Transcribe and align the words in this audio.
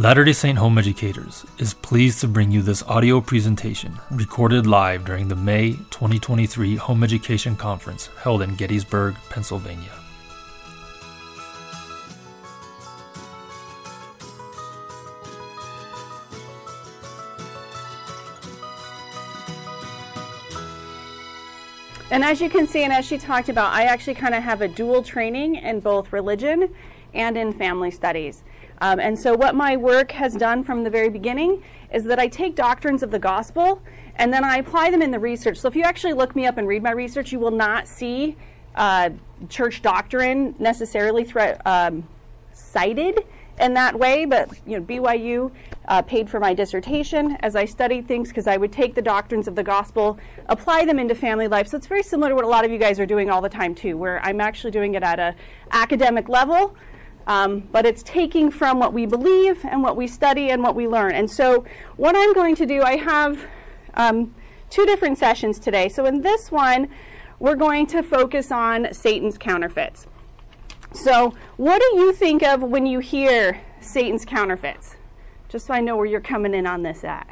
Latter 0.00 0.22
day 0.22 0.32
Saint 0.32 0.58
Home 0.58 0.78
Educators 0.78 1.44
is 1.58 1.74
pleased 1.74 2.20
to 2.20 2.28
bring 2.28 2.52
you 2.52 2.62
this 2.62 2.84
audio 2.84 3.20
presentation 3.20 3.98
recorded 4.12 4.64
live 4.64 5.04
during 5.04 5.26
the 5.26 5.34
May 5.34 5.72
2023 5.90 6.76
Home 6.76 7.02
Education 7.02 7.56
Conference 7.56 8.08
held 8.22 8.42
in 8.42 8.54
Gettysburg, 8.54 9.16
Pennsylvania. 9.28 9.90
And 22.12 22.22
as 22.22 22.40
you 22.40 22.48
can 22.48 22.68
see, 22.68 22.84
and 22.84 22.92
as 22.92 23.04
she 23.04 23.18
talked 23.18 23.48
about, 23.48 23.72
I 23.72 23.82
actually 23.82 24.14
kind 24.14 24.36
of 24.36 24.44
have 24.44 24.60
a 24.60 24.68
dual 24.68 25.02
training 25.02 25.56
in 25.56 25.80
both 25.80 26.12
religion 26.12 26.72
and 27.14 27.36
in 27.36 27.52
family 27.52 27.90
studies. 27.90 28.44
Um, 28.80 29.00
and 29.00 29.18
so, 29.18 29.34
what 29.34 29.54
my 29.54 29.76
work 29.76 30.12
has 30.12 30.34
done 30.34 30.62
from 30.62 30.84
the 30.84 30.90
very 30.90 31.08
beginning 31.08 31.62
is 31.92 32.04
that 32.04 32.18
I 32.18 32.28
take 32.28 32.54
doctrines 32.54 33.02
of 33.02 33.10
the 33.10 33.18
gospel 33.18 33.82
and 34.16 34.32
then 34.32 34.44
I 34.44 34.58
apply 34.58 34.90
them 34.90 35.02
in 35.02 35.10
the 35.10 35.18
research. 35.18 35.58
So, 35.58 35.68
if 35.68 35.76
you 35.76 35.82
actually 35.82 36.12
look 36.12 36.36
me 36.36 36.46
up 36.46 36.58
and 36.58 36.68
read 36.68 36.82
my 36.82 36.92
research, 36.92 37.32
you 37.32 37.38
will 37.38 37.50
not 37.50 37.88
see 37.88 38.36
uh, 38.74 39.10
church 39.48 39.82
doctrine 39.82 40.54
necessarily 40.58 41.24
thre- 41.24 41.60
um, 41.66 42.06
cited 42.52 43.24
in 43.60 43.74
that 43.74 43.98
way, 43.98 44.24
but 44.24 44.50
you 44.66 44.78
know, 44.78 44.84
BYU 44.84 45.50
uh, 45.88 46.02
paid 46.02 46.28
for 46.28 46.38
my 46.38 46.54
dissertation 46.54 47.36
as 47.40 47.56
I 47.56 47.64
studied 47.64 48.06
things 48.06 48.28
because 48.28 48.46
I 48.46 48.56
would 48.56 48.72
take 48.72 48.94
the 48.94 49.02
doctrines 49.02 49.48
of 49.48 49.54
the 49.54 49.62
gospel, 49.62 50.18
apply 50.48 50.84
them 50.84 50.98
into 50.98 51.14
family 51.14 51.48
life. 51.48 51.66
So 51.68 51.76
it's 51.76 51.86
very 51.86 52.02
similar 52.02 52.30
to 52.30 52.34
what 52.34 52.44
a 52.44 52.48
lot 52.48 52.64
of 52.64 52.70
you 52.70 52.78
guys 52.78 53.00
are 53.00 53.06
doing 53.06 53.30
all 53.30 53.40
the 53.40 53.48
time 53.48 53.74
too, 53.74 53.96
where 53.96 54.24
I'm 54.24 54.40
actually 54.40 54.70
doing 54.70 54.94
it 54.94 55.02
at 55.02 55.18
a 55.18 55.34
academic 55.72 56.28
level, 56.28 56.76
um, 57.28 57.60
but 57.70 57.84
it's 57.84 58.02
taking 58.02 58.50
from 58.50 58.80
what 58.80 58.94
we 58.94 59.04
believe 59.04 59.62
and 59.66 59.82
what 59.82 59.96
we 59.96 60.08
study 60.08 60.50
and 60.50 60.62
what 60.62 60.74
we 60.74 60.88
learn. 60.88 61.12
And 61.12 61.30
so 61.30 61.64
what 61.96 62.16
I'm 62.16 62.32
going 62.32 62.56
to 62.56 62.66
do, 62.66 62.82
I 62.82 62.96
have 62.96 63.38
um, 63.94 64.34
two 64.70 64.86
different 64.86 65.18
sessions 65.18 65.58
today. 65.58 65.90
So 65.90 66.06
in 66.06 66.22
this 66.22 66.50
one, 66.50 66.88
we're 67.38 67.54
going 67.54 67.86
to 67.88 68.02
focus 68.02 68.50
on 68.50 68.92
Satan's 68.92 69.36
counterfeits. 69.36 70.06
So, 70.92 71.34
what 71.58 71.82
do 71.82 72.00
you 72.00 72.14
think 72.14 72.42
of 72.42 72.62
when 72.62 72.86
you 72.86 72.98
hear 72.98 73.60
Satan's 73.80 74.24
counterfeits? 74.24 74.96
Just 75.50 75.66
so 75.66 75.74
I 75.74 75.80
know 75.80 75.96
where 75.96 76.06
you're 76.06 76.20
coming 76.20 76.54
in 76.54 76.66
on 76.66 76.82
this 76.82 77.04
at. 77.04 77.28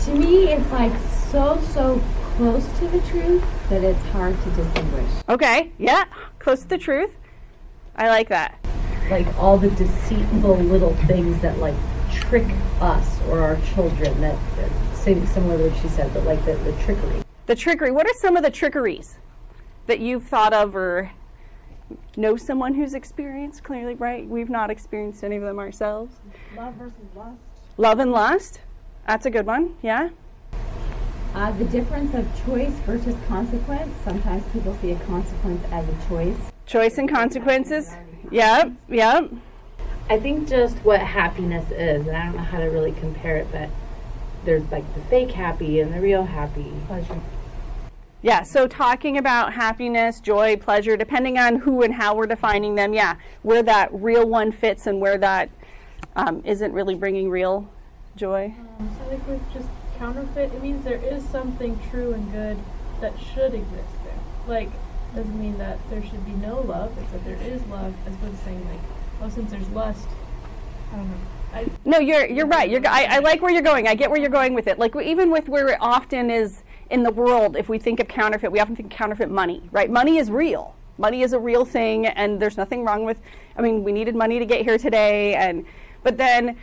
To 0.00 0.14
me, 0.14 0.48
it's 0.48 0.70
like 0.72 0.92
so, 1.30 1.60
so 1.72 2.02
close 2.36 2.66
to 2.80 2.88
the 2.88 3.00
truth 3.02 3.44
that 3.70 3.84
it's 3.84 4.04
hard 4.06 4.36
to 4.42 4.50
distinguish. 4.50 5.10
Okay, 5.28 5.72
yeah, 5.78 6.06
close 6.40 6.62
to 6.62 6.68
the 6.68 6.78
truth. 6.78 7.14
I 7.98 8.08
like 8.10 8.28
that. 8.28 8.56
Like 9.10 9.26
all 9.38 9.58
the 9.58 9.70
deceitful 9.70 10.56
little 10.58 10.94
things 11.08 11.42
that 11.42 11.58
like 11.58 11.74
trick 12.12 12.46
us 12.80 13.20
or 13.22 13.40
our 13.40 13.56
children 13.74 14.20
that, 14.20 14.38
that 14.54 14.70
same, 14.94 15.26
similar 15.26 15.58
to 15.58 15.68
what 15.68 15.82
she 15.82 15.88
said, 15.88 16.14
but 16.14 16.22
like 16.22 16.44
the, 16.44 16.54
the 16.58 16.72
trickery. 16.84 17.22
The 17.46 17.56
trickery. 17.56 17.90
What 17.90 18.06
are 18.06 18.14
some 18.14 18.36
of 18.36 18.44
the 18.44 18.52
trickeries 18.52 19.18
that 19.88 19.98
you've 19.98 20.22
thought 20.22 20.52
of 20.52 20.76
or 20.76 21.10
know 22.16 22.36
someone 22.36 22.74
who's 22.74 22.94
experienced? 22.94 23.64
Clearly 23.64 23.96
right? 23.96 24.24
We've 24.28 24.50
not 24.50 24.70
experienced 24.70 25.24
any 25.24 25.34
of 25.34 25.42
them 25.42 25.58
ourselves. 25.58 26.14
Love 26.56 26.74
versus 26.74 26.94
lust. 27.16 27.40
Love 27.78 27.98
and 27.98 28.12
lust. 28.12 28.60
That's 29.08 29.26
a 29.26 29.30
good 29.30 29.46
one. 29.46 29.74
Yeah. 29.82 30.10
Uh, 31.34 31.50
the 31.50 31.64
difference 31.64 32.14
of 32.14 32.28
choice 32.46 32.74
versus 32.86 33.16
consequence. 33.26 33.92
Sometimes 34.04 34.44
people 34.52 34.78
see 34.80 34.92
a 34.92 34.98
consequence 35.00 35.64
as 35.72 35.88
a 35.88 36.08
choice 36.08 36.52
choice 36.68 36.98
and 36.98 37.08
consequences 37.08 37.96
yep 38.30 38.70
yep 38.88 39.30
i 40.08 40.18
think 40.18 40.48
just 40.48 40.76
what 40.78 41.00
happiness 41.00 41.68
is 41.70 42.06
and 42.06 42.16
i 42.16 42.24
don't 42.26 42.36
know 42.36 42.42
how 42.42 42.58
to 42.58 42.66
really 42.66 42.92
compare 42.92 43.36
it 43.36 43.46
but 43.50 43.68
there's 44.44 44.70
like 44.70 44.84
the 44.94 45.00
fake 45.02 45.32
happy 45.32 45.80
and 45.80 45.92
the 45.92 46.00
real 46.00 46.24
happy 46.24 46.70
pleasure 46.86 47.20
yeah, 48.20 48.42
so 48.42 48.66
talking 48.66 49.16
about 49.16 49.52
happiness, 49.52 50.18
joy, 50.18 50.56
pleasure, 50.56 50.96
depending 50.96 51.38
on 51.38 51.54
who 51.54 51.82
and 51.82 51.94
how 51.94 52.16
we're 52.16 52.26
defining 52.26 52.74
them, 52.74 52.92
yeah, 52.92 53.14
where 53.42 53.62
that 53.62 53.90
real 53.92 54.28
one 54.28 54.50
fits 54.50 54.88
and 54.88 55.00
where 55.00 55.18
that 55.18 55.48
um, 56.16 56.42
not 56.44 56.72
really 56.72 56.96
bringing 56.96 57.30
real 57.30 57.70
joy. 58.16 58.52
Um, 58.80 58.96
so, 58.98 59.08
like 59.08 59.26
with 59.28 59.52
just 59.52 59.68
counterfeit, 59.98 60.52
it 60.52 60.60
means 60.60 60.84
there 60.84 61.00
is 61.00 61.24
something 61.28 61.78
true 61.90 62.12
and 62.12 62.32
good 62.32 62.58
that 63.00 63.12
should 63.20 63.54
exist 63.54 64.04
there. 64.04 64.18
Like, 64.48 64.70
doesn't 65.14 65.40
mean 65.40 65.58
that 65.58 65.78
there 65.90 66.02
should 66.02 66.24
be 66.24 66.32
no 66.32 66.60
love, 66.60 66.96
it's 66.98 67.10
that 67.12 67.24
there 67.24 67.36
is 67.36 67.64
love, 67.66 67.94
as 68.06 68.14
opposed 68.14 68.38
to 68.38 68.44
saying, 68.44 68.68
like, 68.68 68.80
oh, 69.22 69.28
since 69.28 69.50
there's 69.50 69.68
lust, 69.70 70.06
I 70.92 70.96
don't 70.96 71.08
know. 71.08 71.16
I, 71.52 71.66
no, 71.84 71.98
you're 71.98 72.26
you're 72.26 72.46
right. 72.46 72.68
You're, 72.68 72.86
I, 72.86 73.04
I 73.04 73.18
like 73.20 73.40
where 73.40 73.50
you're 73.50 73.62
going. 73.62 73.88
I 73.88 73.94
get 73.94 74.10
where 74.10 74.20
you're 74.20 74.28
going 74.28 74.52
with 74.52 74.66
it. 74.66 74.78
Like 74.78 74.94
even 74.96 75.30
with 75.30 75.48
where 75.48 75.68
it 75.68 75.78
often 75.80 76.30
is 76.30 76.62
in 76.90 77.02
the 77.02 77.10
world, 77.10 77.56
if 77.56 77.68
we 77.68 77.78
think 77.78 78.00
of 78.00 78.08
counterfeit, 78.08 78.52
we 78.52 78.60
often 78.60 78.76
think 78.76 78.90
counterfeit 78.90 79.30
money, 79.30 79.62
right? 79.72 79.90
Money 79.90 80.18
is 80.18 80.30
real. 80.30 80.74
Money 80.98 81.22
is 81.22 81.32
a 81.32 81.38
real 81.38 81.64
thing, 81.64 82.06
and 82.06 82.40
there's 82.40 82.56
nothing 82.56 82.84
wrong 82.84 83.04
with. 83.04 83.20
I 83.56 83.62
mean, 83.62 83.82
we 83.82 83.92
needed 83.92 84.14
money 84.14 84.38
to 84.38 84.44
get 84.44 84.62
here 84.62 84.76
today, 84.76 85.34
and 85.34 85.64
but 86.02 86.16
then 86.16 86.56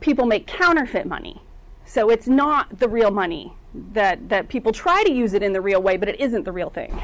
people 0.00 0.26
make 0.26 0.46
counterfeit 0.46 1.06
money, 1.06 1.40
so 1.84 2.10
it's 2.10 2.26
not 2.26 2.78
the 2.78 2.88
real 2.88 3.10
money 3.10 3.52
that 3.92 4.28
that 4.28 4.48
people 4.48 4.72
try 4.72 5.04
to 5.04 5.12
use 5.12 5.34
it 5.34 5.42
in 5.42 5.52
the 5.52 5.60
real 5.60 5.80
way, 5.80 5.96
but 5.96 6.08
it 6.08 6.18
isn't 6.18 6.44
the 6.44 6.52
real 6.52 6.70
thing. 6.70 7.00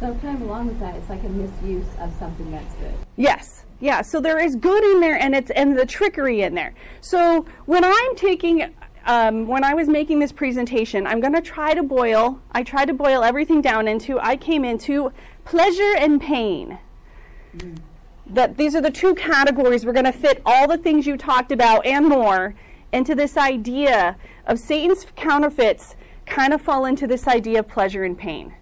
So 0.00 0.14
kind 0.22 0.36
of 0.36 0.42
along 0.42 0.68
with 0.68 0.78
that, 0.80 0.94
it's 0.94 1.08
like 1.08 1.24
a 1.24 1.28
misuse 1.28 1.86
of 1.98 2.12
something 2.18 2.50
that's 2.52 2.74
good. 2.76 2.94
Yes. 3.16 3.64
Yeah, 3.80 4.02
so 4.02 4.20
there 4.20 4.38
is 4.38 4.56
good 4.56 4.84
in 4.84 5.00
there 5.00 5.16
and 5.16 5.34
it's 5.34 5.50
and 5.50 5.78
the 5.78 5.86
trickery 5.86 6.42
in 6.42 6.54
there. 6.54 6.74
So 7.00 7.46
when 7.66 7.84
I'm 7.84 8.16
taking 8.16 8.74
um, 9.06 9.46
when 9.46 9.64
I 9.64 9.74
was 9.74 9.88
making 9.88 10.18
this 10.18 10.32
presentation, 10.32 11.06
I'm 11.06 11.20
going 11.20 11.32
to 11.32 11.40
try 11.40 11.74
to 11.74 11.82
boil, 11.82 12.40
I 12.52 12.62
tried 12.62 12.86
to 12.86 12.94
boil 12.94 13.24
everything 13.24 13.62
down 13.62 13.88
into, 13.88 14.18
I 14.20 14.36
came 14.36 14.64
into 14.64 15.12
pleasure 15.44 15.94
and 15.96 16.20
pain. 16.20 16.78
Mm. 17.56 17.78
That 18.26 18.58
these 18.58 18.74
are 18.74 18.82
the 18.82 18.90
two 18.90 19.14
categories. 19.14 19.86
We're 19.86 19.94
going 19.94 20.04
to 20.04 20.12
fit 20.12 20.42
all 20.44 20.68
the 20.68 20.76
things 20.76 21.06
you 21.06 21.16
talked 21.16 21.50
about 21.52 21.86
and 21.86 22.06
more 22.06 22.54
into 22.92 23.14
this 23.14 23.38
idea 23.38 24.16
of 24.46 24.58
Satan's 24.58 25.06
counterfeits 25.16 25.96
kind 26.26 26.52
of 26.52 26.60
fall 26.60 26.84
into 26.84 27.06
this 27.06 27.26
idea 27.26 27.60
of 27.60 27.68
pleasure 27.68 28.04
and 28.04 28.18
pain. 28.18 28.52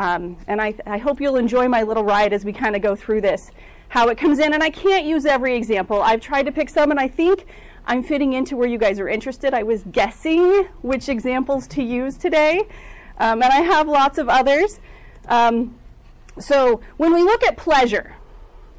Um, 0.00 0.38
and 0.46 0.62
I, 0.62 0.74
I 0.86 0.96
hope 0.96 1.20
you'll 1.20 1.36
enjoy 1.36 1.68
my 1.68 1.82
little 1.82 2.04
ride 2.04 2.32
as 2.32 2.42
we 2.42 2.54
kind 2.54 2.74
of 2.74 2.80
go 2.80 2.96
through 2.96 3.20
this, 3.20 3.50
how 3.88 4.08
it 4.08 4.16
comes 4.16 4.38
in. 4.38 4.54
And 4.54 4.62
I 4.62 4.70
can't 4.70 5.04
use 5.04 5.26
every 5.26 5.54
example. 5.54 6.00
I've 6.00 6.22
tried 6.22 6.44
to 6.44 6.52
pick 6.52 6.70
some, 6.70 6.90
and 6.90 6.98
I 6.98 7.06
think 7.06 7.44
I'm 7.84 8.02
fitting 8.02 8.32
into 8.32 8.56
where 8.56 8.66
you 8.66 8.78
guys 8.78 8.98
are 8.98 9.10
interested. 9.10 9.52
I 9.52 9.62
was 9.62 9.82
guessing 9.92 10.64
which 10.80 11.10
examples 11.10 11.66
to 11.68 11.82
use 11.82 12.16
today, 12.16 12.60
um, 13.18 13.42
and 13.42 13.52
I 13.52 13.60
have 13.60 13.88
lots 13.88 14.16
of 14.16 14.30
others. 14.30 14.80
Um, 15.28 15.78
so 16.38 16.80
when 16.96 17.12
we 17.12 17.22
look 17.22 17.44
at 17.44 17.58
pleasure, 17.58 18.16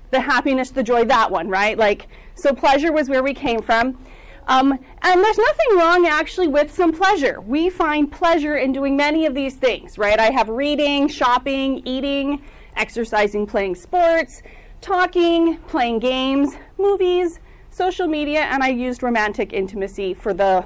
the 0.09 0.21
happiness, 0.21 0.71
the 0.71 0.81
joy, 0.81 1.05
that 1.05 1.29
one, 1.29 1.49
right? 1.49 1.77
Like, 1.77 2.07
so 2.33 2.51
pleasure 2.51 2.91
was 2.91 3.09
where 3.09 3.21
we 3.21 3.35
came 3.35 3.61
from. 3.61 4.03
Um, 4.47 4.71
and 5.01 5.23
there's 5.23 5.37
nothing 5.37 5.77
wrong 5.77 6.07
actually 6.07 6.47
with 6.47 6.73
some 6.73 6.91
pleasure. 6.91 7.41
We 7.41 7.69
find 7.69 8.11
pleasure 8.11 8.57
in 8.57 8.73
doing 8.73 8.97
many 8.97 9.25
of 9.25 9.33
these 9.33 9.55
things, 9.55 9.97
right? 9.97 10.19
I 10.19 10.31
have 10.31 10.49
reading, 10.49 11.07
shopping, 11.07 11.81
eating, 11.85 12.41
exercising, 12.75 13.45
playing 13.45 13.75
sports, 13.75 14.41
talking, 14.81 15.57
playing 15.67 15.99
games, 15.99 16.55
movies, 16.77 17.39
social 17.69 18.07
media, 18.07 18.41
and 18.41 18.63
I 18.63 18.69
used 18.69 19.03
romantic 19.03 19.53
intimacy 19.53 20.13
for 20.13 20.33
the, 20.33 20.65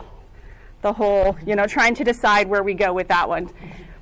the 0.82 0.94
whole, 0.94 1.38
you 1.46 1.56
know, 1.56 1.68
trying 1.68 1.94
to 1.96 2.04
decide 2.04 2.48
where 2.48 2.64
we 2.64 2.74
go 2.74 2.94
with 2.94 3.08
that 3.10 3.28
one. 3.28 3.50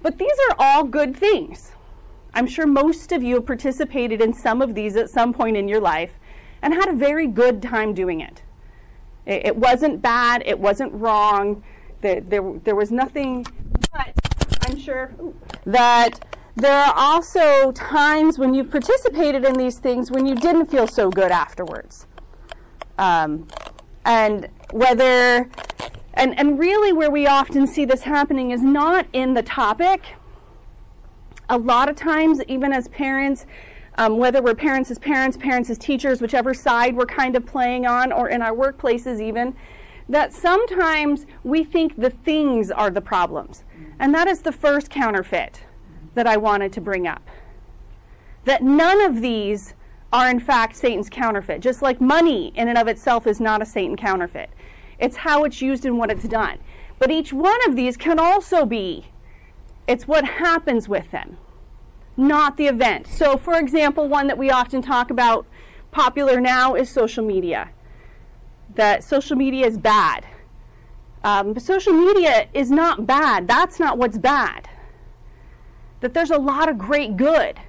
But 0.01 0.17
these 0.17 0.37
are 0.49 0.55
all 0.59 0.83
good 0.83 1.15
things. 1.15 1.71
I'm 2.33 2.47
sure 2.47 2.65
most 2.65 3.11
of 3.11 3.21
you 3.21 3.35
have 3.35 3.45
participated 3.45 4.21
in 4.21 4.33
some 4.33 4.61
of 4.61 4.73
these 4.75 4.95
at 4.95 5.09
some 5.09 5.33
point 5.33 5.57
in 5.57 5.67
your 5.67 5.81
life 5.81 6.13
and 6.61 6.73
had 6.73 6.89
a 6.89 6.93
very 6.93 7.27
good 7.27 7.61
time 7.61 7.93
doing 7.93 8.21
it. 8.21 8.41
It, 9.25 9.47
it 9.47 9.55
wasn't 9.55 10.01
bad, 10.01 10.43
it 10.45 10.59
wasn't 10.59 10.93
wrong, 10.93 11.63
there, 12.01 12.21
there, 12.21 12.53
there 12.63 12.75
was 12.75 12.91
nothing, 12.91 13.45
but 13.91 14.13
I'm 14.61 14.77
sure 14.77 15.13
that 15.65 16.19
there 16.55 16.77
are 16.77 16.93
also 16.95 17.71
times 17.71 18.37
when 18.37 18.53
you've 18.53 18.69
participated 18.69 19.43
in 19.43 19.57
these 19.57 19.79
things 19.79 20.11
when 20.11 20.25
you 20.25 20.35
didn't 20.35 20.67
feel 20.67 20.87
so 20.87 21.09
good 21.09 21.31
afterwards. 21.31 22.05
Um, 22.99 23.47
and 24.05 24.49
whether, 24.71 25.49
and, 26.13 26.37
and 26.37 26.59
really 26.59 26.93
where 26.93 27.09
we 27.09 27.25
often 27.25 27.65
see 27.65 27.85
this 27.85 28.03
happening 28.03 28.51
is 28.51 28.61
not 28.61 29.07
in 29.13 29.33
the 29.33 29.41
topic. 29.41 30.15
A 31.49 31.57
lot 31.57 31.89
of 31.89 31.95
times, 31.95 32.41
even 32.47 32.71
as 32.71 32.87
parents, 32.89 33.45
um, 33.97 34.17
whether 34.17 34.41
we're 34.41 34.55
parents 34.55 34.89
as 34.89 34.99
parents, 34.99 35.37
parents 35.37 35.69
as 35.69 35.77
teachers, 35.77 36.21
whichever 36.21 36.53
side 36.53 36.95
we're 36.95 37.05
kind 37.05 37.35
of 37.35 37.45
playing 37.45 37.85
on, 37.85 38.11
or 38.11 38.29
in 38.29 38.41
our 38.41 38.53
workplaces 38.53 39.21
even, 39.21 39.55
that 40.09 40.33
sometimes 40.33 41.25
we 41.43 41.63
think 41.63 41.95
the 41.95 42.09
things 42.09 42.71
are 42.71 42.89
the 42.89 43.01
problems. 43.01 43.63
And 43.99 44.13
that 44.13 44.27
is 44.27 44.41
the 44.41 44.51
first 44.51 44.89
counterfeit 44.89 45.63
that 46.15 46.27
I 46.27 46.37
wanted 46.37 46.73
to 46.73 46.81
bring 46.81 47.07
up. 47.07 47.27
That 48.45 48.63
none 48.63 49.01
of 49.01 49.21
these 49.21 49.73
are 50.11 50.29
in 50.29 50.39
fact 50.39 50.75
Satan's 50.75 51.09
counterfeit. 51.09 51.61
Just 51.61 51.81
like 51.81 51.99
money 51.99 52.51
in 52.55 52.67
and 52.67 52.77
of 52.77 52.87
itself 52.87 53.25
is 53.25 53.39
not 53.39 53.61
a 53.61 53.65
Satan 53.65 53.95
counterfeit. 53.95 54.49
It's 54.99 55.17
how 55.17 55.43
it's 55.43 55.61
used 55.61 55.85
and 55.85 55.97
what 55.97 56.11
it's 56.11 56.27
done. 56.27 56.59
But 56.99 57.09
each 57.11 57.33
one 57.33 57.59
of 57.67 57.75
these 57.75 57.97
can 57.97 58.19
also 58.19 58.65
be, 58.65 59.07
it's 59.87 60.07
what 60.07 60.23
happens 60.23 60.87
with 60.87 61.09
them, 61.11 61.37
not 62.17 62.57
the 62.57 62.67
event. 62.67 63.07
So, 63.07 63.37
for 63.37 63.57
example, 63.57 64.07
one 64.07 64.27
that 64.27 64.37
we 64.37 64.49
often 64.49 64.81
talk 64.81 65.09
about, 65.09 65.45
popular 65.91 66.39
now, 66.39 66.75
is 66.75 66.89
social 66.89 67.25
media. 67.25 67.69
That 68.75 69.03
social 69.03 69.35
media 69.35 69.67
is 69.67 69.77
bad. 69.77 70.25
Um, 71.23 71.53
but 71.53 71.63
social 71.63 71.93
media 71.93 72.47
is 72.53 72.69
not 72.69 73.07
bad. 73.07 73.47
That's 73.47 73.79
not 73.79 73.97
what's 73.97 74.17
bad. 74.17 74.69
That 76.01 76.13
there's 76.13 76.31
a 76.31 76.37
lot 76.37 76.69
of 76.69 76.77
great 76.77 77.15
good 77.15 77.59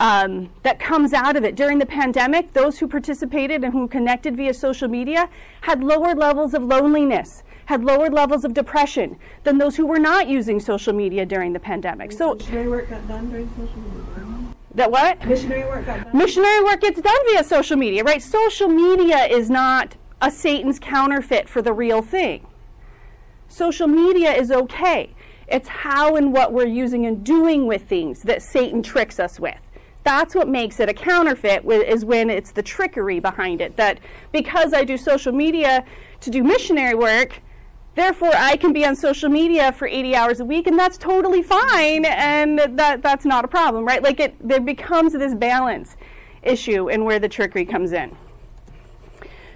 um, 0.00 0.50
that 0.64 0.80
comes 0.80 1.12
out 1.12 1.36
of 1.36 1.44
it. 1.44 1.54
During 1.54 1.78
the 1.78 1.86
pandemic, 1.86 2.52
those 2.52 2.78
who 2.78 2.88
participated 2.88 3.62
and 3.62 3.72
who 3.72 3.86
connected 3.86 4.36
via 4.36 4.52
social 4.52 4.88
media 4.88 5.28
had 5.60 5.84
lower 5.84 6.14
levels 6.14 6.52
of 6.52 6.64
loneliness, 6.64 7.44
had 7.66 7.84
lower 7.84 8.08
levels 8.10 8.44
of 8.44 8.54
depression 8.54 9.18
than 9.44 9.58
those 9.58 9.76
who 9.76 9.86
were 9.86 9.98
not 9.98 10.28
using 10.28 10.60
social 10.60 10.92
media 10.92 11.24
during 11.24 11.52
the 11.52 11.60
pandemic. 11.60 12.12
So 12.12 12.34
missionary 12.34 12.68
work 12.68 12.90
got 12.90 13.06
done 13.08 13.30
during 13.30 13.48
social 13.50 13.76
media. 13.76 14.54
that 14.74 14.90
what? 14.90 15.24
Missionary 15.24 15.64
work 15.64 15.86
got 15.86 16.04
done. 16.04 16.16
Missionary 16.16 16.62
work 16.62 16.80
gets 16.80 17.00
done 17.00 17.16
via 17.30 17.44
social 17.44 17.76
media, 17.76 18.04
right? 18.04 18.22
Social 18.22 18.68
media 18.68 19.24
is 19.26 19.50
not 19.50 19.96
a 20.20 20.30
Satan's 20.30 20.78
counterfeit 20.78 21.48
for 21.48 21.62
the 21.62 21.72
real 21.72 22.02
thing. 22.02 22.46
Social 23.48 23.86
media 23.86 24.32
is 24.32 24.50
okay. 24.50 25.14
It's 25.46 25.68
how 25.68 26.16
and 26.16 26.32
what 26.32 26.52
we're 26.52 26.66
using 26.66 27.06
and 27.06 27.24
doing 27.24 27.66
with 27.66 27.82
things 27.82 28.22
that 28.22 28.42
Satan 28.42 28.82
tricks 28.82 29.20
us 29.20 29.38
with. 29.38 29.58
That's 30.02 30.34
what 30.34 30.48
makes 30.48 30.80
it 30.80 30.88
a 30.88 30.94
counterfeit, 30.94 31.64
is 31.64 32.04
when 32.04 32.28
it's 32.28 32.50
the 32.50 32.62
trickery 32.62 33.20
behind 33.20 33.60
it. 33.60 33.76
That 33.76 34.00
because 34.32 34.74
I 34.74 34.84
do 34.84 34.96
social 34.96 35.32
media 35.32 35.84
to 36.20 36.30
do 36.30 36.42
missionary 36.42 36.94
work, 36.94 37.40
therefore 37.94 38.34
I 38.34 38.56
can 38.56 38.72
be 38.72 38.84
on 38.84 38.96
social 38.96 39.28
media 39.28 39.72
for 39.72 39.86
80 39.88 40.14
hours 40.14 40.40
a 40.40 40.44
week, 40.44 40.66
and 40.66 40.78
that's 40.78 40.98
totally 40.98 41.42
fine, 41.42 42.04
and 42.04 42.58
that, 42.58 43.02
that's 43.02 43.24
not 43.24 43.44
a 43.44 43.48
problem, 43.48 43.84
right? 43.84 44.02
Like 44.02 44.20
it, 44.20 44.34
there 44.46 44.60
becomes 44.60 45.12
this 45.12 45.34
balance 45.34 45.96
issue 46.42 46.90
and 46.90 47.04
where 47.04 47.18
the 47.18 47.28
trickery 47.28 47.64
comes 47.64 47.92
in. 47.92 48.16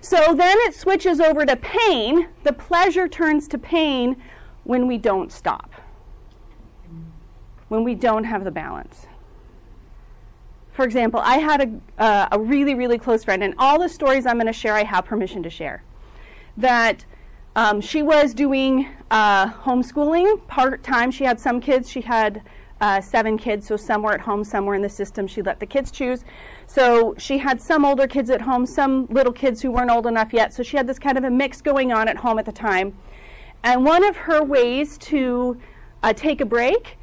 So 0.00 0.34
then 0.34 0.56
it 0.60 0.74
switches 0.74 1.20
over 1.20 1.44
to 1.44 1.56
pain. 1.56 2.28
The 2.44 2.52
pleasure 2.52 3.08
turns 3.08 3.48
to 3.48 3.58
pain 3.58 4.16
when 4.64 4.86
we 4.86 4.98
don't 4.98 5.32
stop, 5.32 5.70
when 7.68 7.84
we 7.84 7.94
don't 7.94 8.24
have 8.24 8.44
the 8.44 8.50
balance. 8.50 9.06
For 10.72 10.84
example, 10.84 11.20
I 11.24 11.38
had 11.38 11.60
a, 11.98 12.02
uh, 12.02 12.28
a 12.32 12.38
really, 12.38 12.74
really 12.74 12.98
close 12.98 13.24
friend, 13.24 13.42
and 13.42 13.54
all 13.58 13.80
the 13.80 13.88
stories 13.88 14.26
I'm 14.26 14.36
going 14.36 14.46
to 14.46 14.52
share, 14.52 14.74
I 14.74 14.84
have 14.84 15.04
permission 15.04 15.42
to 15.42 15.50
share. 15.50 15.82
That 16.56 17.04
um, 17.58 17.80
she 17.80 18.04
was 18.04 18.34
doing 18.34 18.88
uh, 19.10 19.50
homeschooling 19.50 20.46
part 20.46 20.84
time. 20.84 21.10
She 21.10 21.24
had 21.24 21.40
some 21.40 21.60
kids. 21.60 21.90
She 21.90 22.00
had 22.00 22.40
uh, 22.80 23.00
seven 23.00 23.36
kids, 23.36 23.66
so 23.66 23.76
some 23.76 24.04
were 24.04 24.12
at 24.12 24.20
home, 24.20 24.44
some 24.44 24.64
were 24.64 24.76
in 24.76 24.82
the 24.82 24.88
system. 24.88 25.26
She 25.26 25.42
let 25.42 25.58
the 25.58 25.66
kids 25.66 25.90
choose. 25.90 26.24
So 26.68 27.16
she 27.18 27.36
had 27.36 27.60
some 27.60 27.84
older 27.84 28.06
kids 28.06 28.30
at 28.30 28.40
home, 28.40 28.64
some 28.64 29.06
little 29.06 29.32
kids 29.32 29.60
who 29.60 29.72
weren't 29.72 29.90
old 29.90 30.06
enough 30.06 30.32
yet. 30.32 30.54
So 30.54 30.62
she 30.62 30.76
had 30.76 30.86
this 30.86 31.00
kind 31.00 31.18
of 31.18 31.24
a 31.24 31.30
mix 31.30 31.60
going 31.60 31.92
on 31.92 32.06
at 32.06 32.18
home 32.18 32.38
at 32.38 32.44
the 32.44 32.52
time. 32.52 32.96
And 33.64 33.84
one 33.84 34.04
of 34.04 34.16
her 34.16 34.44
ways 34.44 34.96
to 34.98 35.60
uh, 36.04 36.12
take 36.12 36.40
a 36.40 36.46
break 36.46 36.96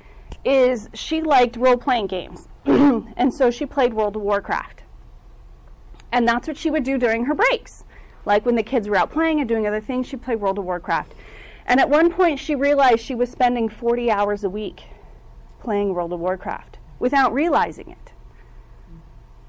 is 0.45 0.89
she 0.93 1.21
liked 1.21 1.57
role 1.57 1.75
playing 1.75 2.07
games. 2.07 2.47
and 2.65 3.33
so 3.33 3.51
she 3.51 3.65
played 3.65 3.93
World 3.93 4.15
of 4.15 4.21
Warcraft. 4.21 4.83
And 6.13 6.25
that's 6.25 6.47
what 6.47 6.55
she 6.55 6.71
would 6.71 6.85
do 6.85 6.97
during 6.97 7.25
her 7.25 7.35
breaks. 7.35 7.83
Like 8.25 8.45
when 8.45 8.55
the 8.55 8.63
kids 8.63 8.89
were 8.89 8.95
out 8.95 9.11
playing 9.11 9.39
and 9.39 9.47
doing 9.47 9.67
other 9.67 9.81
things, 9.81 10.07
she'd 10.07 10.21
play 10.21 10.35
World 10.35 10.57
of 10.57 10.65
Warcraft. 10.65 11.13
And 11.65 11.79
at 11.79 11.89
one 11.89 12.11
point, 12.11 12.39
she 12.39 12.55
realized 12.55 12.99
she 12.99 13.15
was 13.15 13.31
spending 13.31 13.69
40 13.69 14.11
hours 14.11 14.43
a 14.43 14.49
week 14.49 14.83
playing 15.59 15.93
World 15.93 16.13
of 16.13 16.19
Warcraft 16.19 16.77
without 16.99 17.33
realizing 17.33 17.89
it. 17.89 18.11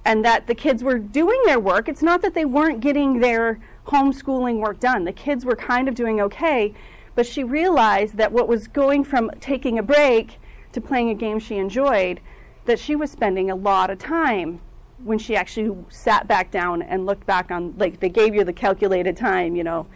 And 0.05 0.25
that 0.25 0.47
the 0.47 0.55
kids 0.55 0.83
were 0.85 0.99
doing 0.99 1.41
their 1.45 1.59
work. 1.59 1.89
It's 1.89 2.03
not 2.03 2.23
that 2.23 2.35
they 2.35 2.45
weren't 2.45 2.81
getting 2.81 3.21
their 3.21 3.61
homeschooling 3.87 4.61
work 4.61 4.81
done. 4.81 5.05
The 5.05 5.13
kids 5.13 5.45
were 5.45 5.57
kind 5.57 5.89
of 5.89 5.95
doing 5.95 6.21
okay, 6.21 6.75
but 7.15 7.27
she 7.27 7.43
realized 7.43 8.17
that 8.17 8.33
what 8.33 8.49
was 8.49 8.69
going 8.69 9.05
from 9.05 9.31
taking 9.41 9.79
a 9.79 9.83
break 9.83 10.39
to 10.73 10.81
playing 10.81 11.11
a 11.11 11.15
game 11.15 11.39
she 11.39 11.57
enjoyed, 11.57 12.21
that 12.67 12.79
she 12.79 12.95
was 12.95 13.11
spending 13.11 13.51
a 13.51 13.57
lot 13.57 13.91
of 13.91 13.99
time 13.99 14.61
when 15.05 15.19
she 15.19 15.37
actually 15.37 15.77
sat 15.89 16.27
back 16.27 16.51
down 16.51 16.83
and 16.83 17.07
looked 17.07 17.27
back 17.27 17.51
on 17.51 17.75
like 17.77 18.01
they 18.01 18.09
gave 18.09 18.35
you 18.35 18.45
the 18.45 18.53
calculated 18.53 19.17
time 19.17 19.57
you 19.57 19.65
know. 19.65 19.87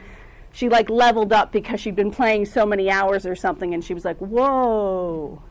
She 0.52 0.68
like 0.68 0.90
leveled 0.90 1.32
up 1.32 1.52
because 1.52 1.80
she'd 1.80 1.94
been 1.94 2.10
playing 2.10 2.44
so 2.44 2.66
many 2.66 2.90
hours 2.90 3.24
or 3.24 3.36
something 3.36 3.72
and 3.72 3.84
she 3.84 3.94
was 3.94 4.04
like 4.04 4.18
whoa. 4.18 5.42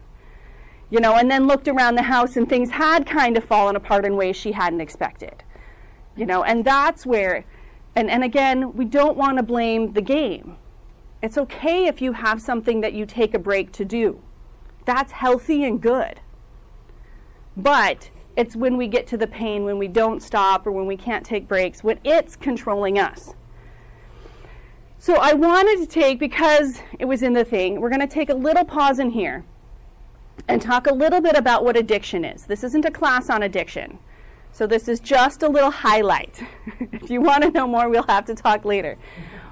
You 0.90 1.00
know 1.00 1.16
and 1.16 1.30
then 1.30 1.48
looked 1.48 1.68
around 1.68 1.96
the 1.96 2.04
house 2.04 2.36
and 2.36 2.48
things 2.48 2.72
had 2.72 3.06
kind 3.06 3.38
of 3.38 3.44
fallen 3.44 3.76
apart 3.76 4.06
in 4.06 4.16
ways 4.16 4.36
she 4.36 4.52
hadn't 4.52 4.82
expected. 4.82 5.44
You 6.16 6.26
know 6.26 6.44
and 6.44 6.64
that's 6.66 7.06
where 7.06 7.46
and, 7.96 8.10
and 8.10 8.24
again 8.24 8.74
we 8.74 8.86
don't 8.86 9.18
want 9.18 9.38
to 9.38 9.44
blame 9.44 9.94
the 9.94 10.02
game. 10.02 10.58
It's 11.22 11.38
okay 11.38 11.88
if 11.88 12.02
you 12.02 12.14
have 12.14 12.42
something 12.42 12.82
that 12.82 12.94
you 12.94 13.06
take 13.06 13.34
a 13.34 13.40
break 13.40 13.72
to 13.74 13.86
do. 13.86 14.22
That's 14.86 15.12
healthy 15.12 15.66
and 15.66 15.82
good. 15.82 16.22
But 17.58 18.10
it's 18.36 18.56
when 18.56 18.78
we 18.78 18.88
get 18.88 19.08
to 19.08 19.18
the 19.18 19.28
pain, 19.28 19.64
when 19.64 19.78
we 19.78 19.88
don't 19.88 20.22
stop, 20.22 20.66
or 20.66 20.72
when 20.72 20.86
we 20.86 20.96
can't 20.96 21.26
take 21.26 21.48
breaks, 21.48 21.84
when 21.84 22.00
it's 22.04 22.36
controlling 22.36 22.98
us. 22.98 23.34
So 24.98 25.16
I 25.16 25.34
wanted 25.34 25.80
to 25.80 25.86
take, 25.86 26.20
because 26.20 26.82
it 27.00 27.06
was 27.06 27.24
in 27.24 27.34
the 27.34 27.46
thing, 27.46 27.80
we're 27.80 27.90
going 27.90 28.02
to 28.02 28.08
take 28.08 28.30
a 28.30 28.34
little 28.34 28.66
pause 28.66 29.00
in 29.00 29.12
here 29.12 29.46
and 30.48 30.62
talk 30.62 30.88
a 30.88 30.94
little 30.94 31.22
bit 31.22 31.36
about 31.36 31.64
what 31.64 31.78
addiction 31.78 32.26
is. 32.26 32.46
This 32.46 32.64
isn't 32.64 32.86
a 32.86 32.92
class 32.92 33.30
on 33.30 33.44
addiction. 33.44 34.00
So 34.52 34.68
this 34.68 34.88
is 34.88 35.00
just 35.00 35.44
a 35.44 35.48
little 35.48 35.72
highlight. 35.72 36.42
if 36.92 37.10
you 37.10 37.22
want 37.22 37.44
to 37.44 37.52
know 37.52 37.68
more, 37.68 37.88
we'll 37.88 38.04
have 38.04 38.26
to 38.26 38.36
talk 38.36 38.66
later. 38.66 38.98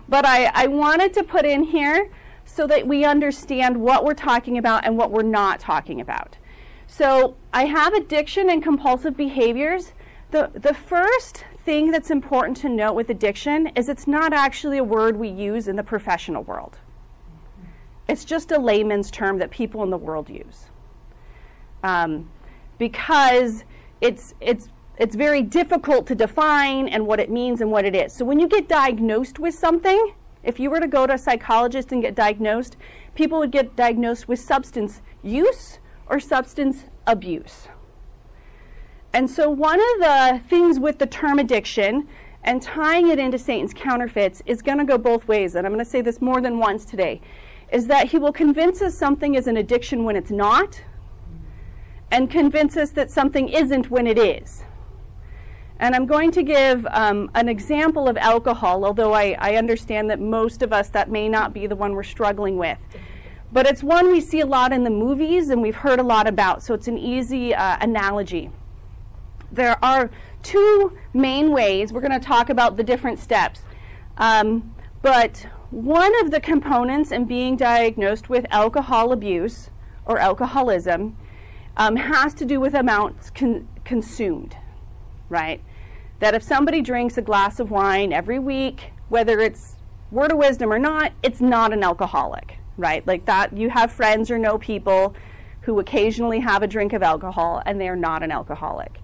But 0.09 0.25
I, 0.25 0.51
I 0.53 0.68
wanted 0.68 1.13
to 1.13 1.23
put 1.23 1.45
in 1.45 1.63
here 1.63 2.09
so 2.45 2.65
that 2.68 2.88
we 2.88 3.06
understand 3.06 3.77
what 3.77 4.03
we're 4.06 4.13
talking 4.13 4.57
about 4.57 4.85
and 4.85 4.97
what 4.97 5.12
we're 5.12 5.21
not 5.21 5.59
talking 5.59 6.01
about. 6.01 6.38
So 6.88 7.35
I 7.54 7.66
have 7.66 7.94
addiction 7.94 8.50
and 8.50 8.64
compulsive 8.64 9.16
behaviors. 9.16 9.92
The, 10.31 10.50
the 10.54 10.73
first 10.73 11.44
thing 11.66 11.92
that's 11.92 12.09
important 12.09 12.57
to 12.57 12.69
note 12.69 12.94
with 12.94 13.09
addiction 13.09 13.68
is 13.76 13.90
it's 13.90 14.07
not 14.07 14.33
actually 14.33 14.78
a 14.78 14.83
word 14.83 15.18
we 15.18 15.28
use 15.28 15.68
in 15.68 15.76
the 15.76 15.83
professional 15.83 16.44
world. 16.44 16.78
It's 18.07 18.23
just 18.23 18.52
a 18.52 18.57
layman's 18.57 19.11
term 19.11 19.38
that 19.40 19.52
people 19.52 19.83
in 19.83 19.90
the 19.90 19.97
world 19.97 20.30
use. 20.30 20.68
Um, 21.83 22.31
because 22.78 23.66
it's, 24.00 24.33
it's, 24.40 24.69
it's 24.97 25.16
very 25.16 25.42
difficult 25.42 26.07
to 26.07 26.16
define 26.16 26.88
and 26.88 27.06
what 27.06 27.19
it 27.19 27.30
means 27.30 27.59
and 27.59 27.69
what 27.69 27.83
it 27.83 27.95
is. 27.95 28.14
So 28.14 28.23
when 28.23 28.40
you 28.40 28.47
get 28.47 28.69
diagnosed 28.69 29.40
with 29.40 29.54
something, 29.54 30.14
if 30.44 30.59
you 30.59 30.69
were 30.69 30.80
to 30.80 30.88
go 30.88 31.06
to 31.06 31.14
a 31.14 31.18
psychologist 31.18 31.92
and 31.92 32.02
get 32.02 32.16
diagnosed, 32.16 32.78
people 33.14 33.40
would 33.40 33.52
get 33.52 33.76
diagnosed 33.76 34.30
with 34.30 34.40
substance 34.40 35.02
use 35.21 35.80
or 36.09 36.19
substance 36.19 36.85
abuse. 37.06 37.68
And 39.14 39.30
so, 39.30 39.49
one 39.49 39.80
of 39.80 39.99
the 39.99 40.42
things 40.49 40.80
with 40.80 40.99
the 40.99 41.07
term 41.07 41.40
addiction 41.40 42.07
and 42.44 42.61
tying 42.61 43.09
it 43.09 43.19
into 43.19 43.37
Satan's 43.37 43.73
counterfeits 43.73 44.42
is 44.45 44.61
going 44.61 44.78
to 44.78 44.85
go 44.85 44.97
both 44.97 45.28
ways. 45.28 45.56
And 45.56 45.66
I'm 45.66 45.73
going 45.73 45.83
to 45.83 45.90
say 45.90 46.02
this 46.02 46.21
more 46.21 46.40
than 46.40 46.59
once 46.59 46.85
today 46.85 47.21
is 47.71 47.87
that 47.87 48.07
he 48.07 48.18
will 48.18 48.31
convince 48.31 48.81
us 48.81 48.95
something 48.95 49.35
is 49.35 49.47
an 49.47 49.57
addiction 49.57 50.04
when 50.06 50.16
it's 50.16 50.31
not, 50.31 50.81
and 52.11 52.30
convince 52.30 52.78
us 52.78 52.92
that 52.92 53.11
something 53.11 53.49
isn't 53.49 53.90
when 53.92 54.07
it 54.07 54.18
is. 54.18 54.64
And 55.80 55.94
I'm 55.94 56.06
going 56.06 56.31
to 56.31 56.44
give 56.44 56.87
um, 56.90 57.30
an 57.35 57.49
example 57.49 58.07
of 58.07 58.18
alcohol, 58.18 58.85
although 58.85 59.14
I, 59.14 59.35
I 59.40 59.56
understand 59.57 60.09
that 60.09 60.19
most 60.19 60.61
of 60.61 60.73
us 60.73 60.90
that 60.90 61.11
may 61.11 61.28
not 61.30 61.54
be 61.54 61.68
the 61.68 61.76
one 61.76 61.94
we're 61.94 62.04
struggling 62.04 62.57
with. 62.57 62.78
But 63.51 63.66
it's 63.66 63.81
one 63.81 64.11
we 64.11 64.19
see 64.19 64.42
a 64.42 64.45
lot 64.45 64.73
in 64.73 64.83
the 64.83 64.89
movies 64.89 65.49
and 65.49 65.61
we've 65.61 65.75
heard 65.75 65.99
a 65.99 66.04
lot 66.04 66.27
about, 66.27 66.63
so 66.63 66.73
it's 66.73 66.87
an 66.87 66.97
easy 66.97 67.56
uh, 67.56 67.77
analogy. 67.80 68.51
There 69.51 69.83
are 69.83 70.09
two 70.44 70.97
main 71.13 71.51
ways. 71.51 71.94
We're 71.94 72.01
going 72.01 72.19
to 72.19 72.25
talk 72.25 72.49
about 72.49 72.77
the 72.77 72.83
different 72.83 73.19
steps. 73.19 73.61
Um, 74.18 74.75
but 75.01 75.47
one 75.71 76.18
of 76.21 76.31
the 76.31 76.39
components 76.39 77.11
in 77.11 77.25
being 77.25 77.56
diagnosed 77.56 78.30
with 78.30 78.45
alcohol 78.49 79.11
abuse 79.11 79.69
or 80.06 80.18
alcoholism 80.19 81.18
um, 81.77 81.95
has 81.95 82.33
to 82.35 82.45
do 82.45 82.59
with 82.59 82.73
amounts 82.73 83.30
con- 83.30 83.68
consumed, 83.85 84.57
right? 85.30 85.61
That 86.19 86.33
if 86.33 86.44
somebody 86.44 86.81
drinks 86.81 87.18
a 87.18 87.21
glass 87.21 87.59
of 87.59 87.69
wine 87.69 88.11
every 88.11 88.39
week, 88.39 88.92
whether 89.09 89.39
it's 89.39 89.75
word 90.11 90.31
of 90.31 90.37
wisdom 90.37 90.73
or 90.73 90.80
not, 90.80 91.13
it's 91.21 91.39
not 91.39 91.71
an 91.71 91.83
alcoholic, 91.83 92.57
right? 92.78 93.06
Like 93.06 93.26
that, 93.26 93.56
you 93.56 93.69
have 93.69 93.92
friends 93.92 94.31
or 94.31 94.38
know 94.38 94.57
people 94.57 95.16
who 95.62 95.80
occasionally 95.80 96.40
have 96.40 96.64
a 96.64 96.68
drink 96.68 96.94
of 96.94 97.04
alcohol 97.04 97.62
and 97.66 97.80
they're 97.80 97.96
not 97.96 98.24
an 98.24 98.31
alcoholic. 98.31 99.00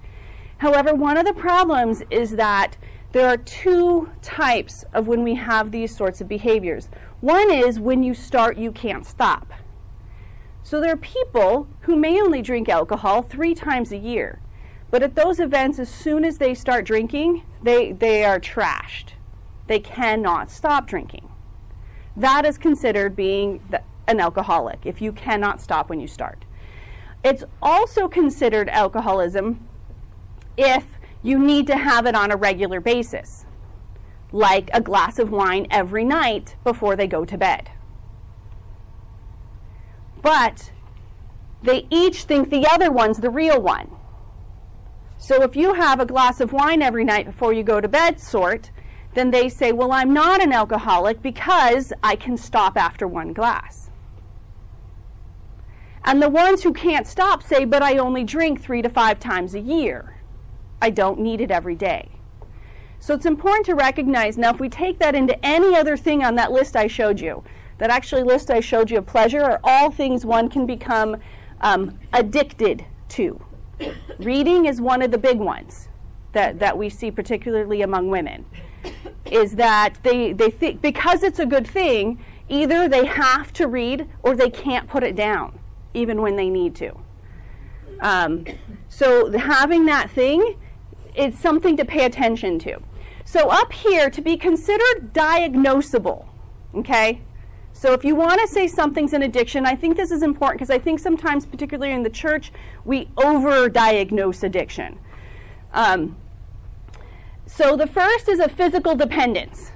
However, 0.60 0.94
one 0.94 1.18
of 1.18 1.26
the 1.26 1.34
problems 1.34 2.04
is 2.10 2.32
that 2.38 2.78
there 3.12 3.28
are 3.28 3.38
two 3.38 4.10
types 4.22 4.86
of 4.94 5.08
when 5.08 5.24
we 5.24 5.36
have 5.36 5.72
these 5.72 5.96
sorts 5.96 6.22
of 6.22 6.28
behaviors. 6.28 6.90
One 7.22 7.52
is 7.52 7.80
when 7.80 8.02
you 8.02 8.14
start, 8.14 8.58
you 8.58 8.72
can't 8.72 9.06
stop. 9.06 9.52
So 10.64 10.80
there 10.80 10.94
are 10.94 10.98
people 10.98 11.68
who 11.82 11.96
may 11.96 12.22
only 12.22 12.42
drink 12.42 12.70
alcohol 12.70 13.22
three 13.22 13.54
times 13.54 13.92
a 13.92 13.98
year, 13.98 14.40
but 14.90 15.04
at 15.04 15.16
those 15.16 15.40
events, 15.40 15.80
as 15.80 15.90
soon 15.90 16.24
as 16.24 16.38
they 16.38 16.54
start 16.54 16.86
drinking, 16.86 17.44
they, 17.62 17.92
they 17.92 18.24
are 18.24 18.40
trashed. 18.40 19.14
They 19.68 19.80
cannot 19.80 20.50
stop 20.50 20.88
drinking. 20.88 21.30
That 22.16 22.46
is 22.46 22.58
considered 22.58 23.16
being 23.16 23.62
an 24.08 24.20
alcoholic 24.20 24.86
if 24.86 25.02
you 25.02 25.12
cannot 25.12 25.62
stop 25.62 25.90
when 25.90 26.00
you 26.00 26.08
start. 26.08 26.46
It's 27.24 27.44
also 27.62 28.08
considered 28.08 28.70
alcoholism 28.70 29.68
if 30.58 30.86
you 31.24 31.40
need 31.40 31.68
to 31.68 31.78
have 31.78 32.06
it 32.06 32.16
on 32.16 32.32
a 32.32 32.36
regular 32.36 32.82
basis, 32.82 33.46
like 34.32 34.70
a 34.74 34.82
glass 34.82 35.18
of 35.20 35.32
wine 35.32 35.66
every 35.72 36.04
night 36.04 36.56
before 36.64 36.96
they 36.96 37.08
go 37.08 37.24
to 37.24 37.38
bed. 37.38 37.72
But 40.22 40.72
they 41.62 41.88
each 41.90 42.24
think 42.24 42.50
the 42.50 42.68
other 42.68 42.92
one's 42.92 43.20
the 43.20 43.30
real 43.30 43.62
one. 43.62 43.90
So 45.18 45.42
if 45.42 45.56
you 45.56 45.74
have 45.76 46.02
a 46.02 46.06
glass 46.06 46.42
of 46.42 46.52
wine 46.52 46.82
every 46.82 47.06
night 47.06 47.26
before 47.26 47.54
you 47.54 47.64
go 47.64 47.80
to 47.80 47.88
bed, 47.88 48.20
sort, 48.20 48.72
then 49.14 49.32
they 49.32 49.50
say, 49.50 49.72
Well, 49.72 49.92
I'm 49.92 50.14
not 50.14 50.42
an 50.42 50.52
alcoholic 50.52 51.22
because 51.22 51.94
I 52.04 52.16
can 52.16 52.38
stop 52.38 52.78
after 52.78 53.08
one 53.08 53.34
glass. 53.34 53.90
And 56.06 56.22
the 56.22 56.30
ones 56.30 56.64
who 56.64 56.74
can't 56.74 57.08
stop 57.08 57.44
say, 57.44 57.66
But 57.66 57.82
I 57.82 57.98
only 57.98 58.24
drink 58.24 58.62
three 58.62 58.82
to 58.82 58.90
five 58.90 59.20
times 59.20 59.56
a 59.56 59.60
year. 59.60 60.18
I 60.82 60.90
don't 60.90 61.20
need 61.20 61.42
it 61.42 61.52
every 61.52 61.76
day. 61.76 62.10
So 63.00 63.14
it's 63.14 63.26
important 63.26 63.66
to 63.66 63.76
recognize 63.76 64.38
now, 64.38 64.54
if 64.54 64.60
we 64.60 64.70
take 64.70 65.00
that 65.00 65.16
into 65.16 65.38
any 65.46 65.76
other 65.76 65.98
thing 65.98 66.24
on 66.24 66.36
that 66.36 66.52
list 66.52 66.76
I 66.76 66.88
showed 66.88 67.20
you, 67.20 67.44
that 67.78 67.90
actually 67.90 68.24
list 68.24 68.50
I 68.50 68.62
showed 68.62 68.90
you 68.90 69.00
of 69.00 69.06
pleasure 69.06 69.42
are 69.42 69.60
all 69.64 69.92
things 69.92 70.26
one 70.26 70.50
can 70.50 70.66
become 70.66 71.18
um, 71.62 72.00
addicted 72.14 72.86
to. 73.10 73.44
Reading 74.20 74.66
is 74.66 74.80
one 74.80 75.02
of 75.02 75.12
the 75.12 75.18
big 75.18 75.40
ones 75.40 75.90
that, 76.32 76.60
that 76.60 76.78
we 76.78 76.90
see, 76.90 77.12
particularly 77.12 77.82
among 77.82 78.10
women, 78.10 78.46
is 79.26 79.56
that 79.56 79.96
they, 80.04 80.34
they 80.34 80.50
think 80.50 80.82
because 80.82 81.24
it's 81.24 81.40
a 81.40 81.46
good 81.46 81.68
thing, 81.68 82.24
either 82.50 82.88
they 82.88 83.06
have 83.06 83.54
to 83.54 83.68
read 83.68 84.08
or 84.22 84.36
they 84.36 84.50
can't 84.50 84.88
put 84.88 85.04
it 85.04 85.16
down, 85.16 85.58
even 85.94 86.22
when 86.22 86.36
they 86.36 86.50
need 86.50 86.76
to. 86.76 86.94
Um, 88.02 88.46
so 88.90 89.32
having 89.38 89.86
that 89.86 90.12
thing 90.12 90.58
is 91.16 91.38
something 91.38 91.78
to 91.78 91.86
pay 91.86 92.06
attention 92.06 92.60
to. 92.60 92.80
So 93.26 93.50
up 93.50 93.72
here, 93.72 94.10
to 94.10 94.22
be 94.22 94.36
considered 94.36 95.14
diagnosable, 95.14 96.26
okay? 96.76 97.22
So 97.72 97.94
if 97.94 98.04
you 98.04 98.16
want 98.16 98.40
to 98.42 98.48
say 98.48 98.68
something's 98.68 99.14
an 99.14 99.24
addiction, 99.24 99.66
I 99.66 99.76
think 99.76 99.98
this 99.98 100.12
is 100.12 100.22
important 100.22 100.60
because 100.60 100.70
I 100.70 100.78
think 100.78 101.00
sometimes, 101.00 101.46
particularly 101.46 101.94
in 101.94 102.04
the 102.04 102.10
church, 102.10 102.52
we 102.86 103.10
over-diagnose 103.18 104.44
addiction. 104.44 105.00
Um, 105.74 106.16
so 107.56 107.76
the 107.76 107.86
first 107.86 108.28
is 108.28 108.40
a 108.40 108.50
physical 108.50 108.96
dependence. 108.96 109.72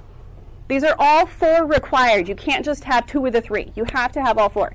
These 0.66 0.82
are 0.82 0.96
all 0.98 1.26
four 1.26 1.64
required. 1.64 2.28
You 2.28 2.34
can't 2.34 2.64
just 2.64 2.84
have 2.84 3.06
two 3.06 3.24
of 3.24 3.32
the 3.32 3.40
three. 3.40 3.72
You 3.76 3.84
have 3.92 4.10
to 4.12 4.22
have 4.22 4.36
all 4.36 4.48
four. 4.48 4.74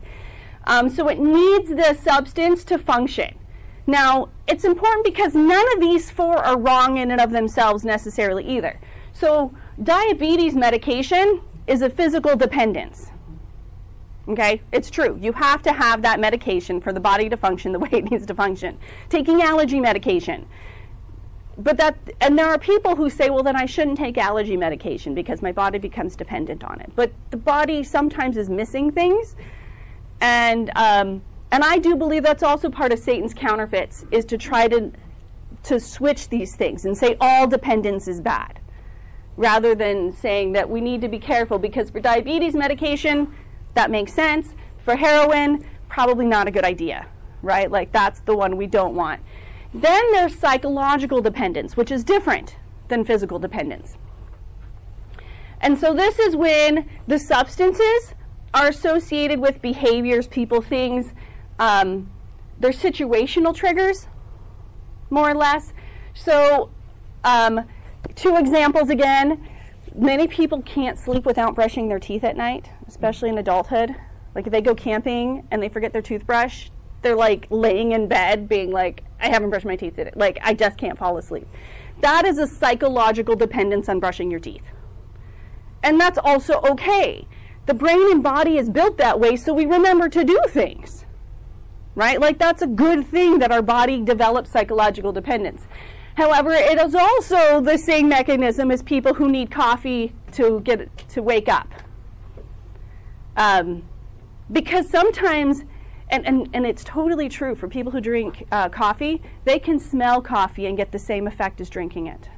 Um, 0.66 0.90
so 0.90 1.10
it 1.10 1.20
needs 1.20 1.70
the 1.70 1.94
substance 2.02 2.64
to 2.66 2.78
function. 2.78 3.38
Now, 3.86 4.30
it's 4.48 4.64
important 4.64 5.04
because 5.06 5.36
none 5.36 5.66
of 5.74 5.82
these 5.82 6.10
four 6.10 6.38
are 6.38 6.58
wrong 6.58 6.98
in 6.98 7.12
and 7.12 7.20
of 7.20 7.32
themselves 7.32 7.84
necessarily 7.84 8.46
either. 8.48 8.80
So, 9.12 9.54
diabetes 9.84 10.56
medication 10.56 11.42
is 11.68 11.82
a 11.82 11.90
physical 11.90 12.38
dependence. 12.38 13.12
Okay, 14.30 14.62
it's 14.72 14.90
true. 14.90 15.20
You 15.22 15.34
have 15.34 15.62
to 15.64 15.74
have 15.74 16.02
that 16.04 16.22
medication 16.22 16.80
for 16.80 16.94
the 16.94 17.02
body 17.02 17.28
to 17.28 17.36
function 17.36 17.74
the 17.74 17.80
way 17.86 17.90
it 17.92 18.10
needs 18.10 18.26
to 18.28 18.34
function. 18.34 18.78
Taking 19.10 19.42
allergy 19.42 19.82
medication. 19.82 20.48
But 21.58 21.78
that, 21.78 21.96
and 22.20 22.38
there 22.38 22.48
are 22.48 22.58
people 22.58 22.96
who 22.96 23.10
say, 23.10 23.30
well, 23.30 23.44
then 23.44 23.56
I 23.56 23.66
shouldn't 23.66 23.98
take 23.98 24.18
allergy 24.18 24.58
medication 24.58 25.14
because 25.14 25.42
my 25.42 25.52
body 25.52 25.78
becomes 25.78 26.16
dependent 26.16 26.64
on 26.64 26.82
it. 26.82 26.92
But 26.96 27.12
the 27.30 27.38
body 27.38 27.84
sometimes 27.84 28.38
is 28.38 28.50
missing 28.50 28.92
things. 28.92 29.36
And, 30.20 30.72
um, 30.76 31.22
and 31.52 31.64
I 31.64 31.78
do 31.78 31.96
believe 31.96 32.24
that's 32.24 32.42
also 32.42 32.70
part 32.70 32.92
of 32.92 32.98
Satan's 32.98 33.34
counterfeits, 33.36 34.06
is 34.10 34.26
to 34.26 34.38
try 34.38 34.68
to, 34.68 34.92
to 35.64 35.80
switch 35.80 36.30
these 36.30 36.56
things 36.56 36.86
and 36.86 36.98
say 36.98 37.18
all 37.22 37.46
dependence 37.46 38.08
is 38.08 38.20
bad, 38.20 38.60
rather 39.38 39.76
than 39.76 40.12
saying 40.12 40.54
that 40.54 40.68
we 40.68 40.82
need 40.82 41.02
to 41.02 41.08
be 41.08 41.20
careful 41.20 41.60
because 41.60 41.92
for 41.92 42.00
diabetes 42.00 42.56
medication, 42.56 43.32
that 43.76 43.92
makes 43.92 44.14
sense. 44.14 44.56
For 44.84 44.96
heroin, 44.96 45.66
probably 45.88 46.26
not 46.26 46.48
a 46.48 46.52
good 46.52 46.66
idea, 46.66 47.06
right? 47.44 47.70
Like 47.70 47.92
that's 47.92 48.22
the 48.22 48.36
one 48.36 48.58
we 48.58 48.66
don't 48.66 48.96
want. 48.96 49.22
Then 49.74 50.12
there's 50.12 50.38
psychological 50.38 51.22
dependence, 51.22 51.76
which 51.76 51.92
is 51.92 52.04
different 52.04 52.58
than 52.90 53.04
physical 53.04 53.40
dependence. 53.40 53.98
And 55.62 55.80
so 55.80 55.94
this 55.94 56.20
is 56.20 56.36
when 56.36 56.90
the 57.08 57.18
substances 57.18 58.14
are 58.54 58.68
associated 58.68 59.40
with 59.40 59.62
behaviors, 59.62 60.28
people, 60.28 60.62
things. 60.62 61.14
Um, 61.58 62.12
they're 62.60 62.72
situational 62.72 63.56
triggers, 63.56 64.08
more 65.10 65.32
or 65.32 65.36
less. 65.36 65.74
So, 66.14 66.70
um, 67.24 67.68
two 68.16 68.36
examples 68.36 68.90
again. 68.90 69.48
Many 69.96 70.28
people 70.28 70.62
can't 70.62 70.98
sleep 71.00 71.26
without 71.26 71.56
brushing 71.56 71.88
their 71.88 72.00
teeth 72.00 72.24
at 72.24 72.36
night, 72.36 72.70
especially 72.88 73.30
in 73.30 73.38
adulthood. 73.38 73.96
Like 74.36 74.46
if 74.46 74.52
they 74.52 74.62
go 74.62 74.76
camping 74.76 75.48
and 75.52 75.62
they 75.62 75.70
forget 75.70 75.94
their 75.94 76.02
toothbrush, 76.02 76.70
they're 77.04 77.16
like 77.16 77.48
laying 77.50 77.92
in 77.92 78.08
bed 78.08 78.50
being 78.50 78.72
like, 78.72 79.04
I 79.20 79.30
haven't 79.30 79.50
brushed 79.50 79.66
my 79.66 79.76
teeth 79.76 79.96
today. 79.96 80.12
Like 80.16 80.40
I 80.42 80.54
just 80.54 80.78
can't 80.78 80.98
fall 80.98 81.18
asleep. 81.18 81.48
That 82.02 82.26
is 82.26 82.38
a 82.38 82.48
psychological 82.48 83.36
dependence 83.36 83.88
on 83.88 84.00
brushing 84.00 84.32
your 84.32 84.40
teeth. 84.40 84.64
And 85.84 86.00
that's 86.00 86.18
also 86.18 86.60
okay. 86.62 87.28
The 87.66 87.74
brain 87.74 88.12
and 88.12 88.24
body 88.24 88.58
is 88.58 88.70
built 88.70 88.98
that 88.98 89.20
way 89.20 89.36
so 89.36 89.54
we 89.54 89.66
remember 89.66 90.10
to 90.10 90.24
do 90.24 90.40
things. 90.50 91.06
Right? 91.96 92.20
Like 92.20 92.40
that's 92.40 92.62
a 92.62 92.68
good 92.68 93.06
thing 93.08 93.40
that 93.40 93.52
our 93.52 93.62
body 93.62 94.02
develops 94.02 94.52
psychological 94.52 95.12
dependence. 95.12 95.68
However, 96.16 96.52
it 96.52 96.80
is 96.80 96.96
also 96.96 97.62
the 97.62 97.78
same 97.78 98.08
mechanism 98.08 98.72
as 98.72 98.84
people 98.84 99.14
who 99.14 99.30
need 99.30 99.50
coffee 99.52 100.14
to 100.34 100.62
get 100.62 100.90
to 101.10 101.22
wake 101.22 101.50
up. 101.50 101.68
Um, 103.36 103.84
because 104.52 104.90
sometimes, 104.90 105.64
and, 106.10 106.26
and, 106.26 106.50
and 106.54 106.66
it's 106.66 106.84
totally 106.84 107.30
true 107.30 107.56
for 107.56 107.68
people 107.68 107.92
who 107.92 108.02
drink 108.02 108.46
uh, 108.52 108.70
coffee, 108.70 109.22
they 109.46 109.60
can 109.60 109.80
smell 109.80 110.22
coffee 110.22 110.66
and 110.66 110.78
get 110.78 110.92
the 110.92 111.00
same 111.00 111.28
effect 111.28 111.62
as 111.62 111.70
drinking 111.70 112.08
it. 112.08 112.30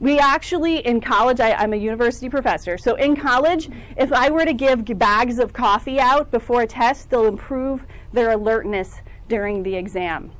We 0.00 0.18
actually, 0.18 0.78
in 0.78 1.00
college, 1.00 1.40
I, 1.40 1.62
am 1.62 1.72
a 1.72 1.76
university 1.76 2.28
professor. 2.28 2.78
So 2.78 2.94
in 2.94 3.16
college, 3.16 3.68
if 3.96 4.12
I 4.12 4.30
were 4.30 4.44
to 4.44 4.52
give 4.52 4.84
bags 4.96 5.40
of 5.40 5.52
coffee 5.52 5.98
out 5.98 6.30
before 6.30 6.62
a 6.62 6.66
test, 6.68 7.10
they'll 7.10 7.26
improve 7.26 7.84
their 8.12 8.30
alertness 8.30 9.00
during 9.28 9.64
the 9.64 9.74
exam 9.74 10.30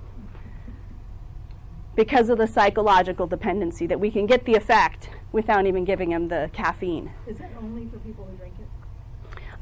because 1.96 2.28
of 2.28 2.38
the 2.38 2.46
psychological 2.46 3.26
dependency 3.26 3.84
that 3.88 3.98
we 3.98 4.08
can 4.08 4.24
get 4.24 4.44
the 4.44 4.54
effect 4.54 5.10
without 5.32 5.66
even 5.66 5.84
giving 5.84 6.10
them 6.10 6.28
the 6.28 6.48
caffeine. 6.52 7.10
Is 7.26 7.38
that 7.38 7.50
only 7.60 7.88
for 7.88 7.98
people 7.98 8.24
who 8.24 8.36
drink 8.36 8.54
it? 8.60 8.77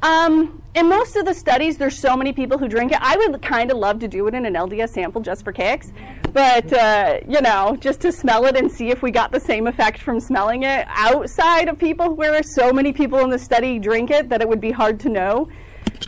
Um, 0.03 0.63
in 0.75 0.89
most 0.89 1.17
of 1.17 1.25
the 1.25 1.33
studies, 1.33 1.79
there's 1.79 1.99
so 1.99 2.17
many 2.17 2.33
people 2.33 2.59
who 2.59 2.69
drink 2.69 2.93
it. 2.93 2.99
I 3.01 3.17
would 3.17 3.41
kind 3.41 3.71
of 3.71 3.79
love 3.79 3.99
to 4.01 4.09
do 4.09 4.27
it 4.29 4.35
in 4.35 4.45
an 4.45 4.55
LDS 4.55 4.91
sample 4.91 5.23
just 5.23 5.43
for 5.43 5.53
kicks, 5.53 5.91
but 6.33 6.71
uh, 6.73 7.21
you 7.27 7.41
know, 7.41 7.77
just 7.81 8.01
to 8.03 8.13
smell 8.13 8.45
it 8.45 8.57
and 8.57 8.71
see 8.71 8.91
if 8.91 9.03
we 9.03 9.11
got 9.11 9.33
the 9.33 9.41
same 9.41 9.67
effect 9.67 10.01
from 10.01 10.21
smelling 10.21 10.65
it 10.65 10.87
outside 10.89 11.69
of 11.69 11.79
people 11.79 12.15
where 12.15 12.43
so 12.43 12.73
many 12.73 12.93
people 12.93 13.21
in 13.21 13.31
the 13.31 13.39
study 13.39 13.79
drink 13.79 14.11
it 14.11 14.29
that 14.29 14.43
it 14.43 14.49
would 14.49 14.61
be 14.61 14.71
hard 14.71 15.01
to 15.01 15.09
know. 15.09 15.49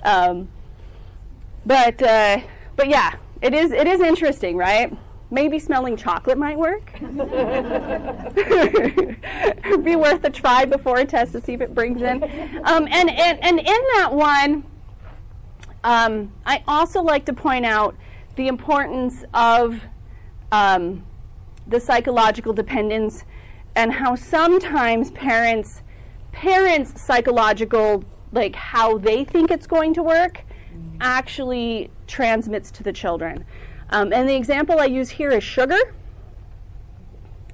Um, 0.02 0.49
but 1.64 2.00
uh, 2.02 2.40
but 2.76 2.88
yeah, 2.88 3.16
it 3.40 3.54
is 3.54 3.73
it 3.73 3.87
is 3.87 4.00
interesting, 4.00 4.57
right? 4.57 4.95
Maybe 5.31 5.59
smelling 5.59 5.97
chocolate 5.97 6.39
might 6.39 6.57
work. 6.57 6.91
It'd 6.95 7.15
be 9.85 9.97
worth 9.97 10.25
a 10.25 10.31
try 10.31 10.65
before 10.65 10.99
a 10.99 11.05
test 11.05 11.33
to 11.33 11.41
see 11.41 11.53
if 11.53 11.61
it 11.61 11.75
brings 11.75 12.01
in. 12.01 12.23
Um, 12.65 12.89
and, 12.91 13.11
and, 13.11 13.39
and 13.43 13.59
in 13.59 13.67
that 13.67 14.09
one, 14.11 14.65
um, 15.85 16.33
I 16.47 16.65
also 16.67 17.03
like 17.03 17.27
to 17.27 17.35
point 17.35 17.67
out 17.67 17.95
the 18.37 18.49
importance 18.49 19.23
of 19.35 19.83
um, 20.51 21.05
the 21.67 21.79
psychological 21.79 22.55
dependence 22.55 23.25
and 23.75 23.93
how 23.93 24.15
sometimes 24.15 25.11
parents 25.13 25.83
parents 26.33 27.01
psychological 27.01 28.05
like 28.33 28.55
how 28.55 28.99
they 28.99 29.25
think 29.25 29.51
it's 29.51 29.67
going 29.67 29.95
to 29.95 30.03
work 30.03 30.43
actually 31.01 31.91
transmits 32.07 32.71
to 32.71 32.83
the 32.83 32.93
children 32.93 33.45
Um, 33.90 34.12
and 34.12 34.28
the 34.28 34.35
example 34.35 34.80
I 34.80 34.85
use 34.85 35.11
here 35.11 35.30
is 35.30 35.42
sugar. 35.42 35.78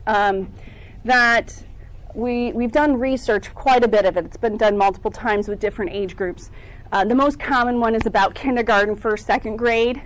Um, 0.07 0.53
that 1.05 1.65
we, 2.15 2.53
we've 2.53 2.73
done 2.73 2.99
research, 2.99 3.55
quite 3.55 3.85
a 3.85 3.89
bit 3.89 4.05
of 4.05 4.17
it. 4.17 4.25
It's 4.25 4.37
been 4.37 4.57
done 4.57 4.77
multiple 4.77 5.11
times 5.11 5.49
with 5.49 5.61
different 5.61 5.93
age 5.93 6.17
groups. 6.17 6.51
Uh, 6.93 7.05
the 7.05 7.15
most 7.15 7.39
common 7.39 7.81
one 7.81 7.95
is 7.95 8.07
about 8.07 8.35
kindergarten, 8.35 8.95
first, 8.97 9.27
second 9.27 9.57
grade, 9.57 10.03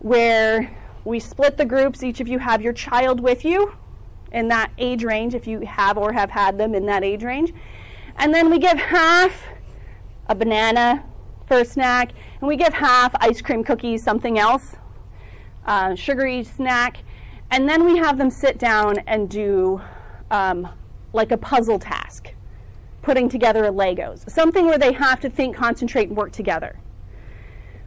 where 0.00 0.76
we 1.04 1.20
split 1.20 1.56
the 1.56 1.64
groups. 1.64 2.02
Each 2.02 2.20
of 2.20 2.28
you 2.28 2.38
have 2.38 2.62
your 2.62 2.72
child 2.72 3.20
with 3.20 3.44
you 3.44 3.74
in 4.32 4.48
that 4.48 4.70
age 4.78 5.04
range, 5.04 5.34
if 5.34 5.46
you 5.46 5.60
have 5.60 5.96
or 5.98 6.12
have 6.12 6.30
had 6.30 6.58
them 6.58 6.74
in 6.74 6.86
that 6.86 7.04
age 7.04 7.22
range. 7.22 7.52
And 8.16 8.34
then 8.34 8.50
we 8.50 8.58
give 8.58 8.78
half 8.78 9.44
a 10.28 10.34
banana 10.34 11.04
for 11.46 11.58
a 11.58 11.64
snack, 11.64 12.12
and 12.40 12.48
we 12.48 12.56
give 12.56 12.72
half 12.72 13.14
ice 13.20 13.40
cream, 13.40 13.64
cookies, 13.64 14.02
something 14.02 14.38
else, 14.38 14.76
uh, 15.66 15.94
sugary 15.94 16.44
snack. 16.44 16.98
And 17.50 17.68
then 17.68 17.84
we 17.84 17.96
have 17.98 18.18
them 18.18 18.30
sit 18.30 18.58
down 18.58 18.98
and 19.06 19.28
do 19.28 19.80
um, 20.30 20.68
like 21.12 21.32
a 21.32 21.36
puzzle 21.36 21.78
task, 21.78 22.32
putting 23.02 23.28
together 23.28 23.64
a 23.64 23.70
Legos, 23.70 24.28
something 24.30 24.66
where 24.66 24.78
they 24.78 24.92
have 24.92 25.20
to 25.20 25.30
think, 25.30 25.56
concentrate, 25.56 26.08
and 26.08 26.16
work 26.16 26.32
together. 26.32 26.78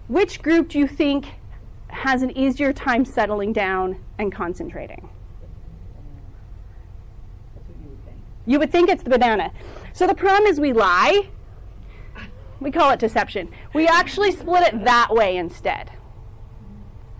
Which 0.07 0.41
group 0.41 0.69
do 0.69 0.79
you 0.79 0.87
think 0.87 1.27
has 1.87 2.23
an 2.23 2.37
easier 2.37 2.73
time 2.73 3.05
settling 3.05 3.53
down 3.53 4.03
and 4.17 4.31
concentrating? 4.31 5.09
You 8.45 8.59
would 8.59 8.71
think 8.71 8.89
it's 8.89 9.03
the 9.03 9.09
banana. 9.09 9.51
So 9.93 10.05
the 10.05 10.15
problem 10.15 10.45
is 10.47 10.59
we 10.59 10.73
lie. 10.73 11.29
We 12.59 12.71
call 12.71 12.91
it 12.91 12.99
deception. 12.99 13.49
We 13.73 13.87
actually 13.87 14.31
split 14.31 14.73
it 14.73 14.83
that 14.83 15.13
way 15.13 15.37
instead. 15.37 15.91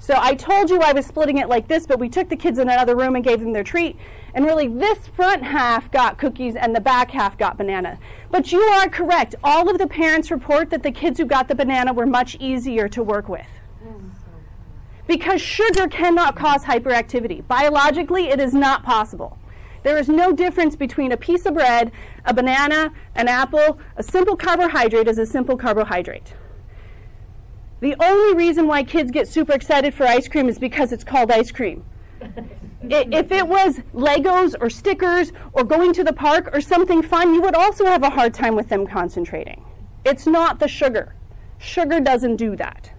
So 0.03 0.15
I 0.17 0.35
told 0.35 0.69
you 0.69 0.81
I 0.81 0.91
was 0.91 1.05
splitting 1.05 1.37
it 1.37 1.47
like 1.47 1.69
this, 1.69 1.87
but 1.87 1.97
we 1.97 2.09
took 2.09 2.27
the 2.27 2.35
kids 2.35 2.59
in 2.59 2.67
another 2.67 2.93
room 2.93 3.15
and 3.15 3.23
gave 3.23 3.39
them 3.39 3.53
their 3.53 3.63
treat. 3.63 3.95
And 4.33 4.43
really, 4.43 4.67
this 4.67 5.07
front 5.07 5.43
half 5.43 5.89
got 5.91 6.17
cookies 6.17 6.57
and 6.57 6.75
the 6.75 6.81
back 6.81 7.11
half 7.11 7.37
got 7.37 7.57
banana. 7.57 7.97
But 8.29 8.51
you 8.51 8.59
are 8.59 8.89
correct. 8.89 9.35
All 9.45 9.69
of 9.69 9.77
the 9.77 9.87
parents 9.87 10.29
report 10.29 10.71
that 10.71 10.83
the 10.83 10.91
kids 10.91 11.21
who 11.21 11.25
got 11.25 11.47
the 11.47 11.55
banana 11.55 11.93
were 11.93 12.05
much 12.05 12.35
easier 12.41 12.89
to 12.89 13.01
work 13.01 13.29
with. 13.29 13.47
Because 15.07 15.41
sugar 15.41 15.87
cannot 15.87 16.35
cause 16.35 16.65
hyperactivity. 16.65 17.47
Biologically, 17.47 18.27
it 18.27 18.41
is 18.41 18.53
not 18.53 18.83
possible. 18.83 19.37
There 19.83 19.97
is 19.97 20.09
no 20.09 20.33
difference 20.33 20.75
between 20.75 21.13
a 21.13 21.17
piece 21.17 21.45
of 21.45 21.53
bread, 21.53 21.93
a 22.25 22.33
banana, 22.33 22.91
an 23.15 23.29
apple. 23.29 23.79
A 23.95 24.03
simple 24.03 24.35
carbohydrate 24.35 25.07
is 25.07 25.17
a 25.17 25.25
simple 25.25 25.55
carbohydrate. 25.55 26.33
The 27.83 28.01
only 28.01 28.33
reason 28.33 28.65
why 28.65 28.83
kids 28.83 29.11
get 29.11 29.27
super 29.27 29.51
excited 29.51 29.93
for 29.93 30.05
ice 30.05 30.29
cream 30.29 30.47
is 30.47 30.57
because 30.57 30.93
it's 30.93 31.03
called 31.03 31.29
ice 31.29 31.51
cream. 31.51 31.83
if 32.81 33.29
it 33.29 33.45
was 33.45 33.79
Legos 33.93 34.55
or 34.61 34.69
stickers 34.69 35.33
or 35.51 35.65
going 35.65 35.91
to 35.91 36.03
the 36.05 36.13
park 36.13 36.49
or 36.53 36.61
something 36.61 37.01
fun, 37.01 37.33
you 37.33 37.41
would 37.41 37.55
also 37.55 37.83
have 37.83 38.03
a 38.03 38.09
hard 38.09 38.33
time 38.33 38.55
with 38.55 38.69
them 38.69 38.87
concentrating. 38.87 39.65
It's 40.05 40.25
not 40.25 40.59
the 40.59 40.67
sugar. 40.69 41.13
Sugar 41.57 41.99
doesn't 41.99 42.37
do 42.37 42.55
that. 42.55 42.89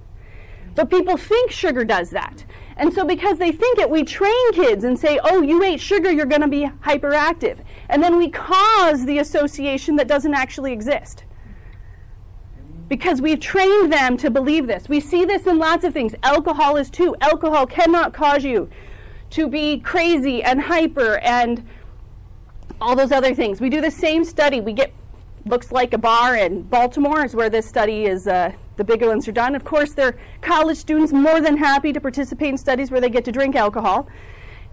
But 0.75 0.91
people 0.91 1.17
think 1.17 1.51
sugar 1.51 1.87
does 1.87 2.11
that. 2.11 2.45
And 2.77 2.93
so, 2.93 3.07
because 3.07 3.39
they 3.39 3.53
think 3.53 3.79
it, 3.79 3.89
we 3.89 4.05
train 4.05 4.53
kids 4.53 4.85
and 4.85 4.99
say, 4.99 5.19
oh, 5.25 5.41
you 5.41 5.63
ate 5.63 5.81
sugar, 5.81 6.13
you're 6.13 6.27
going 6.27 6.43
to 6.43 6.49
be 6.49 6.69
hyperactive. 6.83 7.61
And 7.89 8.03
then 8.03 8.19
we 8.19 8.29
cause 8.29 9.07
the 9.07 9.17
association 9.17 9.97
that 9.97 10.09
doesn't 10.09 10.35
actually 10.35 10.75
exist. 10.75 11.25
Because 12.89 13.23
we've 13.23 13.41
trained 13.41 13.93
them 13.93 14.17
to 14.19 14.31
believe 14.31 14.67
this. 14.67 14.89
We 14.89 15.01
see 15.01 15.25
this 15.25 15.47
in 15.47 15.59
lots 15.59 15.85
of 15.85 15.93
things. 15.93 16.15
Alcohol 16.23 16.77
is 16.77 16.91
too. 16.91 17.17
Alcohol 17.21 17.67
cannot 17.67 18.13
cause 18.13 18.45
you 18.45 18.69
to 19.31 19.49
be 19.49 19.81
crazy 19.81 20.43
and 20.43 20.61
hyper 20.61 21.19
and 21.19 21.67
all 22.81 22.95
those 22.95 23.11
other 23.11 23.35
things. 23.35 23.61
We 23.61 23.71
do 23.71 23.81
the 23.81 23.91
same 23.91 24.25
study. 24.25 24.61
We 24.61 24.73
get, 24.73 24.93
looks 25.47 25.73
like 25.73 25.93
a 25.93 25.99
bar 25.99 26.37
in 26.37 26.63
Baltimore 26.63 27.25
is 27.25 27.35
where 27.35 27.51
this 27.51 27.67
study 27.67 28.05
is. 28.05 28.29
Uh, 28.29 28.53
the 28.77 28.85
bigger 28.85 29.09
ones 29.09 29.27
are 29.29 29.33
done. 29.33 29.55
Of 29.55 29.65
course, 29.65 29.93
they're 29.93 30.19
college 30.41 30.77
students 30.77 31.13
more 31.13 31.41
than 31.41 31.57
happy 31.57 31.93
to 31.93 32.01
participate 32.01 32.49
in 32.49 32.59
studies 32.59 32.91
where 32.91 33.01
they 33.01 33.09
get 33.09 33.25
to 33.25 33.33
drink 33.33 33.57
alcohol. 33.57 34.09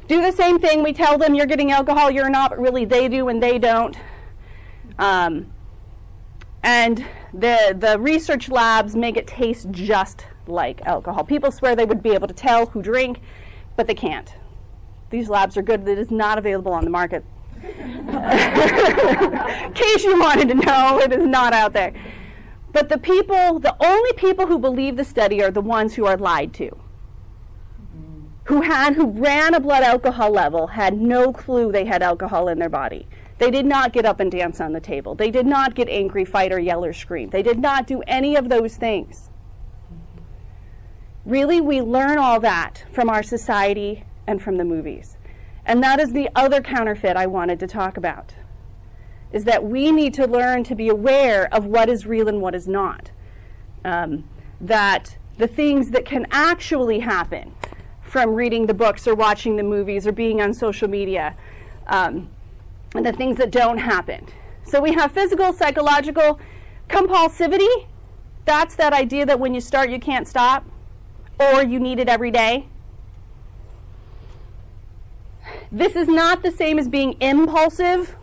Do 0.07 0.21
the 0.21 0.31
same 0.31 0.59
thing. 0.59 0.83
We 0.83 0.93
tell 0.93 1.17
them 1.17 1.35
you're 1.35 1.45
getting 1.45 1.71
alcohol, 1.71 2.11
you're 2.11 2.29
not, 2.29 2.49
but 2.49 2.59
really 2.59 2.85
they 2.85 3.07
do 3.07 3.29
and 3.29 3.41
they 3.41 3.59
don't. 3.59 3.95
Um, 4.97 5.51
and 6.63 7.05
the, 7.33 7.75
the 7.77 7.97
research 7.99 8.49
labs 8.49 8.95
make 8.95 9.17
it 9.17 9.27
taste 9.27 9.71
just 9.71 10.25
like 10.47 10.81
alcohol. 10.85 11.23
People 11.23 11.51
swear 11.51 11.75
they 11.75 11.85
would 11.85 12.03
be 12.03 12.11
able 12.11 12.27
to 12.27 12.33
tell 12.33 12.67
who 12.67 12.81
drink, 12.81 13.19
but 13.75 13.87
they 13.87 13.95
can't. 13.95 14.35
These 15.09 15.29
labs 15.29 15.57
are 15.57 15.61
good. 15.61 15.87
It 15.87 15.97
is 15.97 16.11
not 16.11 16.37
available 16.37 16.73
on 16.73 16.83
the 16.83 16.89
market. 16.89 17.23
In 17.63 17.73
case 19.73 20.03
you 20.03 20.19
wanted 20.19 20.49
to 20.49 20.55
know, 20.55 20.99
it 20.99 21.11
is 21.11 21.25
not 21.25 21.53
out 21.53 21.73
there. 21.73 21.93
But 22.71 22.89
the 22.89 22.97
people, 22.97 23.59
the 23.59 23.75
only 23.83 24.13
people 24.13 24.47
who 24.47 24.57
believe 24.57 24.95
the 24.95 25.03
study 25.03 25.43
are 25.43 25.51
the 25.51 25.61
ones 25.61 25.93
who 25.95 26.05
are 26.05 26.17
lied 26.17 26.53
to. 26.55 26.77
Who 28.45 28.61
had, 28.61 28.95
who 28.95 29.07
ran 29.07 29.53
a 29.53 29.59
blood 29.59 29.83
alcohol 29.83 30.31
level, 30.31 30.67
had 30.67 30.99
no 30.99 31.31
clue 31.31 31.71
they 31.71 31.85
had 31.85 32.01
alcohol 32.01 32.47
in 32.47 32.59
their 32.59 32.69
body. 32.69 33.07
They 33.41 33.49
did 33.49 33.65
not 33.65 33.91
get 33.91 34.05
up 34.05 34.19
and 34.19 34.31
dance 34.31 34.61
on 34.61 34.71
the 34.71 34.79
table. 34.79 35.15
They 35.15 35.31
did 35.31 35.47
not 35.47 35.73
get 35.73 35.89
angry, 35.89 36.25
fight, 36.25 36.51
or 36.51 36.59
yell 36.59 36.85
or 36.85 36.93
scream. 36.93 37.31
They 37.31 37.41
did 37.41 37.57
not 37.57 37.87
do 37.87 38.03
any 38.05 38.35
of 38.35 38.49
those 38.49 38.75
things. 38.75 39.31
Really, 41.25 41.59
we 41.59 41.81
learn 41.81 42.19
all 42.19 42.39
that 42.41 42.85
from 42.91 43.09
our 43.09 43.23
society 43.23 44.03
and 44.27 44.39
from 44.39 44.57
the 44.57 44.63
movies. 44.63 45.17
And 45.65 45.81
that 45.81 45.99
is 45.99 46.13
the 46.13 46.29
other 46.35 46.61
counterfeit 46.61 47.17
I 47.17 47.25
wanted 47.25 47.59
to 47.61 47.67
talk 47.67 47.97
about 47.97 48.35
is 49.31 49.45
that 49.45 49.63
we 49.63 49.91
need 49.91 50.13
to 50.13 50.27
learn 50.27 50.63
to 50.65 50.75
be 50.75 50.89
aware 50.89 51.51
of 51.51 51.65
what 51.65 51.89
is 51.89 52.05
real 52.05 52.27
and 52.27 52.41
what 52.41 52.53
is 52.53 52.67
not. 52.67 53.09
Um, 53.83 54.29
that 54.59 55.17
the 55.39 55.47
things 55.47 55.89
that 55.89 56.05
can 56.05 56.27
actually 56.29 56.99
happen 56.99 57.55
from 58.03 58.35
reading 58.35 58.67
the 58.67 58.75
books 58.75 59.07
or 59.07 59.15
watching 59.15 59.55
the 59.55 59.63
movies 59.63 60.05
or 60.05 60.11
being 60.11 60.43
on 60.43 60.53
social 60.53 60.87
media, 60.87 61.35
um, 61.87 62.29
and 62.95 63.05
the 63.05 63.13
things 63.13 63.37
that 63.37 63.51
don't 63.51 63.77
happen. 63.77 64.27
So 64.63 64.81
we 64.81 64.93
have 64.93 65.11
physical, 65.11 65.53
psychological, 65.53 66.39
compulsivity. 66.89 67.87
That's 68.45 68.75
that 68.75 68.93
idea 68.93 69.25
that 69.25 69.39
when 69.39 69.53
you 69.53 69.61
start, 69.61 69.89
you 69.89 69.99
can't 69.99 70.27
stop, 70.27 70.65
or 71.39 71.63
you 71.63 71.79
need 71.79 71.99
it 71.99 72.09
every 72.09 72.31
day. 72.31 72.67
This 75.71 75.95
is 75.95 76.07
not 76.07 76.43
the 76.43 76.51
same 76.51 76.77
as 76.77 76.87
being 76.87 77.15
impulsive 77.21 78.15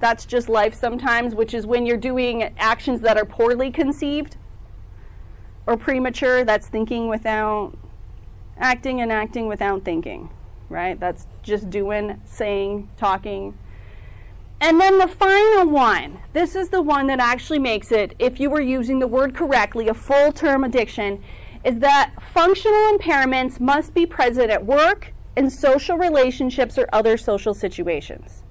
that's 0.00 0.24
just 0.26 0.48
life 0.48 0.74
sometimes, 0.74 1.34
which 1.34 1.54
is 1.54 1.66
when 1.66 1.84
you're 1.84 1.96
doing 1.96 2.54
actions 2.58 3.00
that 3.00 3.16
are 3.16 3.24
poorly 3.24 3.70
conceived 3.70 4.36
or 5.66 5.76
premature. 5.76 6.44
That's 6.44 6.68
thinking 6.68 7.08
without 7.08 7.76
acting 8.58 9.00
and 9.00 9.10
acting 9.10 9.48
without 9.48 9.84
thinking, 9.84 10.30
right? 10.68 10.98
That's 10.98 11.26
just 11.42 11.70
doing, 11.70 12.20
saying, 12.24 12.88
talking. 12.96 13.56
And 14.60 14.80
then 14.80 14.98
the 14.98 15.08
final 15.08 15.70
one, 15.70 16.18
this 16.32 16.56
is 16.56 16.68
the 16.68 16.82
one 16.82 17.06
that 17.06 17.20
actually 17.20 17.60
makes 17.60 17.92
it, 17.92 18.14
if 18.18 18.40
you 18.40 18.50
were 18.50 18.60
using 18.60 18.98
the 18.98 19.06
word 19.06 19.34
correctly, 19.34 19.88
a 19.88 19.94
full 19.94 20.32
term 20.32 20.64
addiction, 20.64 21.22
is 21.64 21.78
that 21.78 22.12
functional 22.32 22.96
impairments 22.96 23.60
must 23.60 23.94
be 23.94 24.06
present 24.06 24.50
at 24.50 24.64
work, 24.64 25.12
in 25.36 25.48
social 25.48 25.96
relationships, 25.96 26.76
or 26.76 26.88
other 26.92 27.16
social 27.16 27.54
situations 27.54 28.42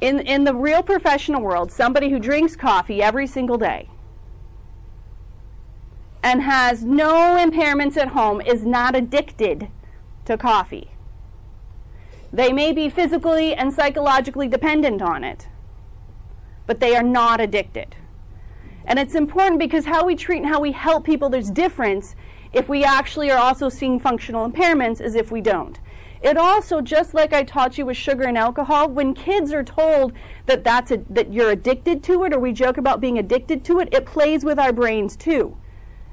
in, 0.00 0.20
in 0.20 0.44
the 0.44 0.54
real 0.54 0.82
professional 0.82 1.40
world, 1.40 1.72
somebody 1.72 2.10
who 2.10 2.18
drinks 2.18 2.56
coffee 2.56 3.02
every 3.02 3.26
single 3.26 3.58
day 3.58 3.88
and 6.22 6.42
has 6.42 6.84
no 6.84 7.36
impairments 7.38 7.96
at 7.96 8.08
home 8.08 8.40
is 8.40 8.64
not 8.64 8.94
addicted 8.94 9.68
to 10.26 10.36
coffee. 10.36 10.90
They 12.32 12.52
may 12.52 12.72
be 12.72 12.88
physically 12.88 13.54
and 13.54 13.72
psychologically 13.72 14.48
dependent 14.48 15.00
on 15.00 15.24
it, 15.24 15.48
but 16.66 16.80
they 16.80 16.94
are 16.94 17.02
not 17.02 17.40
addicted. 17.40 17.96
And 18.84 18.98
it's 18.98 19.14
important 19.14 19.58
because 19.58 19.86
how 19.86 20.04
we 20.04 20.14
treat 20.14 20.42
and 20.42 20.48
how 20.48 20.60
we 20.60 20.72
help 20.72 21.04
people, 21.04 21.28
there's 21.28 21.50
difference 21.50 22.14
if 22.52 22.68
we 22.68 22.84
actually 22.84 23.30
are 23.30 23.38
also 23.38 23.68
seeing 23.68 23.98
functional 23.98 24.48
impairments 24.48 25.00
as 25.00 25.14
if 25.14 25.30
we 25.30 25.40
don't. 25.40 25.80
It 26.22 26.36
also, 26.36 26.80
just 26.80 27.12
like 27.14 27.32
I 27.32 27.42
taught 27.42 27.78
you 27.78 27.86
with 27.86 27.96
sugar 27.96 28.24
and 28.24 28.38
alcohol, 28.38 28.88
when 28.88 29.14
kids 29.14 29.52
are 29.52 29.62
told 29.62 30.12
that 30.46 30.64
that's 30.64 30.90
a, 30.90 30.98
that 31.10 31.32
you're 31.32 31.50
addicted 31.50 32.02
to 32.04 32.24
it, 32.24 32.32
or 32.32 32.38
we 32.38 32.52
joke 32.52 32.78
about 32.78 33.00
being 33.00 33.18
addicted 33.18 33.64
to 33.66 33.80
it, 33.80 33.88
it 33.92 34.06
plays 34.06 34.44
with 34.44 34.58
our 34.58 34.72
brains 34.72 35.16
too, 35.16 35.56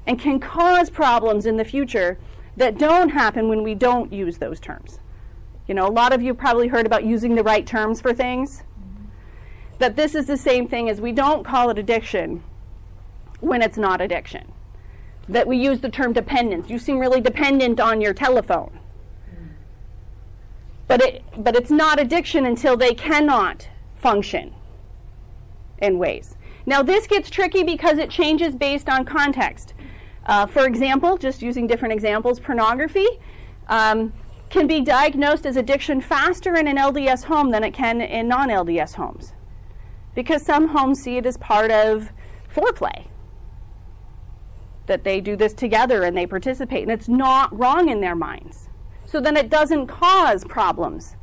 and 0.06 0.20
can 0.20 0.38
cause 0.38 0.90
problems 0.90 1.46
in 1.46 1.56
the 1.56 1.64
future 1.64 2.18
that 2.56 2.78
don't 2.78 3.10
happen 3.10 3.48
when 3.48 3.62
we 3.62 3.74
don't 3.74 4.12
use 4.12 4.38
those 4.38 4.60
terms. 4.60 5.00
You 5.66 5.74
know, 5.74 5.86
a 5.86 5.90
lot 5.90 6.12
of 6.12 6.22
you 6.22 6.34
probably 6.34 6.68
heard 6.68 6.86
about 6.86 7.04
using 7.04 7.34
the 7.34 7.42
right 7.42 7.66
terms 7.66 8.00
for 8.00 8.12
things. 8.14 8.62
That 9.78 9.96
this 9.96 10.14
is 10.14 10.26
the 10.26 10.36
same 10.36 10.68
thing 10.68 10.88
as 10.88 11.00
we 11.00 11.12
don't 11.12 11.44
call 11.44 11.70
it 11.70 11.78
addiction 11.78 12.42
when 13.40 13.62
it's 13.62 13.78
not 13.78 14.00
addiction. 14.00 14.52
that 15.28 15.46
we 15.46 15.56
use 15.56 15.80
the 15.80 15.88
term 15.88 16.12
dependence. 16.12 16.68
You 16.68 16.78
seem 16.78 16.98
really 16.98 17.20
dependent 17.20 17.80
on 17.80 18.00
your 18.00 18.14
telephone. 18.14 18.78
But 20.86 21.00
it 21.00 21.24
but 21.36 21.56
it's 21.56 21.70
not 21.70 21.98
addiction 21.98 22.44
until 22.44 22.76
they 22.76 22.94
cannot 22.94 23.68
function 23.96 24.52
in 25.78 25.98
ways. 25.98 26.36
Now 26.66 26.82
this 26.82 27.06
gets 27.06 27.30
tricky 27.30 27.62
because 27.62 27.98
it 27.98 28.10
changes 28.10 28.54
based 28.54 28.88
on 28.88 29.04
context. 29.04 29.72
Uh, 30.26 30.46
for 30.46 30.66
example, 30.66 31.16
just 31.16 31.42
using 31.42 31.66
different 31.66 31.92
examples, 31.92 32.40
pornography 32.40 33.06
um, 33.68 34.12
can 34.50 34.66
be 34.66 34.80
diagnosed 34.80 35.46
as 35.46 35.56
addiction 35.56 36.00
faster 36.00 36.56
in 36.56 36.66
an 36.66 36.76
LDS 36.76 37.24
home 37.24 37.50
than 37.50 37.64
it 37.64 37.72
can 37.72 38.00
in 38.00 38.28
non-LDS 38.28 38.94
homes, 38.94 39.32
because 40.14 40.42
some 40.42 40.68
homes 40.68 41.02
see 41.02 41.16
it 41.16 41.26
as 41.26 41.36
part 41.36 41.70
of 41.70 42.10
foreplay 42.54 43.06
that 44.86 45.02
they 45.02 45.20
do 45.20 45.34
this 45.34 45.54
together 45.54 46.02
and 46.04 46.16
they 46.16 46.26
participate, 46.26 46.82
and 46.82 46.92
it's 46.92 47.08
not 47.08 47.56
wrong 47.56 47.88
in 47.88 48.00
their 48.00 48.14
minds. 48.14 48.68
So 49.06 49.20
then 49.20 49.36
it 49.36 49.50
doesn't 49.50 49.86
cause 49.86 50.44
problems 50.44 51.16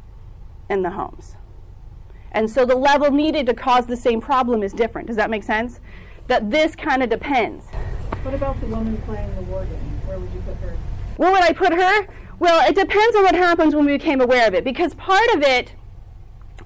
in 0.69 0.81
the 0.81 0.91
homes. 0.91 1.35
And 2.31 2.49
so 2.49 2.65
the 2.65 2.75
level 2.75 3.11
needed 3.11 3.45
to 3.47 3.53
cause 3.53 3.85
the 3.85 3.97
same 3.97 4.21
problem 4.21 4.63
is 4.63 4.73
different. 4.73 5.07
Does 5.07 5.17
that 5.17 5.29
make 5.29 5.43
sense? 5.43 5.79
That 6.27 6.49
this 6.49 6.75
kind 6.75 7.03
of 7.03 7.09
depends. 7.09 7.65
What 8.23 8.33
about 8.33 8.59
the 8.61 8.67
woman 8.67 8.97
playing 9.03 9.35
the 9.35 9.41
war 9.43 9.65
game? 9.65 10.01
Where 10.05 10.19
would 10.19 10.31
you 10.31 10.41
put 10.41 10.57
her? 10.57 10.77
Where 11.17 11.31
would 11.31 11.41
I 11.41 11.53
put 11.53 11.73
her? 11.73 12.07
Well, 12.39 12.67
it 12.67 12.75
depends 12.75 13.15
on 13.15 13.23
what 13.23 13.35
happens 13.35 13.75
when 13.75 13.85
we 13.85 13.97
became 13.97 14.21
aware 14.21 14.47
of 14.47 14.53
it, 14.53 14.63
because 14.63 14.93
part 14.95 15.29
of 15.33 15.41
it 15.41 15.73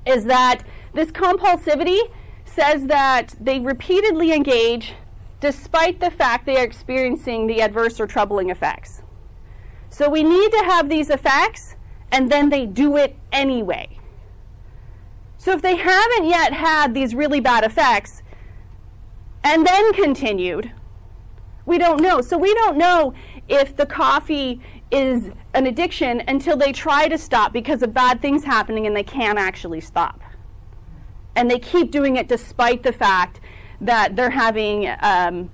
is 0.05 0.25
that 0.25 0.63
this 0.93 1.11
compulsivity 1.11 1.99
says 2.45 2.87
that 2.87 3.35
they 3.39 3.59
repeatedly 3.59 4.31
engage 4.31 4.93
despite 5.41 5.99
the 5.99 6.09
fact 6.09 6.45
they 6.45 6.57
are 6.57 6.63
experiencing 6.63 7.47
the 7.47 7.61
adverse 7.61 7.99
or 7.99 8.07
troubling 8.07 8.49
effects. 8.49 9.01
So 9.89 10.09
we 10.09 10.23
need 10.23 10.51
to 10.51 10.63
have 10.65 10.89
these 10.89 11.09
effects, 11.09 11.75
and 12.11 12.31
then 12.31 12.49
they 12.49 12.65
do 12.65 12.97
it 12.97 13.15
anyway. 13.31 13.99
So 15.37 15.51
if 15.51 15.61
they 15.61 15.75
haven't 15.75 16.25
yet 16.25 16.53
had 16.53 16.93
these 16.93 17.13
really 17.13 17.39
bad 17.39 17.63
effects, 17.63 18.23
and 19.43 19.65
then 19.65 19.93
continued, 19.93 20.71
we 21.65 21.77
don't 21.77 22.01
know. 22.01 22.21
So 22.21 22.37
we 22.37 22.53
don't 22.53 22.77
know 22.77 23.13
if 23.47 23.75
the 23.75 23.85
coffee 23.85 24.61
is 24.91 25.31
an 25.53 25.65
addiction 25.67 26.21
until 26.27 26.55
they 26.57 26.71
try 26.71 27.07
to 27.07 27.17
stop 27.17 27.51
because 27.51 27.81
of 27.81 27.93
bad 27.93 28.21
things 28.21 28.43
happening 28.43 28.85
and 28.85 28.95
they 28.95 29.03
can't 29.03 29.39
actually 29.39 29.81
stop. 29.81 30.21
And 31.35 31.49
they 31.49 31.59
keep 31.59 31.91
doing 31.91 32.15
it 32.15 32.27
despite 32.27 32.83
the 32.83 32.93
fact 32.93 33.39
that 33.81 34.15
they're 34.15 34.29
having 34.29 34.87
um, 35.01 35.49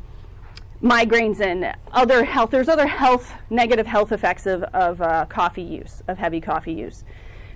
migraines 0.81 1.39
and 1.39 1.75
other 1.91 2.23
health. 2.23 2.51
There's 2.51 2.69
other 2.69 2.87
health 2.87 3.31
negative 3.49 3.87
health 3.87 4.11
effects 4.11 4.45
of, 4.45 4.63
of 4.63 5.01
uh, 5.01 5.25
coffee 5.25 5.63
use, 5.63 6.03
of 6.07 6.17
heavy 6.17 6.41
coffee 6.41 6.73
use, 6.73 7.03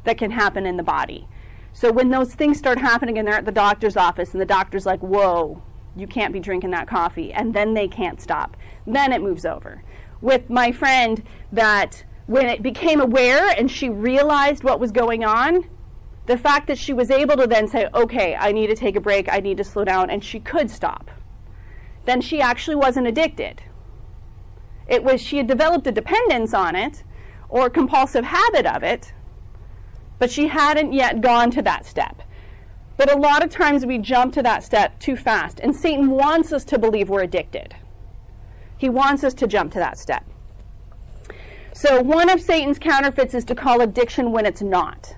that 0.06 0.18
can 0.18 0.32
happen 0.32 0.65
in 0.65 0.78
the 0.78 0.84
body. 0.84 1.28
So 1.74 1.91
when 1.91 2.10
those 2.10 2.34
things 2.34 2.58
start 2.58 2.80
happening 2.80 3.18
and 3.18 3.28
they're 3.28 3.36
at 3.36 3.46
the 3.46 3.52
doctor's 3.52 3.98
office 3.98 4.32
and 4.32 4.41
the 4.41 4.46
doctor's 4.46 4.86
like, 4.86 5.02
"Whoa, 5.02 5.62
you 5.96 6.08
can't 6.08 6.34
be 6.34 6.40
drinking 6.40 6.72
that 6.72 6.88
coffee," 6.88 7.34
and 7.34 7.54
then 7.54 7.74
they 7.74 7.88
can't 7.88 8.22
stop, 8.22 8.58
then 8.86 9.12
it 9.12 9.22
moves 9.22 9.46
over. 9.46 9.84
With 10.22 10.50
my 10.50 10.72
friend, 10.72 11.24
that 11.52 12.04
when 12.28 12.48
it 12.48 12.64
became 12.64 13.00
aware 13.00 13.50
and 13.50 13.70
she 13.70 13.90
realized 13.90 14.64
what 14.64 14.80
was 14.80 14.92
going 14.92 15.24
on, 15.24 15.66
the 16.26 16.38
fact 16.38 16.68
that 16.68 16.78
she 16.78 16.94
was 16.94 17.12
able 17.12 17.38
to 17.38 17.48
then 17.48 17.68
say, 17.68 17.88
okay, 17.94 18.36
I 18.36 18.52
need 18.52 18.68
to 18.68 18.76
take 18.76 18.96
a 18.96 19.02
break, 19.02 19.32
I 19.32 19.40
need 19.40 19.58
to 19.58 19.64
slow 19.64 19.84
down, 19.84 20.10
and 20.10 20.24
she 20.24 20.40
could 20.40 20.72
stop, 20.72 21.12
then 22.06 22.22
she 22.22 22.42
actually 22.42 22.76
wasn't 22.76 23.08
addicted. 23.08 23.62
It 24.88 25.04
was 25.04 25.22
she 25.22 25.38
had 25.38 25.48
developed 25.48 25.88
a 25.88 25.92
dependence 25.92 26.54
on 26.54 26.76
it 26.76 27.04
or 27.50 27.70
compulsive 27.70 28.26
habit 28.26 28.66
of 28.66 28.84
it, 28.84 29.14
but 30.18 30.32
she 30.32 30.48
hadn't 30.48 30.94
yet 30.94 31.22
gone 31.22 31.52
to 31.52 31.62
that 31.62 31.86
step. 31.86 32.22
But 32.98 33.12
a 33.12 33.18
lot 33.18 33.44
of 33.44 33.50
times 33.50 33.86
we 33.86 33.98
jump 33.98 34.34
to 34.34 34.44
that 34.44 34.64
step 34.64 35.00
too 35.00 35.16
fast, 35.16 35.60
and 35.60 35.76
Satan 35.76 36.10
wants 36.10 36.54
us 36.54 36.64
to 36.66 36.80
believe 36.80 37.10
we're 37.10 37.24
addicted. 37.24 37.76
He 38.78 38.90
wants 38.90 39.24
us 39.24 39.34
to 39.36 39.48
jump 39.48 39.74
to 39.74 39.80
that 39.80 39.98
step. 39.98 40.26
So, 41.74 42.02
one 42.02 42.30
of 42.30 42.40
Satan's 42.40 42.80
counterfeits 42.80 43.34
is 43.34 43.44
to 43.46 43.56
call 43.56 43.82
addiction 43.82 44.32
when 44.32 44.46
it's 44.46 44.62
not. 44.62 45.16